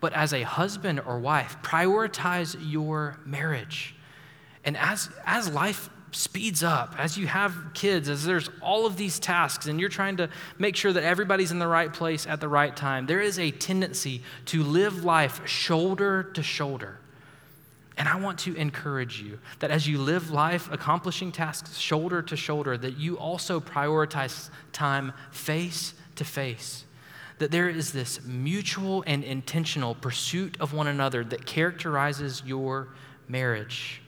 but 0.00 0.12
as 0.12 0.32
a 0.32 0.42
husband 0.42 1.00
or 1.00 1.18
wife, 1.18 1.56
prioritize 1.62 2.56
your 2.60 3.20
marriage. 3.24 3.94
And 4.64 4.76
as, 4.76 5.10
as 5.24 5.50
life 5.50 5.90
speeds 6.14 6.62
up, 6.62 6.94
as 6.98 7.18
you 7.18 7.26
have 7.26 7.54
kids, 7.74 8.08
as 8.08 8.24
there's 8.24 8.48
all 8.60 8.86
of 8.86 8.96
these 8.96 9.18
tasks, 9.18 9.66
and 9.66 9.80
you're 9.80 9.88
trying 9.88 10.16
to 10.18 10.28
make 10.58 10.76
sure 10.76 10.92
that 10.92 11.02
everybody's 11.02 11.50
in 11.50 11.58
the 11.58 11.66
right 11.66 11.92
place 11.92 12.26
at 12.26 12.40
the 12.40 12.48
right 12.48 12.74
time, 12.76 13.06
there 13.06 13.20
is 13.20 13.38
a 13.38 13.50
tendency 13.50 14.22
to 14.46 14.62
live 14.62 15.04
life 15.04 15.46
shoulder 15.46 16.22
to 16.34 16.42
shoulder 16.42 16.98
and 17.96 18.08
I 18.08 18.16
want 18.16 18.40
to 18.40 18.54
encourage 18.56 19.20
you 19.20 19.38
that 19.60 19.70
as 19.70 19.86
you 19.86 19.98
live 19.98 20.30
life 20.30 20.70
accomplishing 20.72 21.30
tasks 21.30 21.78
shoulder 21.78 22.22
to 22.22 22.36
shoulder, 22.36 22.76
that 22.76 22.96
you 22.96 23.16
also 23.18 23.60
prioritize 23.60 24.50
time 24.72 25.12
face 25.30 25.94
to 26.16 26.24
face. 26.24 26.84
That 27.38 27.50
there 27.50 27.68
is 27.68 27.92
this 27.92 28.24
mutual 28.24 29.04
and 29.06 29.22
intentional 29.22 29.94
pursuit 29.94 30.56
of 30.60 30.72
one 30.72 30.88
another 30.88 31.22
that 31.24 31.46
characterizes 31.46 32.42
your 32.44 32.88
marriage. 33.28 34.00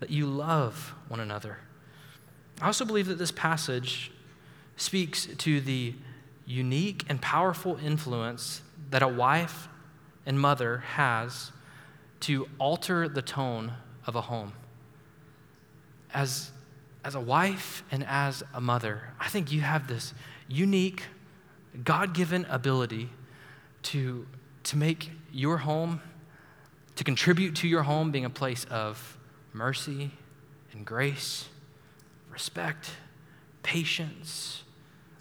That 0.00 0.10
you 0.10 0.26
love 0.26 0.94
one 1.08 1.20
another. 1.20 1.58
I 2.60 2.66
also 2.66 2.84
believe 2.84 3.06
that 3.06 3.18
this 3.18 3.32
passage 3.32 4.10
speaks 4.76 5.26
to 5.38 5.60
the 5.60 5.94
unique 6.46 7.04
and 7.08 7.20
powerful 7.20 7.78
influence 7.84 8.62
that 8.90 9.02
a 9.02 9.08
wife 9.08 9.68
and 10.24 10.40
mother 10.40 10.78
has 10.78 11.52
to 12.20 12.48
alter 12.58 13.08
the 13.08 13.22
tone 13.22 13.72
of 14.06 14.16
a 14.16 14.22
home. 14.22 14.52
As, 16.12 16.50
as 17.04 17.14
a 17.14 17.20
wife 17.20 17.82
and 17.90 18.04
as 18.04 18.42
a 18.54 18.60
mother, 18.60 19.02
I 19.20 19.28
think 19.28 19.52
you 19.52 19.60
have 19.60 19.86
this 19.88 20.14
unique, 20.48 21.04
God 21.84 22.14
given 22.14 22.46
ability 22.46 23.10
to, 23.84 24.26
to 24.64 24.76
make 24.76 25.10
your 25.32 25.58
home, 25.58 26.00
to 26.96 27.04
contribute 27.04 27.54
to 27.56 27.68
your 27.68 27.82
home 27.82 28.10
being 28.10 28.24
a 28.24 28.30
place 28.30 28.64
of 28.64 29.17
mercy 29.58 30.12
and 30.72 30.86
grace, 30.86 31.48
respect, 32.30 32.92
patience, 33.64 34.62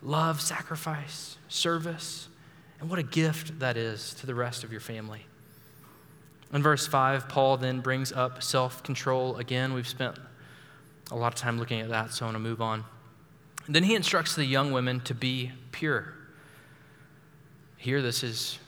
love, 0.04 0.40
sacrifice, 0.40 1.38
service. 1.50 2.28
And 2.80 2.90
what 2.90 3.00
a 3.00 3.04
gift 3.04 3.60
that 3.60 3.76
is 3.76 4.14
to 4.16 4.28
the 4.28 4.36
rest 4.36 4.64
of 4.64 4.72
your 4.72 4.80
family. 4.80 5.26
In 6.54 6.62
verse 6.62 6.86
5, 6.86 7.28
Paul 7.28 7.58
then 7.58 7.82
brings 7.82 8.14
up 8.14 8.44
self 8.44 8.84
control 8.84 9.38
again. 9.38 9.74
We've 9.74 9.88
spent 9.88 10.18
a 11.12 11.16
lot 11.16 11.34
of 11.34 11.36
time 11.36 11.58
looking 11.58 11.82
at 11.82 11.90
that, 11.90 12.14
so 12.14 12.26
I 12.26 12.28
want 12.28 12.36
to 12.36 12.40
move 12.40 12.62
on. 12.62 12.86
And 13.66 13.76
then 13.76 13.84
he 13.84 13.96
instructs 13.96 14.36
the 14.36 14.46
young 14.46 14.72
women 14.72 15.02
to 15.02 15.16
be 15.16 15.52
pure. 15.72 16.14
Here, 17.78 18.02
this 18.02 18.24
is 18.24 18.60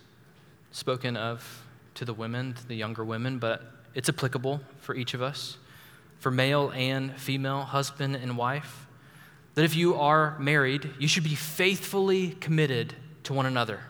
spoken 0.71 1.15
of 1.15 1.63
to 1.93 2.05
the 2.05 2.13
women, 2.13 2.53
to 2.53 2.67
the 2.67 2.75
younger 2.75 3.05
women, 3.05 3.37
but 3.37 3.79
it's 3.95 4.09
applicable 4.09 4.61
for 4.81 4.95
each 4.95 5.13
of 5.13 5.21
us, 5.21 5.57
for 6.19 6.31
male 6.31 6.71
and 6.75 7.15
female, 7.19 7.61
husband 7.61 8.15
and 8.15 8.37
wife. 8.37 8.87
That 9.55 9.65
if 9.65 9.75
you 9.75 9.95
are 9.95 10.37
married, 10.39 10.89
you 10.99 11.07
should 11.07 11.23
be 11.23 11.35
faithfully 11.35 12.31
committed 12.39 12.93
to 13.23 13.33
one 13.33 13.45
another. 13.45 13.81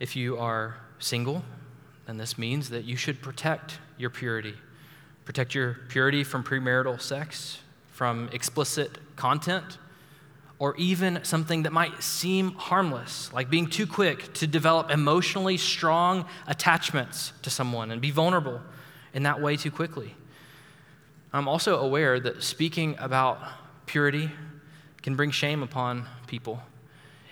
If 0.00 0.16
you 0.16 0.38
are 0.38 0.76
single, 0.98 1.42
then 2.06 2.16
this 2.16 2.38
means 2.38 2.70
that 2.70 2.84
you 2.84 2.96
should 2.96 3.20
protect 3.20 3.78
your 3.96 4.10
purity. 4.10 4.54
Protect 5.24 5.54
your 5.54 5.78
purity 5.88 6.24
from 6.24 6.42
premarital 6.42 7.00
sex, 7.00 7.58
from 7.92 8.30
explicit 8.32 8.98
content, 9.16 9.78
or 10.58 10.74
even 10.76 11.22
something 11.22 11.64
that 11.64 11.72
might 11.72 12.02
seem 12.02 12.52
harmless, 12.52 13.32
like 13.32 13.50
being 13.50 13.68
too 13.68 13.86
quick 13.86 14.32
to 14.34 14.46
develop 14.46 14.90
emotionally 14.90 15.56
strong 15.56 16.24
attachments 16.46 17.32
to 17.42 17.50
someone 17.50 17.90
and 17.90 18.00
be 18.00 18.10
vulnerable 18.10 18.60
in 19.14 19.22
that 19.24 19.40
way 19.40 19.56
too 19.56 19.70
quickly. 19.70 20.14
I'm 21.30 21.46
also 21.46 21.78
aware 21.80 22.18
that 22.20 22.42
speaking 22.42 22.96
about 22.98 23.38
purity 23.84 24.30
can 25.02 25.14
bring 25.14 25.30
shame 25.30 25.62
upon 25.62 26.06
people. 26.26 26.62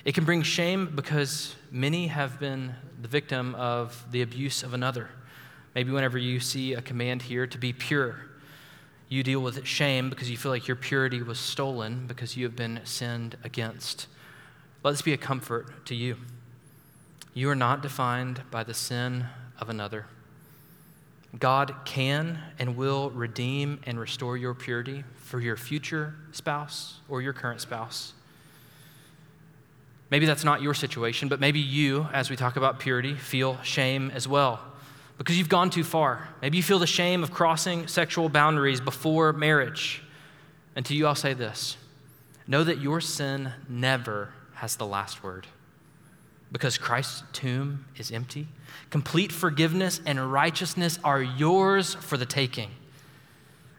It 0.05 0.15
can 0.15 0.25
bring 0.25 0.43
shame 0.43 0.93
because 0.95 1.57
many 1.71 2.09
have 2.09 2.39
been 2.39 2.75
the 3.01 3.09
victim 3.09 3.55
of 3.55 4.05
the 4.11 4.21
abuse 4.21 4.63
of 4.63 4.75
another. 4.75 5.09
Maybe 5.75 5.93
whenever 5.93 6.19
you 6.19 6.41
see 6.41 6.75
a 6.75 6.83
command 6.83 7.23
here 7.23 7.47
to 7.47 7.59
be 7.59 7.73
pure, 7.73 8.17
you 9.09 9.23
deal 9.23 9.41
with 9.41 9.67
shame 9.67 10.11
because 10.11 10.31
you 10.31 10.37
feel 10.37 10.53
like 10.53 10.69
your 10.69 10.77
purity 10.77 11.23
was 11.23 11.39
stolen 11.39 12.07
because 12.07 12.37
you 12.37 12.45
have 12.45 12.57
been 12.57 12.81
sinned 12.85 13.39
against. 13.45 14.09
Let 14.83 14.91
this 14.91 15.03
be 15.03 15.15
a 15.15 15.19
comfort 15.19 15.87
to 15.87 15.95
you. 15.95 16.17
You 17.33 17.49
are 17.49 17.57
not 17.57 17.83
defined 17.83 18.43
by 18.51 18.63
the 18.63 18.75
sin 18.75 19.27
of 19.59 19.71
another. 19.71 20.07
God 21.39 21.75
can 21.85 22.39
and 22.59 22.77
will 22.77 23.11
redeem 23.11 23.81
and 23.85 23.99
restore 23.99 24.37
your 24.37 24.55
purity 24.55 25.05
for 25.17 25.41
your 25.41 25.57
future 25.57 26.15
spouse 26.33 27.01
or 27.09 27.21
your 27.21 27.33
current 27.33 27.61
spouse. 27.61 28.13
Maybe 30.11 30.25
that's 30.25 30.45
not 30.45 30.63
your 30.63 30.75
situation, 30.75 31.29
but 31.29 31.41
maybe 31.41 31.59
you, 31.59 32.07
as 32.13 32.31
we 32.31 32.37
talk 32.37 32.57
about 32.57 32.79
purity, 32.79 33.15
feel 33.15 33.61
shame 33.63 34.11
as 34.15 34.29
well 34.29 34.61
because 35.19 35.37
you've 35.39 35.49
gone 35.49 35.71
too 35.71 35.85
far. 35.85 36.29
Maybe 36.43 36.59
you 36.59 36.63
feel 36.63 36.79
the 36.79 36.87
shame 36.87 37.23
of 37.23 37.33
crossing 37.33 37.89
sexual 37.89 38.29
boundaries 38.29 38.81
before 38.81 39.33
marriage. 39.33 40.03
And 40.77 40.85
to 40.87 40.95
you, 40.95 41.07
I'll 41.07 41.15
say 41.15 41.35
this 41.35 41.77
know 42.47 42.63
that 42.63 42.81
your 42.81 43.01
sin 43.01 43.53
never 43.69 44.31
has 44.55 44.77
the 44.77 44.87
last 44.87 45.25
word 45.25 45.47
because 46.53 46.79
Christ's 46.79 47.23
tomb 47.33 47.87
is 47.97 48.11
empty. 48.11 48.49
Complete 48.91 49.33
forgiveness 49.33 50.01
and 50.07 50.33
righteousness 50.33 50.99
are 51.03 51.23
yours 51.23 51.95
for 51.95 52.17
the 52.17 52.27
taking. 52.27 52.71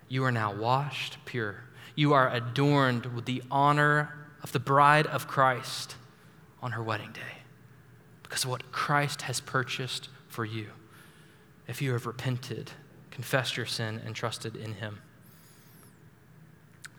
You 0.10 0.24
are 0.24 0.32
now 0.32 0.54
washed 0.54 1.18
pure. 1.26 1.64
You 1.96 2.14
are 2.14 2.34
adorned 2.34 3.08
with 3.08 3.26
the 3.26 3.42
honor 3.50 4.16
of 4.44 4.52
the 4.52 4.60
bride 4.60 5.08
of 5.08 5.28
Christ 5.28 5.96
on 6.62 6.74
her 6.74 6.84
wedding 6.84 7.12
day 7.12 7.42
because 8.24 8.44
of 8.44 8.50
what 8.50 8.72
Christ 8.72 9.24
has 9.24 9.40
purchased 9.40 10.10
for 10.28 10.46
you 10.46 10.68
if 11.68 11.82
you 11.82 11.94
have 11.94 12.06
repented, 12.06 12.72
confessed 13.12 13.58
your 13.58 13.66
sin, 13.66 14.02
and 14.06 14.16
trusted 14.16 14.56
in 14.56 14.76
him. 14.76 15.00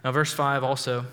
Now, 0.04 0.12
verse 0.12 0.32
5 0.32 0.62
also 0.62 1.06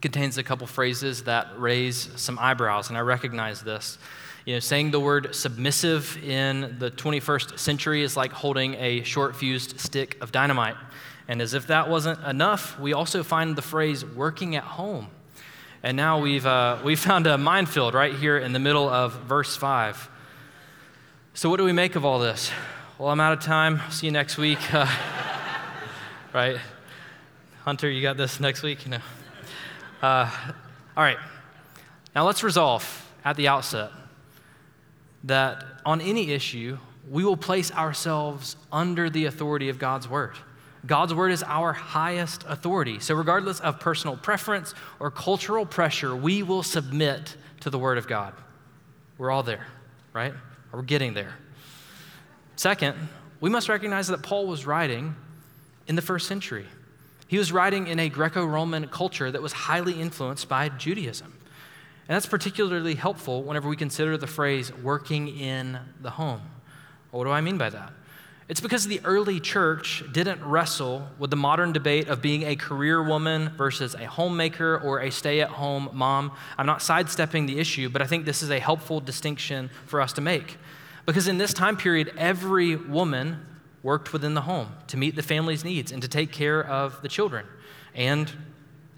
contains 0.00 0.38
a 0.38 0.42
couple 0.42 0.66
phrases 0.66 1.24
that 1.24 1.48
raise 1.56 2.08
some 2.16 2.38
eyebrows, 2.38 2.88
and 2.88 2.96
I 2.96 3.00
recognize 3.00 3.62
this. 3.62 3.98
You 4.46 4.54
know, 4.54 4.60
saying 4.60 4.90
the 4.90 5.00
word 5.00 5.34
submissive 5.34 6.18
in 6.24 6.76
the 6.78 6.90
21st 6.90 7.58
century 7.58 8.02
is 8.02 8.16
like 8.16 8.32
holding 8.32 8.74
a 8.74 9.02
short 9.02 9.36
fused 9.36 9.78
stick 9.78 10.16
of 10.22 10.32
dynamite. 10.32 10.76
And 11.28 11.42
as 11.42 11.54
if 11.54 11.66
that 11.66 11.88
wasn't 11.88 12.24
enough, 12.24 12.78
we 12.80 12.92
also 12.92 13.22
find 13.22 13.54
the 13.54 13.62
phrase 13.62 14.04
working 14.04 14.56
at 14.56 14.64
home. 14.64 15.08
And 15.82 15.96
now 15.96 16.20
we've, 16.20 16.46
uh, 16.46 16.78
we 16.84 16.96
found 16.96 17.26
a 17.26 17.36
minefield 17.36 17.94
right 17.94 18.14
here 18.14 18.38
in 18.38 18.52
the 18.52 18.58
middle 18.58 18.88
of 18.88 19.12
verse 19.20 19.56
5. 19.56 20.08
So, 21.34 21.48
what 21.48 21.58
do 21.58 21.64
we 21.64 21.72
make 21.72 21.94
of 21.94 22.04
all 22.04 22.18
this? 22.18 22.50
Well, 22.98 23.08
I'm 23.08 23.20
out 23.20 23.32
of 23.32 23.40
time. 23.40 23.80
See 23.90 24.06
you 24.06 24.12
next 24.12 24.36
week. 24.36 24.74
Uh, 24.74 24.86
right? 26.34 26.58
Hunter, 27.64 27.88
you 27.88 28.02
got 28.02 28.16
this 28.16 28.40
next 28.40 28.62
week? 28.62 28.84
You 28.84 28.92
know. 28.92 29.00
Uh, 30.02 30.30
all 30.96 31.04
right. 31.04 31.18
Now, 32.14 32.26
let's 32.26 32.42
resolve 32.42 33.06
at 33.24 33.36
the 33.36 33.48
outset 33.48 33.90
that 35.24 35.64
on 35.84 36.00
any 36.00 36.30
issue, 36.32 36.78
we 37.08 37.24
will 37.24 37.36
place 37.36 37.70
ourselves 37.72 38.56
under 38.72 39.10
the 39.10 39.26
authority 39.26 39.68
of 39.68 39.78
God's 39.78 40.08
word. 40.08 40.36
God's 40.86 41.12
word 41.12 41.30
is 41.30 41.42
our 41.42 41.72
highest 41.72 42.44
authority. 42.48 43.00
So, 43.00 43.14
regardless 43.14 43.60
of 43.60 43.80
personal 43.80 44.16
preference 44.16 44.74
or 44.98 45.10
cultural 45.10 45.66
pressure, 45.66 46.16
we 46.16 46.42
will 46.42 46.62
submit 46.62 47.36
to 47.60 47.70
the 47.70 47.78
word 47.78 47.98
of 47.98 48.08
God. 48.08 48.32
We're 49.18 49.30
all 49.30 49.42
there, 49.42 49.66
right? 50.14 50.32
We're 50.72 50.82
getting 50.82 51.12
there. 51.12 51.34
Second, 52.56 52.96
we 53.40 53.50
must 53.50 53.68
recognize 53.68 54.08
that 54.08 54.22
Paul 54.22 54.46
was 54.46 54.64
writing 54.64 55.14
in 55.86 55.96
the 55.96 56.02
first 56.02 56.26
century. 56.26 56.66
He 57.30 57.38
was 57.38 57.52
writing 57.52 57.86
in 57.86 58.00
a 58.00 58.08
Greco 58.08 58.44
Roman 58.44 58.88
culture 58.88 59.30
that 59.30 59.40
was 59.40 59.52
highly 59.52 60.00
influenced 60.00 60.48
by 60.48 60.68
Judaism. 60.68 61.32
And 62.08 62.16
that's 62.16 62.26
particularly 62.26 62.96
helpful 62.96 63.44
whenever 63.44 63.68
we 63.68 63.76
consider 63.76 64.16
the 64.16 64.26
phrase 64.26 64.74
working 64.78 65.28
in 65.28 65.78
the 66.02 66.10
home. 66.10 66.40
What 67.12 67.22
do 67.22 67.30
I 67.30 67.40
mean 67.40 67.56
by 67.56 67.70
that? 67.70 67.92
It's 68.48 68.60
because 68.60 68.88
the 68.88 69.00
early 69.04 69.38
church 69.38 70.02
didn't 70.10 70.42
wrestle 70.42 71.08
with 71.20 71.30
the 71.30 71.36
modern 71.36 71.72
debate 71.72 72.08
of 72.08 72.20
being 72.20 72.42
a 72.42 72.56
career 72.56 73.00
woman 73.00 73.50
versus 73.50 73.94
a 73.94 74.06
homemaker 74.06 74.76
or 74.78 74.98
a 74.98 75.12
stay 75.12 75.40
at 75.40 75.50
home 75.50 75.88
mom. 75.92 76.32
I'm 76.58 76.66
not 76.66 76.82
sidestepping 76.82 77.46
the 77.46 77.60
issue, 77.60 77.90
but 77.90 78.02
I 78.02 78.06
think 78.06 78.24
this 78.24 78.42
is 78.42 78.50
a 78.50 78.58
helpful 78.58 78.98
distinction 78.98 79.70
for 79.86 80.00
us 80.00 80.12
to 80.14 80.20
make. 80.20 80.58
Because 81.06 81.28
in 81.28 81.38
this 81.38 81.54
time 81.54 81.76
period, 81.76 82.12
every 82.18 82.74
woman 82.74 83.46
worked 83.82 84.12
within 84.12 84.34
the 84.34 84.42
home 84.42 84.68
to 84.88 84.96
meet 84.96 85.16
the 85.16 85.22
family's 85.22 85.64
needs 85.64 85.90
and 85.92 86.02
to 86.02 86.08
take 86.08 86.32
care 86.32 86.64
of 86.64 87.00
the 87.02 87.08
children. 87.08 87.46
And 87.94 88.30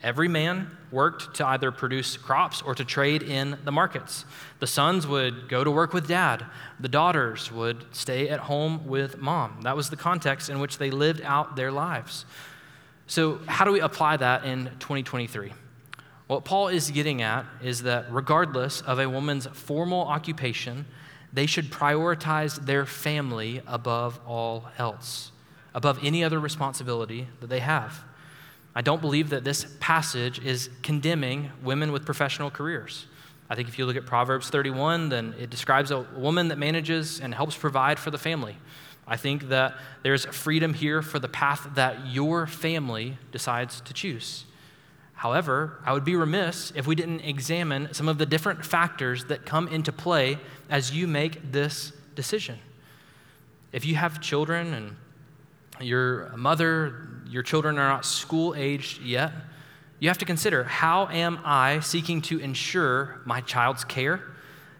Every 0.03 0.27
man 0.27 0.69
worked 0.91 1.37
to 1.37 1.47
either 1.47 1.71
produce 1.71 2.17
crops 2.17 2.61
or 2.61 2.75
to 2.75 2.85
trade 2.85 3.23
in 3.23 3.57
the 3.65 3.71
markets. 3.71 4.25
The 4.59 4.67
sons 4.67 5.07
would 5.07 5.49
go 5.49 5.63
to 5.63 5.71
work 5.71 5.93
with 5.93 6.09
dad, 6.09 6.45
the 6.81 6.89
daughters 6.89 7.53
would 7.53 7.85
stay 7.93 8.29
at 8.29 8.41
home 8.41 8.89
with 8.89 9.19
mom. 9.19 9.61
That 9.63 9.77
was 9.77 9.91
the 9.91 9.97
context 9.97 10.51
in 10.51 10.59
which 10.59 10.79
they 10.79 10.91
lived 10.91 11.23
out 11.23 11.55
their 11.55 11.71
lives. 11.71 12.25
So, 13.07 13.41
how 13.47 13.65
do 13.65 13.71
we 13.71 13.81
apply 13.81 14.17
that 14.17 14.45
in 14.45 14.65
2023? 14.81 15.53
What 16.27 16.45
Paul 16.45 16.69
is 16.69 16.91
getting 16.91 17.23
at 17.23 17.45
is 17.63 17.83
that 17.83 18.07
regardless 18.11 18.81
of 18.81 18.99
a 18.99 19.09
woman's 19.09 19.47
formal 19.47 20.03
occupation, 20.03 20.87
they 21.33 21.47
should 21.47 21.71
prioritize 21.71 22.67
their 22.67 22.85
family 22.85 23.63
above 23.67 24.21
all 24.27 24.69
else, 24.79 25.33
above 25.75 25.99
any 26.05 26.23
other 26.23 26.39
responsibility 26.39 27.29
that 27.41 27.49
they 27.49 27.61
have. 27.61 28.05
I 28.75 28.83
don't 28.83 29.01
believe 29.01 29.31
that 29.31 29.45
this 29.45 29.67
passage 29.81 30.39
is 30.39 30.71
condemning 30.83 31.51
women 31.63 31.93
with 31.93 32.05
professional 32.05 32.51
careers. 32.51 33.07
I 33.51 33.55
think 33.55 33.69
if 33.69 33.79
you 33.79 33.85
look 33.85 33.97
at 33.97 34.07
Proverbs 34.07 34.49
31, 34.49 35.11
then 35.11 35.35
it 35.39 35.51
describes 35.51 35.91
a 35.91 36.01
woman 36.17 36.49
that 36.49 36.59
manages 36.59 37.21
and 37.21 37.35
helps 37.35 37.57
provide 37.57 37.99
for 37.99 38.11
the 38.11 38.19
family. 38.19 38.57
I 39.07 39.17
think 39.17 39.49
that 39.49 39.75
there's 40.03 40.25
freedom 40.25 40.73
here 40.73 41.03
for 41.03 41.19
the 41.19 41.29
path 41.29 41.69
that 41.75 42.07
your 42.07 42.47
family 42.47 43.19
decides 43.31 43.81
to 43.83 43.93
choose. 43.93 44.45
However, 45.23 45.79
I 45.85 45.93
would 45.93 46.05
be 46.05 46.17
remiss 46.17 46.73
if 46.75 46.89
we 46.89 46.97
didn't 46.97 47.21
examine 47.21 47.95
some 47.95 48.09
of 48.09 48.19
the 48.19 48.27
different 48.27 48.65
factors 48.65 49.27
that 49.27 49.47
come 49.47 49.69
into 49.69 49.93
play 49.93 50.37
as 50.69 50.91
you 50.91 51.07
make 51.07 51.53
this 51.53 51.93
decision. 52.17 52.59
If 53.71 53.85
you 53.85 53.95
have 53.95 54.21
children 54.21 54.75
and 54.75 54.97
your 55.81 56.37
mother, 56.37 57.07
your 57.29 57.45
children 57.45 57.79
are 57.79 57.89
not 57.89 58.05
school 58.05 58.57
aged 58.57 59.01
yet, 59.01 59.31
you 60.01 60.09
have 60.09 60.19
to 60.19 60.25
consider 60.25 60.65
how 60.65 61.07
am 61.07 61.39
I 61.45 61.79
seeking 61.79 62.21
to 62.23 62.41
ensure 62.41 63.21
my 63.25 63.43
child's 63.43 63.85
care? 63.85 64.25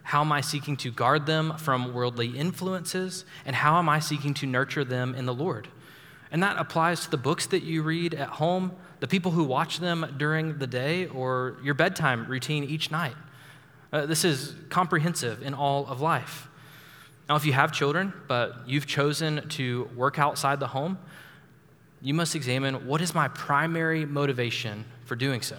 How 0.01 0.19
am 0.19 0.33
I 0.33 0.41
seeking 0.41 0.75
to 0.75 0.91
guard 0.91 1.25
them 1.25 1.55
from 1.57 1.93
worldly 1.93 2.37
influences? 2.37 3.23
And 3.45 3.55
how 3.55 3.79
am 3.79 3.87
I 3.87 3.99
seeking 3.99 4.33
to 4.33 4.45
nurture 4.45 4.83
them 4.83 5.15
in 5.15 5.25
the 5.25 5.33
Lord? 5.33 5.69
And 6.33 6.43
that 6.43 6.57
applies 6.57 7.01
to 7.01 7.11
the 7.11 7.17
books 7.17 7.45
that 7.45 7.63
you 7.63 7.83
read 7.83 8.15
at 8.15 8.27
home, 8.27 8.73
the 9.03 9.07
people 9.09 9.31
who 9.31 9.43
watch 9.43 9.79
them 9.79 10.15
during 10.17 10.59
the 10.59 10.65
day, 10.65 11.07
or 11.07 11.57
your 11.61 11.73
bedtime 11.73 12.25
routine 12.25 12.63
each 12.63 12.89
night. 12.89 13.15
Uh, 13.91 14.05
this 14.05 14.23
is 14.23 14.55
comprehensive 14.69 15.43
in 15.43 15.53
all 15.53 15.85
of 15.87 15.99
life. 15.99 16.47
Now, 17.27 17.35
if 17.35 17.45
you 17.45 17.51
have 17.51 17.73
children, 17.73 18.13
but 18.29 18.55
you've 18.65 18.87
chosen 18.87 19.49
to 19.49 19.89
work 19.93 20.19
outside 20.19 20.61
the 20.61 20.67
home, 20.67 20.97
you 22.01 22.13
must 22.13 22.33
examine 22.33 22.87
what 22.87 23.01
is 23.01 23.13
my 23.13 23.27
primary 23.27 24.05
motivation 24.05 24.85
for 25.03 25.17
doing 25.17 25.41
so? 25.41 25.57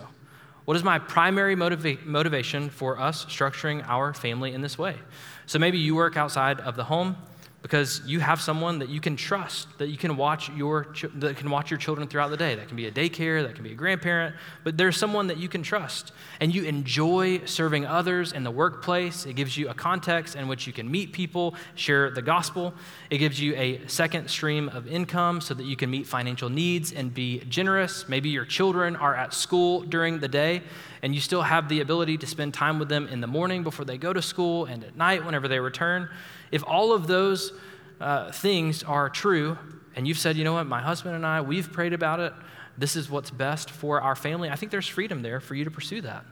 What 0.64 0.78
is 0.78 0.82
my 0.82 0.98
primary 0.98 1.54
motiva- 1.54 2.02
motivation 2.06 2.70
for 2.70 2.98
us 2.98 3.26
structuring 3.26 3.86
our 3.86 4.14
family 4.14 4.54
in 4.54 4.62
this 4.62 4.78
way? 4.78 4.96
So 5.44 5.58
maybe 5.58 5.76
you 5.76 5.94
work 5.94 6.16
outside 6.16 6.60
of 6.60 6.76
the 6.76 6.84
home 6.84 7.16
because 7.64 8.02
you 8.04 8.20
have 8.20 8.42
someone 8.42 8.78
that 8.80 8.90
you 8.90 9.00
can 9.00 9.16
trust, 9.16 9.68
that 9.78 9.88
you 9.88 9.96
can 9.96 10.18
watch 10.18 10.50
your 10.50 10.88
that 11.14 11.38
can 11.38 11.48
watch 11.48 11.70
your 11.70 11.78
children 11.78 12.06
throughout 12.06 12.28
the 12.28 12.36
day. 12.36 12.54
That 12.54 12.68
can 12.68 12.76
be 12.76 12.88
a 12.88 12.92
daycare, 12.92 13.42
that 13.42 13.54
can 13.54 13.64
be 13.64 13.72
a 13.72 13.74
grandparent, 13.74 14.36
but 14.64 14.76
there's 14.76 14.98
someone 14.98 15.28
that 15.28 15.38
you 15.38 15.48
can 15.48 15.62
trust. 15.62 16.12
And 16.40 16.54
you 16.54 16.64
enjoy 16.64 17.46
serving 17.46 17.86
others 17.86 18.32
in 18.32 18.44
the 18.44 18.50
workplace. 18.50 19.24
It 19.24 19.32
gives 19.32 19.56
you 19.56 19.70
a 19.70 19.74
context 19.74 20.36
in 20.36 20.46
which 20.46 20.66
you 20.66 20.74
can 20.74 20.90
meet 20.90 21.14
people, 21.14 21.54
share 21.74 22.10
the 22.10 22.20
gospel. 22.20 22.74
It 23.08 23.16
gives 23.16 23.40
you 23.40 23.56
a 23.56 23.80
second 23.86 24.28
stream 24.28 24.68
of 24.68 24.86
income 24.86 25.40
so 25.40 25.54
that 25.54 25.64
you 25.64 25.74
can 25.74 25.90
meet 25.90 26.06
financial 26.06 26.50
needs 26.50 26.92
and 26.92 27.14
be 27.14 27.38
generous. 27.48 28.06
Maybe 28.10 28.28
your 28.28 28.44
children 28.44 28.94
are 28.94 29.14
at 29.14 29.32
school 29.32 29.80
during 29.80 30.18
the 30.18 30.28
day 30.28 30.64
and 31.00 31.14
you 31.14 31.20
still 31.22 31.42
have 31.42 31.70
the 31.70 31.80
ability 31.80 32.18
to 32.18 32.26
spend 32.26 32.52
time 32.52 32.78
with 32.78 32.90
them 32.90 33.08
in 33.08 33.22
the 33.22 33.26
morning 33.26 33.62
before 33.62 33.86
they 33.86 33.96
go 33.96 34.12
to 34.12 34.20
school 34.20 34.66
and 34.66 34.84
at 34.84 34.96
night 34.96 35.24
whenever 35.24 35.48
they 35.48 35.60
return. 35.60 36.10
If 36.50 36.62
all 36.66 36.92
of 36.92 37.06
those 37.06 37.52
uh, 38.00 38.32
things 38.32 38.82
are 38.82 39.08
true, 39.08 39.58
and 39.96 40.06
you've 40.08 40.18
said, 40.18 40.36
you 40.36 40.44
know 40.44 40.54
what, 40.54 40.66
my 40.66 40.80
husband 40.80 41.14
and 41.14 41.24
I, 41.24 41.40
we've 41.40 41.72
prayed 41.72 41.92
about 41.92 42.20
it, 42.20 42.32
this 42.76 42.96
is 42.96 43.08
what's 43.08 43.30
best 43.30 43.70
for 43.70 44.00
our 44.00 44.16
family, 44.16 44.50
I 44.50 44.56
think 44.56 44.72
there's 44.72 44.88
freedom 44.88 45.22
there 45.22 45.40
for 45.40 45.54
you 45.54 45.64
to 45.64 45.70
pursue 45.70 46.00
that. 46.00 46.24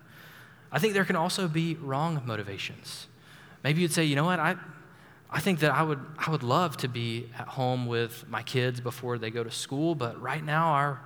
I 0.71 0.79
think 0.79 0.95
there 0.95 1.05
can 1.05 1.17
also 1.17 1.49
be 1.49 1.77
wrong 1.77 2.23
motivations. 2.25 3.07
Maybe 3.63 3.83
you'd 3.83 3.93
say, 3.93 4.05
you 4.05 4.17
know 4.17 4.25
what, 4.25 4.41
I, 4.41 4.57
I 5.31 5.41
think 5.41 5.61
that 5.61 5.73
I 5.73 5.83
would, 5.83 6.01
I 6.19 6.31
would 6.31 6.43
love 6.43 6.77
to 6.79 6.89
be 6.89 7.31
at 7.39 7.49
home 7.49 7.87
with 7.87 8.29
my 8.29 8.43
kids 8.43 8.81
before 8.81 9.19
they 9.19 9.31
go 9.31 9.45
to 9.45 9.51
school, 9.51 9.95
but 9.95 10.21
right 10.21 10.45
now 10.45 10.69
our, 10.69 11.01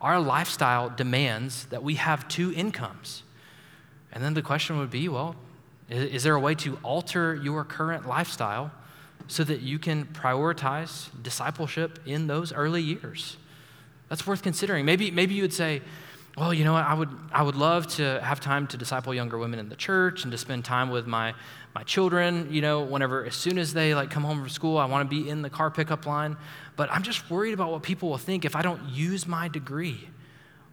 our 0.00 0.20
lifestyle 0.20 0.90
demands 0.90 1.66
that 1.66 1.82
we 1.82 1.94
have 1.94 2.28
two 2.28 2.52
incomes. 2.52 3.24
And 4.12 4.22
then 4.22 4.34
the 4.34 4.42
question 4.42 4.78
would 4.78 4.90
be, 4.90 5.08
well, 5.08 5.36
is 5.88 6.22
there 6.22 6.34
a 6.34 6.40
way 6.40 6.54
to 6.56 6.78
alter 6.82 7.34
your 7.34 7.64
current 7.64 8.06
lifestyle 8.06 8.70
so 9.26 9.44
that 9.44 9.60
you 9.60 9.78
can 9.78 10.06
prioritize 10.06 11.08
discipleship 11.22 11.98
in 12.06 12.26
those 12.26 12.52
early 12.52 12.82
years? 12.82 13.36
That's 14.08 14.26
worth 14.26 14.42
considering. 14.42 14.84
Maybe, 14.84 15.10
maybe 15.10 15.34
you 15.34 15.42
would 15.42 15.52
say, 15.52 15.82
well, 16.36 16.54
you 16.54 16.64
know 16.64 16.72
what, 16.72 16.84
I 16.84 16.94
would, 16.94 17.08
I 17.32 17.42
would 17.42 17.56
love 17.56 17.88
to 17.96 18.20
have 18.22 18.38
time 18.40 18.66
to 18.68 18.76
disciple 18.76 19.12
younger 19.12 19.38
women 19.38 19.58
in 19.58 19.68
the 19.68 19.76
church 19.76 20.22
and 20.22 20.30
to 20.30 20.38
spend 20.38 20.64
time 20.64 20.90
with 20.90 21.06
my, 21.06 21.34
my 21.74 21.82
children, 21.82 22.48
you 22.50 22.60
know, 22.60 22.82
whenever, 22.82 23.24
as 23.24 23.34
soon 23.34 23.58
as 23.58 23.74
they 23.74 23.94
like 23.94 24.10
come 24.10 24.22
home 24.22 24.38
from 24.38 24.48
school, 24.48 24.78
I 24.78 24.84
want 24.84 25.10
to 25.10 25.22
be 25.22 25.28
in 25.28 25.42
the 25.42 25.50
car 25.50 25.70
pickup 25.70 26.06
line. 26.06 26.36
But 26.76 26.92
I'm 26.92 27.02
just 27.02 27.28
worried 27.28 27.54
about 27.54 27.72
what 27.72 27.82
people 27.82 28.08
will 28.08 28.18
think 28.18 28.44
if 28.44 28.54
I 28.54 28.62
don't 28.62 28.82
use 28.90 29.26
my 29.26 29.48
degree. 29.48 30.08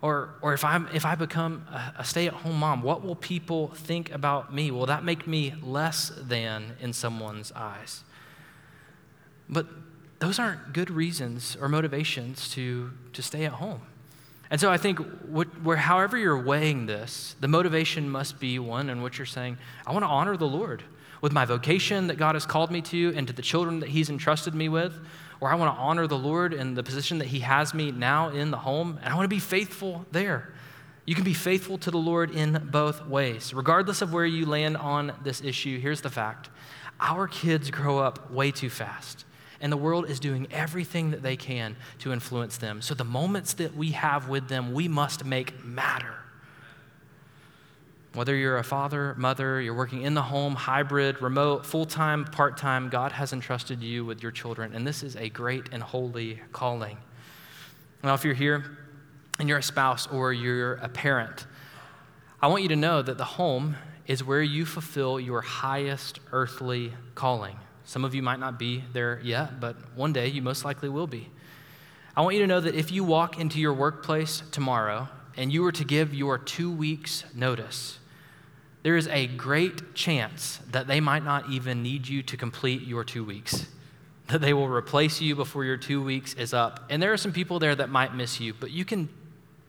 Or, 0.01 0.35
or 0.41 0.53
if, 0.53 0.63
I'm, 0.63 0.87
if 0.93 1.05
I 1.05 1.15
become 1.15 1.65
a, 1.71 1.99
a 1.99 2.05
stay 2.05 2.27
at 2.27 2.33
home 2.33 2.57
mom, 2.59 2.83
what 2.83 3.03
will 3.03 3.15
people 3.15 3.69
think 3.69 4.11
about 4.11 4.53
me? 4.53 4.69
Will 4.71 4.85
that 4.85 5.03
make 5.03 5.25
me 5.25 5.53
less 5.63 6.11
than 6.21 6.75
in 6.79 6.93
someone's 6.93 7.51
eyes? 7.53 8.03
But 9.49 9.67
those 10.19 10.39
aren't 10.39 10.73
good 10.73 10.89
reasons 10.89 11.57
or 11.59 11.69
motivations 11.69 12.49
to, 12.49 12.91
to 13.13 13.21
stay 13.21 13.45
at 13.45 13.53
home. 13.53 13.81
And 14.51 14.61
so 14.61 14.71
I 14.71 14.77
think 14.77 14.99
what, 15.23 15.47
where, 15.63 15.77
however 15.77 16.17
you're 16.17 16.41
weighing 16.41 16.85
this, 16.85 17.35
the 17.39 17.47
motivation 17.47 18.09
must 18.09 18.39
be 18.39 18.59
one 18.59 18.89
in 18.89 19.01
which 19.01 19.17
you're 19.17 19.25
saying, 19.25 19.57
I 19.87 19.91
want 19.91 20.03
to 20.03 20.09
honor 20.09 20.37
the 20.37 20.47
Lord 20.47 20.83
with 21.21 21.31
my 21.31 21.45
vocation 21.45 22.07
that 22.07 22.17
God 22.17 22.35
has 22.35 22.45
called 22.45 22.69
me 22.69 22.81
to 22.83 23.13
and 23.15 23.27
to 23.27 23.33
the 23.33 23.41
children 23.41 23.79
that 23.79 23.89
He's 23.89 24.09
entrusted 24.09 24.53
me 24.53 24.69
with 24.69 24.93
or 25.39 25.51
I 25.51 25.55
want 25.55 25.75
to 25.75 25.79
honor 25.79 26.07
the 26.07 26.17
Lord 26.17 26.53
in 26.53 26.73
the 26.75 26.83
position 26.83 27.19
that 27.19 27.27
He 27.27 27.39
has 27.39 27.73
me 27.73 27.91
now 27.91 28.29
in 28.29 28.51
the 28.51 28.57
home, 28.57 28.99
and 29.01 29.13
I 29.13 29.15
want 29.15 29.25
to 29.25 29.35
be 29.35 29.39
faithful 29.39 30.05
there. 30.11 30.53
You 31.05 31.13
can 31.15 31.23
be 31.23 31.33
faithful 31.33 31.77
to 31.79 31.91
the 31.91 31.97
Lord 31.97 32.31
in 32.31 32.69
both 32.71 33.05
ways. 33.05 33.53
Regardless 33.53 34.01
of 34.01 34.11
where 34.11 34.25
you 34.25 34.45
land 34.45 34.77
on 34.77 35.13
this 35.23 35.41
issue, 35.41 35.79
here's 35.79 36.01
the 36.01 36.09
fact 36.09 36.49
our 36.99 37.27
kids 37.27 37.69
grow 37.69 37.99
up 37.99 38.31
way 38.31 38.51
too 38.51 38.69
fast, 38.69 39.25
and 39.61 39.71
the 39.71 39.77
world 39.77 40.09
is 40.09 40.19
doing 40.19 40.47
everything 40.51 41.11
that 41.11 41.21
they 41.21 41.35
can 41.35 41.75
to 41.99 42.11
influence 42.11 42.57
them. 42.57 42.81
So 42.81 42.93
the 42.93 43.03
moments 43.03 43.53
that 43.53 43.75
we 43.75 43.91
have 43.91 44.29
with 44.29 44.47
them, 44.47 44.73
we 44.73 44.87
must 44.87 45.25
make 45.25 45.63
matter. 45.63 46.15
Whether 48.15 48.33
you're 48.33 48.57
a 48.57 48.63
father, 48.63 49.13
mother, 49.17 49.59
you're 49.59 49.73
working 49.73 50.03
in 50.03 50.13
the 50.13 50.21
home, 50.21 50.55
hybrid, 50.55 51.21
remote, 51.21 51.65
full 51.65 51.85
time, 51.85 52.23
part 52.23 52.55
time, 52.55 52.87
God 52.87 53.11
has 53.11 53.33
entrusted 53.33 53.83
you 53.83 54.05
with 54.05 54.23
your 54.23 54.31
children. 54.31 54.73
And 54.73 54.87
this 54.87 55.03
is 55.03 55.17
a 55.17 55.27
great 55.27 55.67
and 55.73 55.83
holy 55.83 56.39
calling. 56.53 56.97
Now, 58.05 58.13
if 58.13 58.23
you're 58.23 58.33
here 58.33 58.77
and 59.37 59.49
you're 59.49 59.57
a 59.57 59.63
spouse 59.63 60.07
or 60.07 60.31
you're 60.31 60.75
a 60.75 60.87
parent, 60.87 61.45
I 62.41 62.47
want 62.47 62.63
you 62.63 62.69
to 62.69 62.77
know 62.77 63.01
that 63.01 63.17
the 63.17 63.25
home 63.25 63.75
is 64.07 64.23
where 64.23 64.41
you 64.41 64.65
fulfill 64.65 65.19
your 65.19 65.41
highest 65.41 66.21
earthly 66.31 66.93
calling. 67.15 67.57
Some 67.83 68.05
of 68.05 68.15
you 68.15 68.21
might 68.21 68.39
not 68.39 68.57
be 68.57 68.85
there 68.93 69.19
yet, 69.25 69.59
but 69.59 69.75
one 69.93 70.13
day 70.13 70.27
you 70.27 70.41
most 70.41 70.63
likely 70.63 70.87
will 70.87 71.07
be. 71.07 71.27
I 72.15 72.21
want 72.21 72.35
you 72.35 72.41
to 72.43 72.47
know 72.47 72.61
that 72.61 72.75
if 72.75 72.93
you 72.93 73.03
walk 73.03 73.41
into 73.41 73.59
your 73.59 73.73
workplace 73.73 74.41
tomorrow 74.51 75.09
and 75.35 75.51
you 75.51 75.63
were 75.63 75.73
to 75.73 75.83
give 75.83 76.13
your 76.13 76.37
two 76.37 76.71
weeks' 76.71 77.25
notice, 77.33 77.99
there 78.85 78.95
is 78.95 79.07
a 79.07 79.25
great 79.25 79.95
chance 79.95 80.59
that 80.69 80.85
they 80.85 80.99
might 80.99 81.23
not 81.23 81.49
even 81.49 81.81
need 81.81 82.07
you 82.07 82.21
to 82.21 82.37
complete 82.37 82.83
your 82.83 83.03
two 83.03 83.23
weeks, 83.23 83.65
that 84.27 84.41
they 84.41 84.53
will 84.53 84.69
replace 84.69 85.19
you 85.19 85.35
before 85.35 85.65
your 85.65 85.75
two 85.75 86.03
weeks 86.03 86.35
is 86.35 86.53
up. 86.53 86.81
And 86.91 87.01
there 87.01 87.11
are 87.11 87.17
some 87.17 87.31
people 87.31 87.57
there 87.57 87.73
that 87.73 87.89
might 87.89 88.13
miss 88.13 88.39
you, 88.39 88.53
but 88.53 88.69
you 88.69 88.85
can 88.85 89.09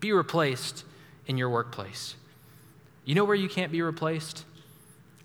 be 0.01 0.13
replaced 0.13 0.85
in 1.27 1.39
your 1.39 1.49
workplace. 1.49 2.15
You 3.07 3.15
know 3.15 3.25
where 3.25 3.35
you 3.35 3.49
can't 3.49 3.73
be 3.73 3.81
replaced? 3.81 4.45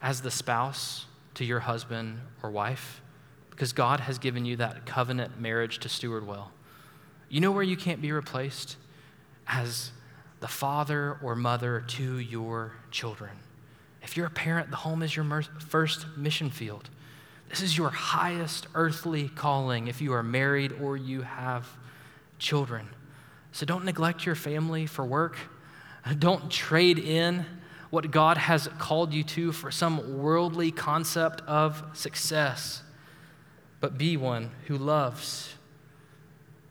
As 0.02 0.22
the 0.22 0.32
spouse 0.32 1.06
to 1.34 1.44
your 1.44 1.60
husband 1.60 2.22
or 2.42 2.50
wife, 2.50 3.02
because 3.50 3.74
God 3.74 4.00
has 4.00 4.20
given 4.20 4.46
you 4.46 4.56
that 4.56 4.86
covenant 4.86 5.38
marriage 5.38 5.80
to 5.80 5.89
steward 5.89 6.26
well. 6.26 6.54
You 7.28 7.42
know 7.42 7.52
where 7.52 7.62
you 7.62 7.76
can't 7.76 8.02
be 8.02 8.14
replaced? 8.14 8.78
As 9.50 9.92
the 10.39 10.48
father 10.48 11.18
or 11.22 11.36
mother 11.36 11.84
to 11.88 12.20
your 12.20 12.72
children. 12.89 13.32
If 14.02 14.18
you're 14.18 14.28
a 14.28 14.32
parent, 14.32 14.72
the 14.72 14.78
home 14.78 15.04
is 15.04 15.16
your 15.16 15.26
first 15.60 16.06
mission 16.18 16.49
field. 16.49 16.89
This 17.49 17.62
is 17.62 17.78
your 17.78 17.89
highest 17.89 18.68
earthly 18.76 19.30
calling 19.30 19.88
if 19.88 20.02
you 20.02 20.14
are 20.14 20.24
married 20.24 20.74
or 20.82 20.95
you 20.95 21.22
have 21.22 21.68
children. 22.39 22.88
So 23.52 23.66
don't 23.66 23.86
neglect 23.86 24.26
your 24.26 24.36
family 24.36 24.86
for 24.86 25.06
work. 25.06 25.38
Don't 26.18 26.49
trade 26.49 26.97
in 26.97 27.45
what 27.91 28.10
God 28.10 28.38
has 28.38 28.68
called 28.80 29.14
you 29.14 29.24
to 29.24 29.52
for 29.52 29.70
some 29.70 30.18
worldly 30.18 30.72
concept 30.72 31.41
of 31.41 31.84
success, 31.93 32.82
but 33.80 33.97
be 33.97 34.18
one 34.18 34.49
who 34.68 34.78
loves 34.78 35.54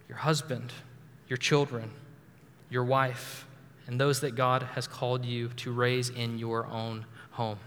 your 0.09 0.17
husband, 0.19 0.73
your 1.29 1.37
children, 1.37 1.93
your 2.71 2.83
wife, 2.83 3.47
and 3.87 4.01
those 4.01 4.21
that 4.21 4.35
God 4.35 4.63
has 4.75 4.89
called 4.89 5.25
you 5.25 5.49
to 5.57 5.71
raise 5.71 6.09
in 6.09 6.39
your 6.39 6.67
own 6.67 7.05
home. 7.41 7.59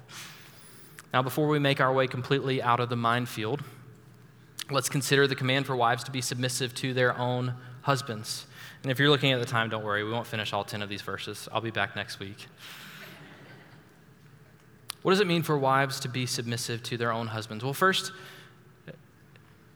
Now, 1.16 1.24
before 1.24 1.48
we 1.48 1.58
make 1.58 1.82
our 1.82 1.92
way 1.92 2.06
completely 2.06 2.62
out 2.62 2.80
of 2.80 2.90
the 2.90 2.96
minefield, 2.96 3.64
let's 4.70 4.88
consider 4.88 5.26
the 5.26 5.36
command 5.36 5.66
for 5.66 5.76
wives 5.76 6.04
to 6.04 6.12
be 6.12 6.22
submissive 6.22 6.76
to 6.76 6.94
their 6.94 7.18
own 7.18 7.56
husbands. 7.82 8.46
And 8.84 8.92
if 8.92 9.00
you're 9.00 9.10
looking 9.10 9.32
at 9.32 9.40
the 9.40 9.48
time, 9.48 9.72
don't 9.72 9.84
worry, 9.84 10.04
we 10.04 10.12
won't 10.12 10.28
finish 10.28 10.54
all 10.54 10.64
10 10.64 10.84
of 10.84 10.90
these 10.90 11.02
verses. 11.02 11.50
I'll 11.52 11.60
be 11.60 11.72
back 11.72 11.96
next 11.96 12.20
week. 12.20 12.46
What 15.02 15.14
does 15.14 15.22
it 15.22 15.26
mean 15.26 15.42
for 15.42 15.58
wives 15.58 16.00
to 16.02 16.08
be 16.08 16.28
submissive 16.28 16.84
to 16.84 16.96
their 16.96 17.12
own 17.12 17.26
husbands? 17.26 17.64
Well, 17.64 17.74
first, 17.74 18.12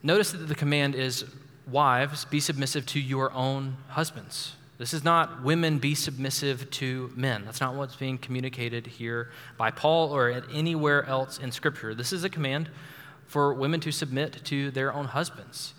notice 0.03 0.31
that 0.31 0.47
the 0.47 0.53
command 0.53 0.93
is 0.93 1.25
wives, 1.71 2.23
be 2.25 2.39
submissive 2.39 2.85
to 2.85 2.99
your 2.99 3.33
own 3.33 3.77
husbands. 3.87 4.53
This 4.77 4.93
is 4.93 5.03
not 5.03 5.43
women 5.43 5.79
be 5.79 5.95
submissive 5.95 6.69
to 6.71 7.11
men. 7.15 7.43
That's 7.45 7.61
not 7.61 7.73
what's 7.73 7.95
being 7.95 8.17
communicated 8.17 8.85
here 8.85 9.31
by 9.57 9.71
Paul 9.71 10.11
or 10.11 10.29
at 10.29 10.43
anywhere 10.53 11.03
else 11.05 11.39
in 11.39 11.51
Scripture. 11.51 11.95
This 11.95 12.13
is 12.13 12.23
a 12.23 12.29
command 12.29 12.69
for 13.25 13.53
women 13.53 13.79
to 13.81 13.91
submit 13.91 14.45
to 14.45 14.69
their 14.71 14.93
own 14.93 15.05
husbands. 15.05 15.73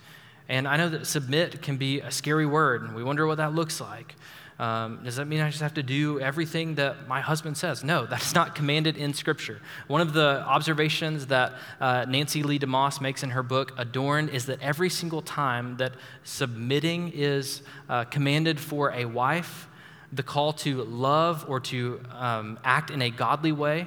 And 0.48 0.66
I 0.66 0.76
know 0.76 0.88
that 0.88 1.06
submit 1.06 1.60
can 1.60 1.76
be 1.76 2.00
a 2.00 2.10
scary 2.10 2.46
word, 2.46 2.82
and 2.82 2.94
we 2.94 3.04
wonder 3.04 3.26
what 3.26 3.36
that 3.36 3.54
looks 3.54 3.80
like. 3.80 4.14
Um, 4.58 5.00
does 5.04 5.16
that 5.16 5.26
mean 5.26 5.40
I 5.40 5.50
just 5.50 5.62
have 5.62 5.74
to 5.74 5.84
do 5.84 6.18
everything 6.18 6.74
that 6.76 7.06
my 7.06 7.20
husband 7.20 7.56
says? 7.56 7.84
No, 7.84 8.06
that's 8.06 8.34
not 8.34 8.56
commanded 8.56 8.96
in 8.96 9.14
Scripture. 9.14 9.60
One 9.86 10.00
of 10.00 10.12
the 10.12 10.42
observations 10.44 11.26
that 11.26 11.52
uh, 11.80 12.06
Nancy 12.08 12.42
Leigh 12.42 12.58
DeMoss 12.58 13.00
makes 13.00 13.22
in 13.22 13.30
her 13.30 13.44
book, 13.44 13.72
Adorned, 13.78 14.30
is 14.30 14.46
that 14.46 14.60
every 14.60 14.90
single 14.90 15.22
time 15.22 15.76
that 15.76 15.92
submitting 16.24 17.12
is 17.14 17.62
uh, 17.88 18.04
commanded 18.04 18.58
for 18.58 18.90
a 18.92 19.04
wife, 19.04 19.68
the 20.12 20.24
call 20.24 20.52
to 20.54 20.82
love 20.82 21.44
or 21.48 21.60
to 21.60 22.00
um, 22.12 22.58
act 22.64 22.90
in 22.90 23.00
a 23.00 23.10
godly 23.10 23.52
way 23.52 23.86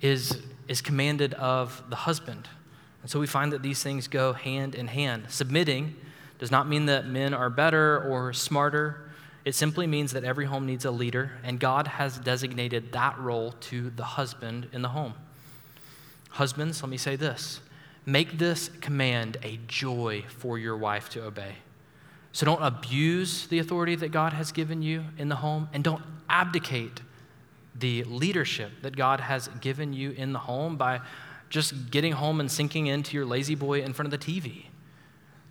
is, 0.00 0.40
is 0.66 0.80
commanded 0.80 1.34
of 1.34 1.80
the 1.90 1.96
husband. 1.96 2.48
And 3.02 3.10
so 3.10 3.20
we 3.20 3.26
find 3.26 3.52
that 3.52 3.62
these 3.62 3.82
things 3.82 4.08
go 4.08 4.32
hand 4.32 4.74
in 4.74 4.88
hand. 4.88 5.26
Submitting 5.28 5.96
does 6.38 6.50
not 6.50 6.68
mean 6.68 6.86
that 6.86 7.06
men 7.06 7.34
are 7.34 7.50
better 7.50 8.02
or 8.02 8.32
smarter 8.32 9.08
it 9.48 9.54
simply 9.54 9.86
means 9.86 10.12
that 10.12 10.24
every 10.24 10.44
home 10.44 10.66
needs 10.66 10.84
a 10.84 10.90
leader, 10.90 11.32
and 11.42 11.58
God 11.58 11.86
has 11.86 12.18
designated 12.18 12.92
that 12.92 13.18
role 13.18 13.52
to 13.60 13.88
the 13.88 14.04
husband 14.04 14.68
in 14.74 14.82
the 14.82 14.90
home. 14.90 15.14
Husbands, 16.32 16.82
let 16.82 16.90
me 16.90 16.98
say 16.98 17.16
this 17.16 17.60
make 18.04 18.36
this 18.36 18.68
command 18.82 19.38
a 19.42 19.58
joy 19.66 20.22
for 20.28 20.58
your 20.58 20.76
wife 20.76 21.08
to 21.10 21.24
obey. 21.24 21.54
So 22.32 22.44
don't 22.44 22.62
abuse 22.62 23.46
the 23.46 23.58
authority 23.58 23.94
that 23.96 24.10
God 24.10 24.34
has 24.34 24.52
given 24.52 24.82
you 24.82 25.04
in 25.16 25.30
the 25.30 25.36
home, 25.36 25.70
and 25.72 25.82
don't 25.82 26.02
abdicate 26.28 27.00
the 27.74 28.04
leadership 28.04 28.70
that 28.82 28.96
God 28.96 29.20
has 29.20 29.48
given 29.62 29.94
you 29.94 30.10
in 30.10 30.34
the 30.34 30.40
home 30.40 30.76
by 30.76 31.00
just 31.48 31.90
getting 31.90 32.12
home 32.12 32.40
and 32.40 32.50
sinking 32.50 32.86
into 32.86 33.16
your 33.16 33.24
La-Z-Boy 33.24 33.82
in 33.82 33.92
front 33.92 34.12
of 34.12 34.20
the 34.20 34.24
TV. 34.24 34.66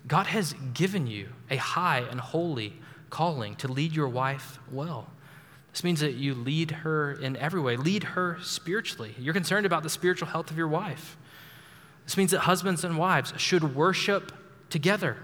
God 0.08 0.28
has 0.28 0.54
given 0.74 1.08
you 1.08 1.30
a 1.50 1.58
high 1.58 2.00
and 2.00 2.20
holy 2.20 2.74
calling 3.10 3.56
to 3.58 3.68
lead 3.68 3.93
your 3.93 4.08
wife 4.08 4.60
well. 4.72 5.10
This 5.72 5.84
means 5.84 6.00
that 6.00 6.14
you 6.14 6.34
lead 6.34 6.72
her 6.72 7.12
in 7.12 7.36
every 7.38 7.62
way, 7.62 7.76
lead 7.76 8.04
her 8.04 8.38
spiritually. 8.41 9.16
You're 9.20 9.34
concerned 9.34 9.66
about 9.66 9.84
the 9.84 9.89
spiritual 9.89 10.28
health 10.28 10.50
of 10.50 10.58
your 10.58 10.68
wife. 10.68 11.18
This 12.06 12.18
means 12.18 12.32
that 12.32 12.39
husbands 12.39 12.84
and 12.84 12.98
wives 12.98 13.34
should 13.38 13.76
worship 13.76 14.32
together, 14.70 15.18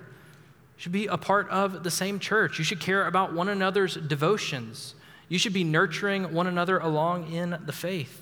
should 0.76 0.92
be 0.92 1.08
a 1.08 1.18
part 1.18 1.50
of 1.50 1.84
the 1.84 1.92
same 1.92 2.20
church. 2.20 2.60
You 2.60 2.66
should 2.66 2.80
care 2.80 3.08
about 3.08 3.34
one 3.34 3.48
another's 3.48 3.96
devotions. 3.96 4.96
You 5.30 5.40
should 5.40 5.54
be 5.54 5.64
nurturing 5.64 6.34
one 6.34 6.46
another 6.46 6.78
along 6.78 7.32
in 7.32 7.58
the 7.66 7.72
faith. 7.72 8.22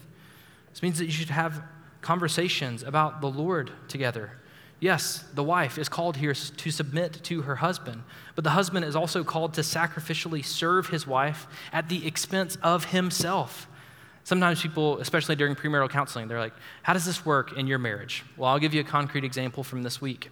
This 0.70 0.84
means 0.84 0.99
that 0.99 1.06
you 1.06 1.12
should 1.12 1.32
have 1.32 1.64
conversations 2.02 2.84
about 2.84 3.22
the 3.22 3.30
Lord 3.30 3.72
together. 3.88 4.34
Yes, 4.80 5.24
the 5.36 5.43
wife 5.43 5.78
is 5.78 5.88
called 5.88 6.18
here 6.18 6.34
to 6.34 6.72
submit 6.72 7.24
to 7.26 7.43
her 7.43 7.58
husband, 7.58 8.02
but 8.34 8.43
the 8.43 8.49
husband 8.49 8.84
is 8.84 8.95
also 8.95 9.24
called 9.24 9.54
to 9.54 9.62
sacrificially 9.62 10.43
serve 10.43 10.89
his 10.89 11.06
wife 11.06 11.45
at 11.72 11.88
the 11.88 12.08
expense 12.08 12.58
of 12.64 12.86
himself. 12.86 13.68
Sometimes 14.24 14.62
people, 14.62 14.99
especially 14.99 15.36
during 15.36 15.56
premarital 15.56 15.89
counseling, 15.89 16.28
they're 16.28 16.39
like, 16.39 16.54
How 16.84 16.93
does 16.93 17.06
this 17.06 17.26
work 17.26 17.58
in 17.58 17.68
your 17.68 17.78
marriage? 17.80 18.24
Well, 18.38 18.49
I'll 18.49 18.60
give 18.60 18.74
you 18.74 18.82
a 18.82 18.84
concrete 18.84 19.24
example 19.24 19.64
from 19.64 19.84
this 19.84 20.02
week. 20.02 20.30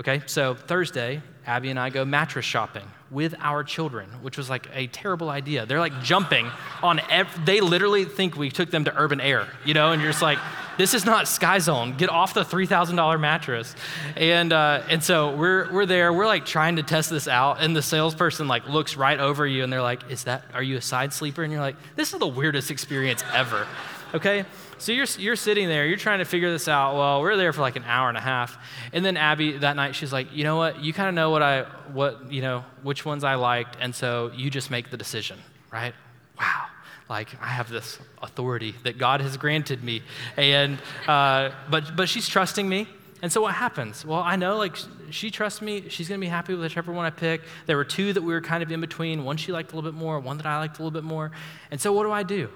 Okay, 0.00 0.22
so 0.24 0.54
Thursday, 0.54 1.20
Abby 1.46 1.68
and 1.68 1.78
I 1.78 1.90
go 1.90 2.06
mattress 2.06 2.46
shopping 2.46 2.90
with 3.10 3.34
our 3.38 3.62
children, 3.62 4.08
which 4.22 4.38
was 4.38 4.48
like 4.48 4.66
a 4.72 4.86
terrible 4.86 5.28
idea. 5.28 5.66
They're 5.66 5.78
like 5.78 6.02
jumping 6.02 6.50
on, 6.82 7.00
ev- 7.10 7.44
they 7.44 7.60
literally 7.60 8.06
think 8.06 8.34
we 8.34 8.50
took 8.50 8.70
them 8.70 8.84
to 8.84 8.96
Urban 8.96 9.20
Air, 9.20 9.46
you 9.66 9.74
know, 9.74 9.92
and 9.92 10.00
you're 10.00 10.12
just 10.12 10.22
like, 10.22 10.38
this 10.80 10.94
is 10.94 11.04
not 11.04 11.28
Sky 11.28 11.58
Zone. 11.58 11.94
Get 11.98 12.08
off 12.08 12.32
the 12.32 12.42
$3,000 12.42 13.20
mattress. 13.20 13.76
And, 14.16 14.50
uh, 14.50 14.82
and 14.88 15.04
so 15.04 15.36
we're, 15.36 15.70
we're 15.70 15.84
there, 15.84 16.10
we're 16.10 16.24
like 16.24 16.46
trying 16.46 16.76
to 16.76 16.82
test 16.82 17.10
this 17.10 17.28
out, 17.28 17.58
and 17.60 17.76
the 17.76 17.82
salesperson 17.82 18.48
like 18.48 18.66
looks 18.66 18.96
right 18.96 19.20
over 19.20 19.46
you 19.46 19.62
and 19.62 19.70
they're 19.70 19.82
like, 19.82 20.10
is 20.10 20.24
that, 20.24 20.42
are 20.54 20.62
you 20.62 20.78
a 20.78 20.80
side 20.80 21.12
sleeper? 21.12 21.42
And 21.42 21.52
you're 21.52 21.60
like, 21.60 21.76
this 21.96 22.14
is 22.14 22.18
the 22.18 22.26
weirdest 22.26 22.70
experience 22.70 23.22
ever, 23.34 23.66
okay? 24.14 24.46
So 24.78 24.92
you're, 24.92 25.06
you're 25.18 25.36
sitting 25.36 25.68
there, 25.68 25.86
you're 25.86 25.98
trying 25.98 26.20
to 26.20 26.24
figure 26.24 26.50
this 26.50 26.66
out. 26.66 26.96
Well, 26.96 27.20
we're 27.20 27.36
there 27.36 27.52
for 27.52 27.60
like 27.60 27.76
an 27.76 27.84
hour 27.84 28.08
and 28.08 28.16
a 28.16 28.22
half. 28.22 28.56
And 28.94 29.04
then 29.04 29.18
Abby 29.18 29.58
that 29.58 29.76
night, 29.76 29.94
she's 29.94 30.14
like, 30.14 30.32
you 30.32 30.44
know 30.44 30.56
what? 30.56 30.82
You 30.82 30.94
kind 30.94 31.10
of 31.10 31.14
know 31.14 31.28
what 31.28 31.42
I, 31.42 31.64
what, 31.92 32.32
you 32.32 32.40
know, 32.40 32.64
which 32.82 33.04
ones 33.04 33.22
I 33.22 33.34
liked. 33.34 33.76
And 33.78 33.94
so 33.94 34.30
you 34.34 34.48
just 34.48 34.70
make 34.70 34.88
the 34.88 34.96
decision, 34.96 35.38
right? 35.70 35.92
Wow. 36.38 36.68
Like 37.10 37.28
I 37.42 37.48
have 37.48 37.68
this 37.68 37.98
authority 38.22 38.76
that 38.84 38.96
God 38.96 39.20
has 39.20 39.36
granted 39.36 39.82
me. 39.82 40.02
And, 40.36 40.78
uh, 41.08 41.50
but, 41.68 41.96
but 41.96 42.08
she's 42.08 42.28
trusting 42.28 42.68
me. 42.68 42.86
And 43.20 43.30
so 43.32 43.42
what 43.42 43.52
happens? 43.52 44.04
Well, 44.06 44.20
I 44.20 44.36
know 44.36 44.56
like 44.56 44.76
she 45.10 45.32
trusts 45.32 45.60
me. 45.60 45.88
She's 45.88 46.08
going 46.08 46.20
to 46.20 46.24
be 46.24 46.30
happy 46.30 46.54
with 46.54 46.62
whichever 46.62 46.92
one 46.92 47.04
I 47.04 47.10
pick. 47.10 47.42
There 47.66 47.76
were 47.76 47.84
two 47.84 48.12
that 48.12 48.22
we 48.22 48.32
were 48.32 48.40
kind 48.40 48.62
of 48.62 48.70
in 48.70 48.80
between. 48.80 49.24
One 49.24 49.36
she 49.36 49.50
liked 49.50 49.72
a 49.72 49.74
little 49.74 49.90
bit 49.90 49.98
more, 49.98 50.20
one 50.20 50.36
that 50.36 50.46
I 50.46 50.58
liked 50.60 50.78
a 50.78 50.82
little 50.82 50.92
bit 50.92 51.02
more. 51.02 51.32
And 51.72 51.80
so 51.80 51.92
what 51.92 52.04
do 52.04 52.12
I 52.12 52.22
do? 52.22 52.48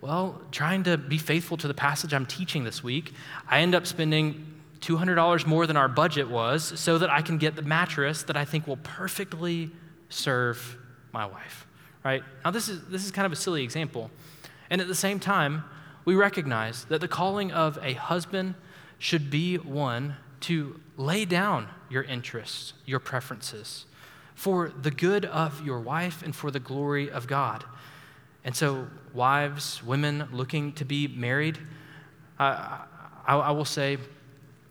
Well, 0.00 0.40
trying 0.52 0.84
to 0.84 0.96
be 0.96 1.18
faithful 1.18 1.56
to 1.56 1.66
the 1.66 1.74
passage 1.74 2.14
I'm 2.14 2.26
teaching 2.26 2.62
this 2.62 2.84
week, 2.84 3.12
I 3.48 3.58
end 3.58 3.74
up 3.74 3.88
spending 3.88 4.46
$200 4.80 5.46
more 5.46 5.66
than 5.66 5.76
our 5.76 5.88
budget 5.88 6.30
was 6.30 6.78
so 6.78 6.98
that 6.98 7.10
I 7.10 7.22
can 7.22 7.38
get 7.38 7.56
the 7.56 7.62
mattress 7.62 8.22
that 8.22 8.36
I 8.36 8.44
think 8.44 8.68
will 8.68 8.76
perfectly 8.76 9.72
serve 10.08 10.78
my 11.12 11.26
wife. 11.26 11.65
Right? 12.06 12.22
Now, 12.44 12.52
this 12.52 12.68
is, 12.68 12.82
this 12.84 13.04
is 13.04 13.10
kind 13.10 13.26
of 13.26 13.32
a 13.32 13.36
silly 13.36 13.64
example. 13.64 14.12
And 14.70 14.80
at 14.80 14.86
the 14.86 14.94
same 14.94 15.18
time, 15.18 15.64
we 16.04 16.14
recognize 16.14 16.84
that 16.84 17.00
the 17.00 17.08
calling 17.08 17.50
of 17.50 17.80
a 17.82 17.94
husband 17.94 18.54
should 19.00 19.28
be 19.28 19.56
one 19.56 20.14
to 20.42 20.78
lay 20.96 21.24
down 21.24 21.66
your 21.90 22.04
interests, 22.04 22.74
your 22.84 23.00
preferences, 23.00 23.86
for 24.36 24.68
the 24.68 24.92
good 24.92 25.24
of 25.24 25.66
your 25.66 25.80
wife 25.80 26.22
and 26.22 26.32
for 26.32 26.52
the 26.52 26.60
glory 26.60 27.10
of 27.10 27.26
God. 27.26 27.64
And 28.44 28.54
so, 28.54 28.86
wives, 29.12 29.82
women 29.82 30.28
looking 30.30 30.74
to 30.74 30.84
be 30.84 31.08
married, 31.08 31.58
uh, 32.38 32.82
I, 33.26 33.36
I 33.36 33.50
will 33.50 33.64
say, 33.64 33.98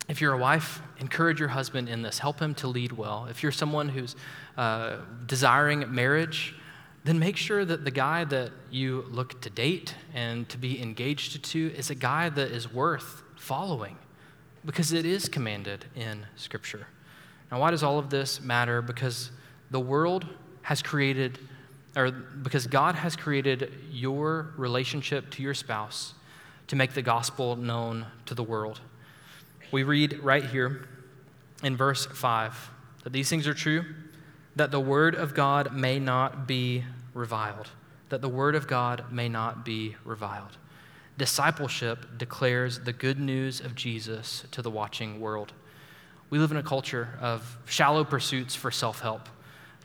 if 0.08 0.22
you're 0.22 0.32
a 0.32 0.38
wife, 0.38 0.82
encourage 1.02 1.42
your 1.42 1.50
husband 1.50 1.90
in 1.90 2.02
this. 2.02 2.20
Help 2.20 2.40
him 2.40 2.56
to 2.56 2.70
lead 2.70 2.94
well. 2.94 3.28
If 3.30 3.44
you're 3.44 3.52
someone 3.52 3.90
who's 3.90 4.16
uh, 4.56 5.00
desiring 5.26 5.94
marriage, 5.94 6.56
then 7.06 7.20
make 7.20 7.38
sure 7.38 7.64
that 7.64 7.86
the 7.86 7.92
guy 7.92 8.24
that 8.26 8.52
you 8.72 9.06
look 9.12 9.40
to 9.42 9.50
date 9.52 9.94
and 10.14 10.50
to 10.50 10.58
be 10.58 10.82
engaged 10.82 11.44
to 11.46 11.72
is 11.76 11.92
a 11.92 11.96
guy 11.96 12.30
that 12.30 12.52
is 12.52 12.74
worth 12.74 13.22
following 13.38 13.96
because 14.66 14.92
it 14.92 15.06
is 15.06 15.30
commanded 15.30 15.86
in 15.96 16.26
Scripture. 16.36 16.88
Now, 17.52 17.60
why 17.60 17.70
does 17.70 17.84
all 17.84 18.00
of 18.00 18.10
this 18.10 18.42
matter? 18.42 18.82
Because 18.82 19.30
the 19.70 19.80
world 19.80 20.26
has 20.64 20.82
created 20.82 21.38
or 21.96 22.10
because 22.10 22.66
God 22.66 22.96
has 22.96 23.16
created 23.16 23.72
your 23.92 24.54
relationship 24.58 25.30
to 25.32 25.44
your 25.44 25.54
spouse 25.54 26.16
to 26.68 26.76
make 26.76 26.94
the 26.94 27.04
gospel 27.04 27.56
known 27.56 28.08
to 28.26 28.34
the 28.34 28.44
world. 28.44 28.82
We 29.72 29.84
read 29.84 30.20
right 30.24 30.44
here 30.44 30.88
in 31.64 31.78
verse 31.78 32.08
5 32.08 32.72
that 33.04 33.14
these 33.14 33.30
things 33.30 33.48
are 33.48 33.54
true, 33.54 33.86
that 34.56 34.72
the 34.72 34.80
word 34.80 35.14
of 35.14 35.36
God 35.36 35.72
may 35.72 36.00
not 36.00 36.48
be 36.48 36.84
reviled. 37.16 37.70
That 38.10 38.22
the 38.22 38.30
word 38.30 38.54
of 38.54 38.68
God 38.68 39.12
may 39.12 39.28
not 39.28 39.66
be 39.66 39.96
reviled. 40.06 40.58
Discipleship 41.18 42.18
declares 42.18 42.82
the 42.82 42.94
good 42.94 43.20
news 43.20 43.60
of 43.60 43.74
Jesus 43.74 44.44
to 44.52 44.62
the 44.62 44.70
watching 44.70 45.20
world. 45.20 45.54
We 46.30 46.38
live 46.38 46.52
in 46.52 46.58
a 46.58 46.64
culture 46.64 47.18
of 47.20 47.58
shallow 47.66 48.04
pursuits 48.04 48.54
for 48.54 48.70
self 48.70 49.00
help, 49.00 49.30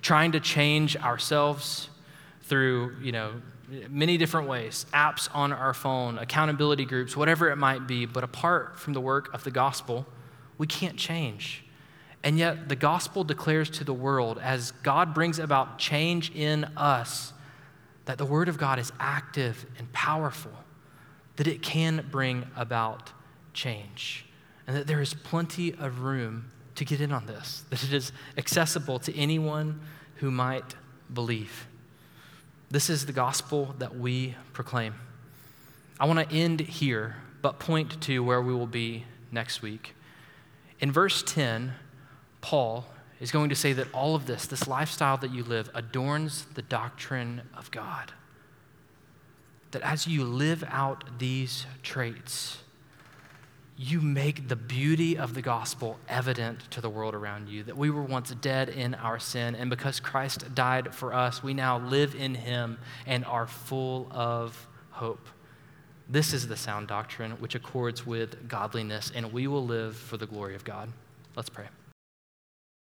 trying 0.02 0.32
to 0.32 0.40
change 0.40 0.96
ourselves 0.96 1.88
through, 2.42 2.96
you 3.00 3.12
know, 3.12 3.32
many 3.88 4.16
different 4.16 4.48
ways 4.48 4.84
apps 4.92 5.28
on 5.32 5.52
our 5.52 5.72
phone, 5.72 6.18
accountability 6.18 6.84
groups, 6.84 7.16
whatever 7.16 7.50
it 7.50 7.56
might 7.56 7.86
be. 7.86 8.06
But 8.06 8.24
apart 8.24 8.78
from 8.78 8.92
the 8.92 9.00
work 9.00 9.32
of 9.32 9.44
the 9.44 9.50
gospel, 9.50 10.06
we 10.58 10.66
can't 10.66 10.96
change. 10.96 11.64
And 12.22 12.38
yet, 12.38 12.68
the 12.68 12.76
gospel 12.76 13.24
declares 13.24 13.70
to 13.70 13.84
the 13.84 13.94
world, 13.94 14.38
as 14.38 14.72
God 14.82 15.14
brings 15.14 15.38
about 15.38 15.78
change 15.78 16.30
in 16.34 16.64
us, 16.76 17.32
that 18.04 18.18
the 18.18 18.26
word 18.26 18.48
of 18.48 18.58
God 18.58 18.78
is 18.78 18.92
active 19.00 19.64
and 19.78 19.90
powerful, 19.92 20.52
that 21.36 21.46
it 21.46 21.62
can 21.62 22.06
bring 22.10 22.46
about 22.56 23.12
change, 23.54 24.26
and 24.66 24.76
that 24.76 24.86
there 24.86 25.00
is 25.00 25.14
plenty 25.14 25.72
of 25.72 26.00
room 26.00 26.50
to 26.74 26.84
get 26.84 27.00
in 27.00 27.12
on 27.12 27.26
this, 27.26 27.64
that 27.70 27.82
it 27.82 27.92
is 27.92 28.12
accessible 28.36 28.98
to 28.98 29.16
anyone 29.16 29.80
who 30.16 30.30
might 30.30 30.74
believe. 31.12 31.66
This 32.70 32.90
is 32.90 33.06
the 33.06 33.12
gospel 33.12 33.74
that 33.78 33.96
we 33.96 34.36
proclaim. 34.52 34.94
I 35.98 36.06
want 36.06 36.28
to 36.28 36.34
end 36.34 36.60
here, 36.60 37.16
but 37.42 37.58
point 37.58 38.00
to 38.02 38.22
where 38.22 38.40
we 38.40 38.54
will 38.54 38.66
be 38.66 39.04
next 39.32 39.62
week. 39.62 39.94
In 40.78 40.92
verse 40.92 41.22
10, 41.22 41.74
Paul 42.40 42.86
is 43.20 43.30
going 43.30 43.50
to 43.50 43.54
say 43.54 43.72
that 43.74 43.86
all 43.92 44.14
of 44.14 44.26
this, 44.26 44.46
this 44.46 44.66
lifestyle 44.66 45.16
that 45.18 45.30
you 45.30 45.44
live, 45.44 45.70
adorns 45.74 46.46
the 46.54 46.62
doctrine 46.62 47.42
of 47.56 47.70
God. 47.70 48.12
That 49.72 49.82
as 49.82 50.06
you 50.06 50.24
live 50.24 50.64
out 50.68 51.18
these 51.18 51.66
traits, 51.82 52.58
you 53.76 54.00
make 54.00 54.48
the 54.48 54.56
beauty 54.56 55.16
of 55.16 55.32
the 55.34 55.40
gospel 55.40 55.98
evident 56.08 56.70
to 56.70 56.80
the 56.80 56.90
world 56.90 57.14
around 57.14 57.48
you. 57.48 57.62
That 57.62 57.76
we 57.76 57.88
were 57.88 58.02
once 58.02 58.30
dead 58.30 58.68
in 58.68 58.94
our 58.94 59.18
sin, 59.18 59.54
and 59.54 59.70
because 59.70 60.00
Christ 60.00 60.54
died 60.54 60.94
for 60.94 61.14
us, 61.14 61.42
we 61.42 61.54
now 61.54 61.78
live 61.78 62.14
in 62.14 62.34
him 62.34 62.78
and 63.06 63.24
are 63.24 63.46
full 63.46 64.08
of 64.10 64.66
hope. 64.90 65.28
This 66.08 66.34
is 66.34 66.48
the 66.48 66.56
sound 66.56 66.88
doctrine 66.88 67.32
which 67.32 67.54
accords 67.54 68.04
with 68.04 68.48
godliness, 68.48 69.12
and 69.14 69.32
we 69.32 69.46
will 69.46 69.64
live 69.64 69.96
for 69.96 70.16
the 70.16 70.26
glory 70.26 70.54
of 70.56 70.64
God. 70.64 70.90
Let's 71.36 71.48
pray. 71.48 71.68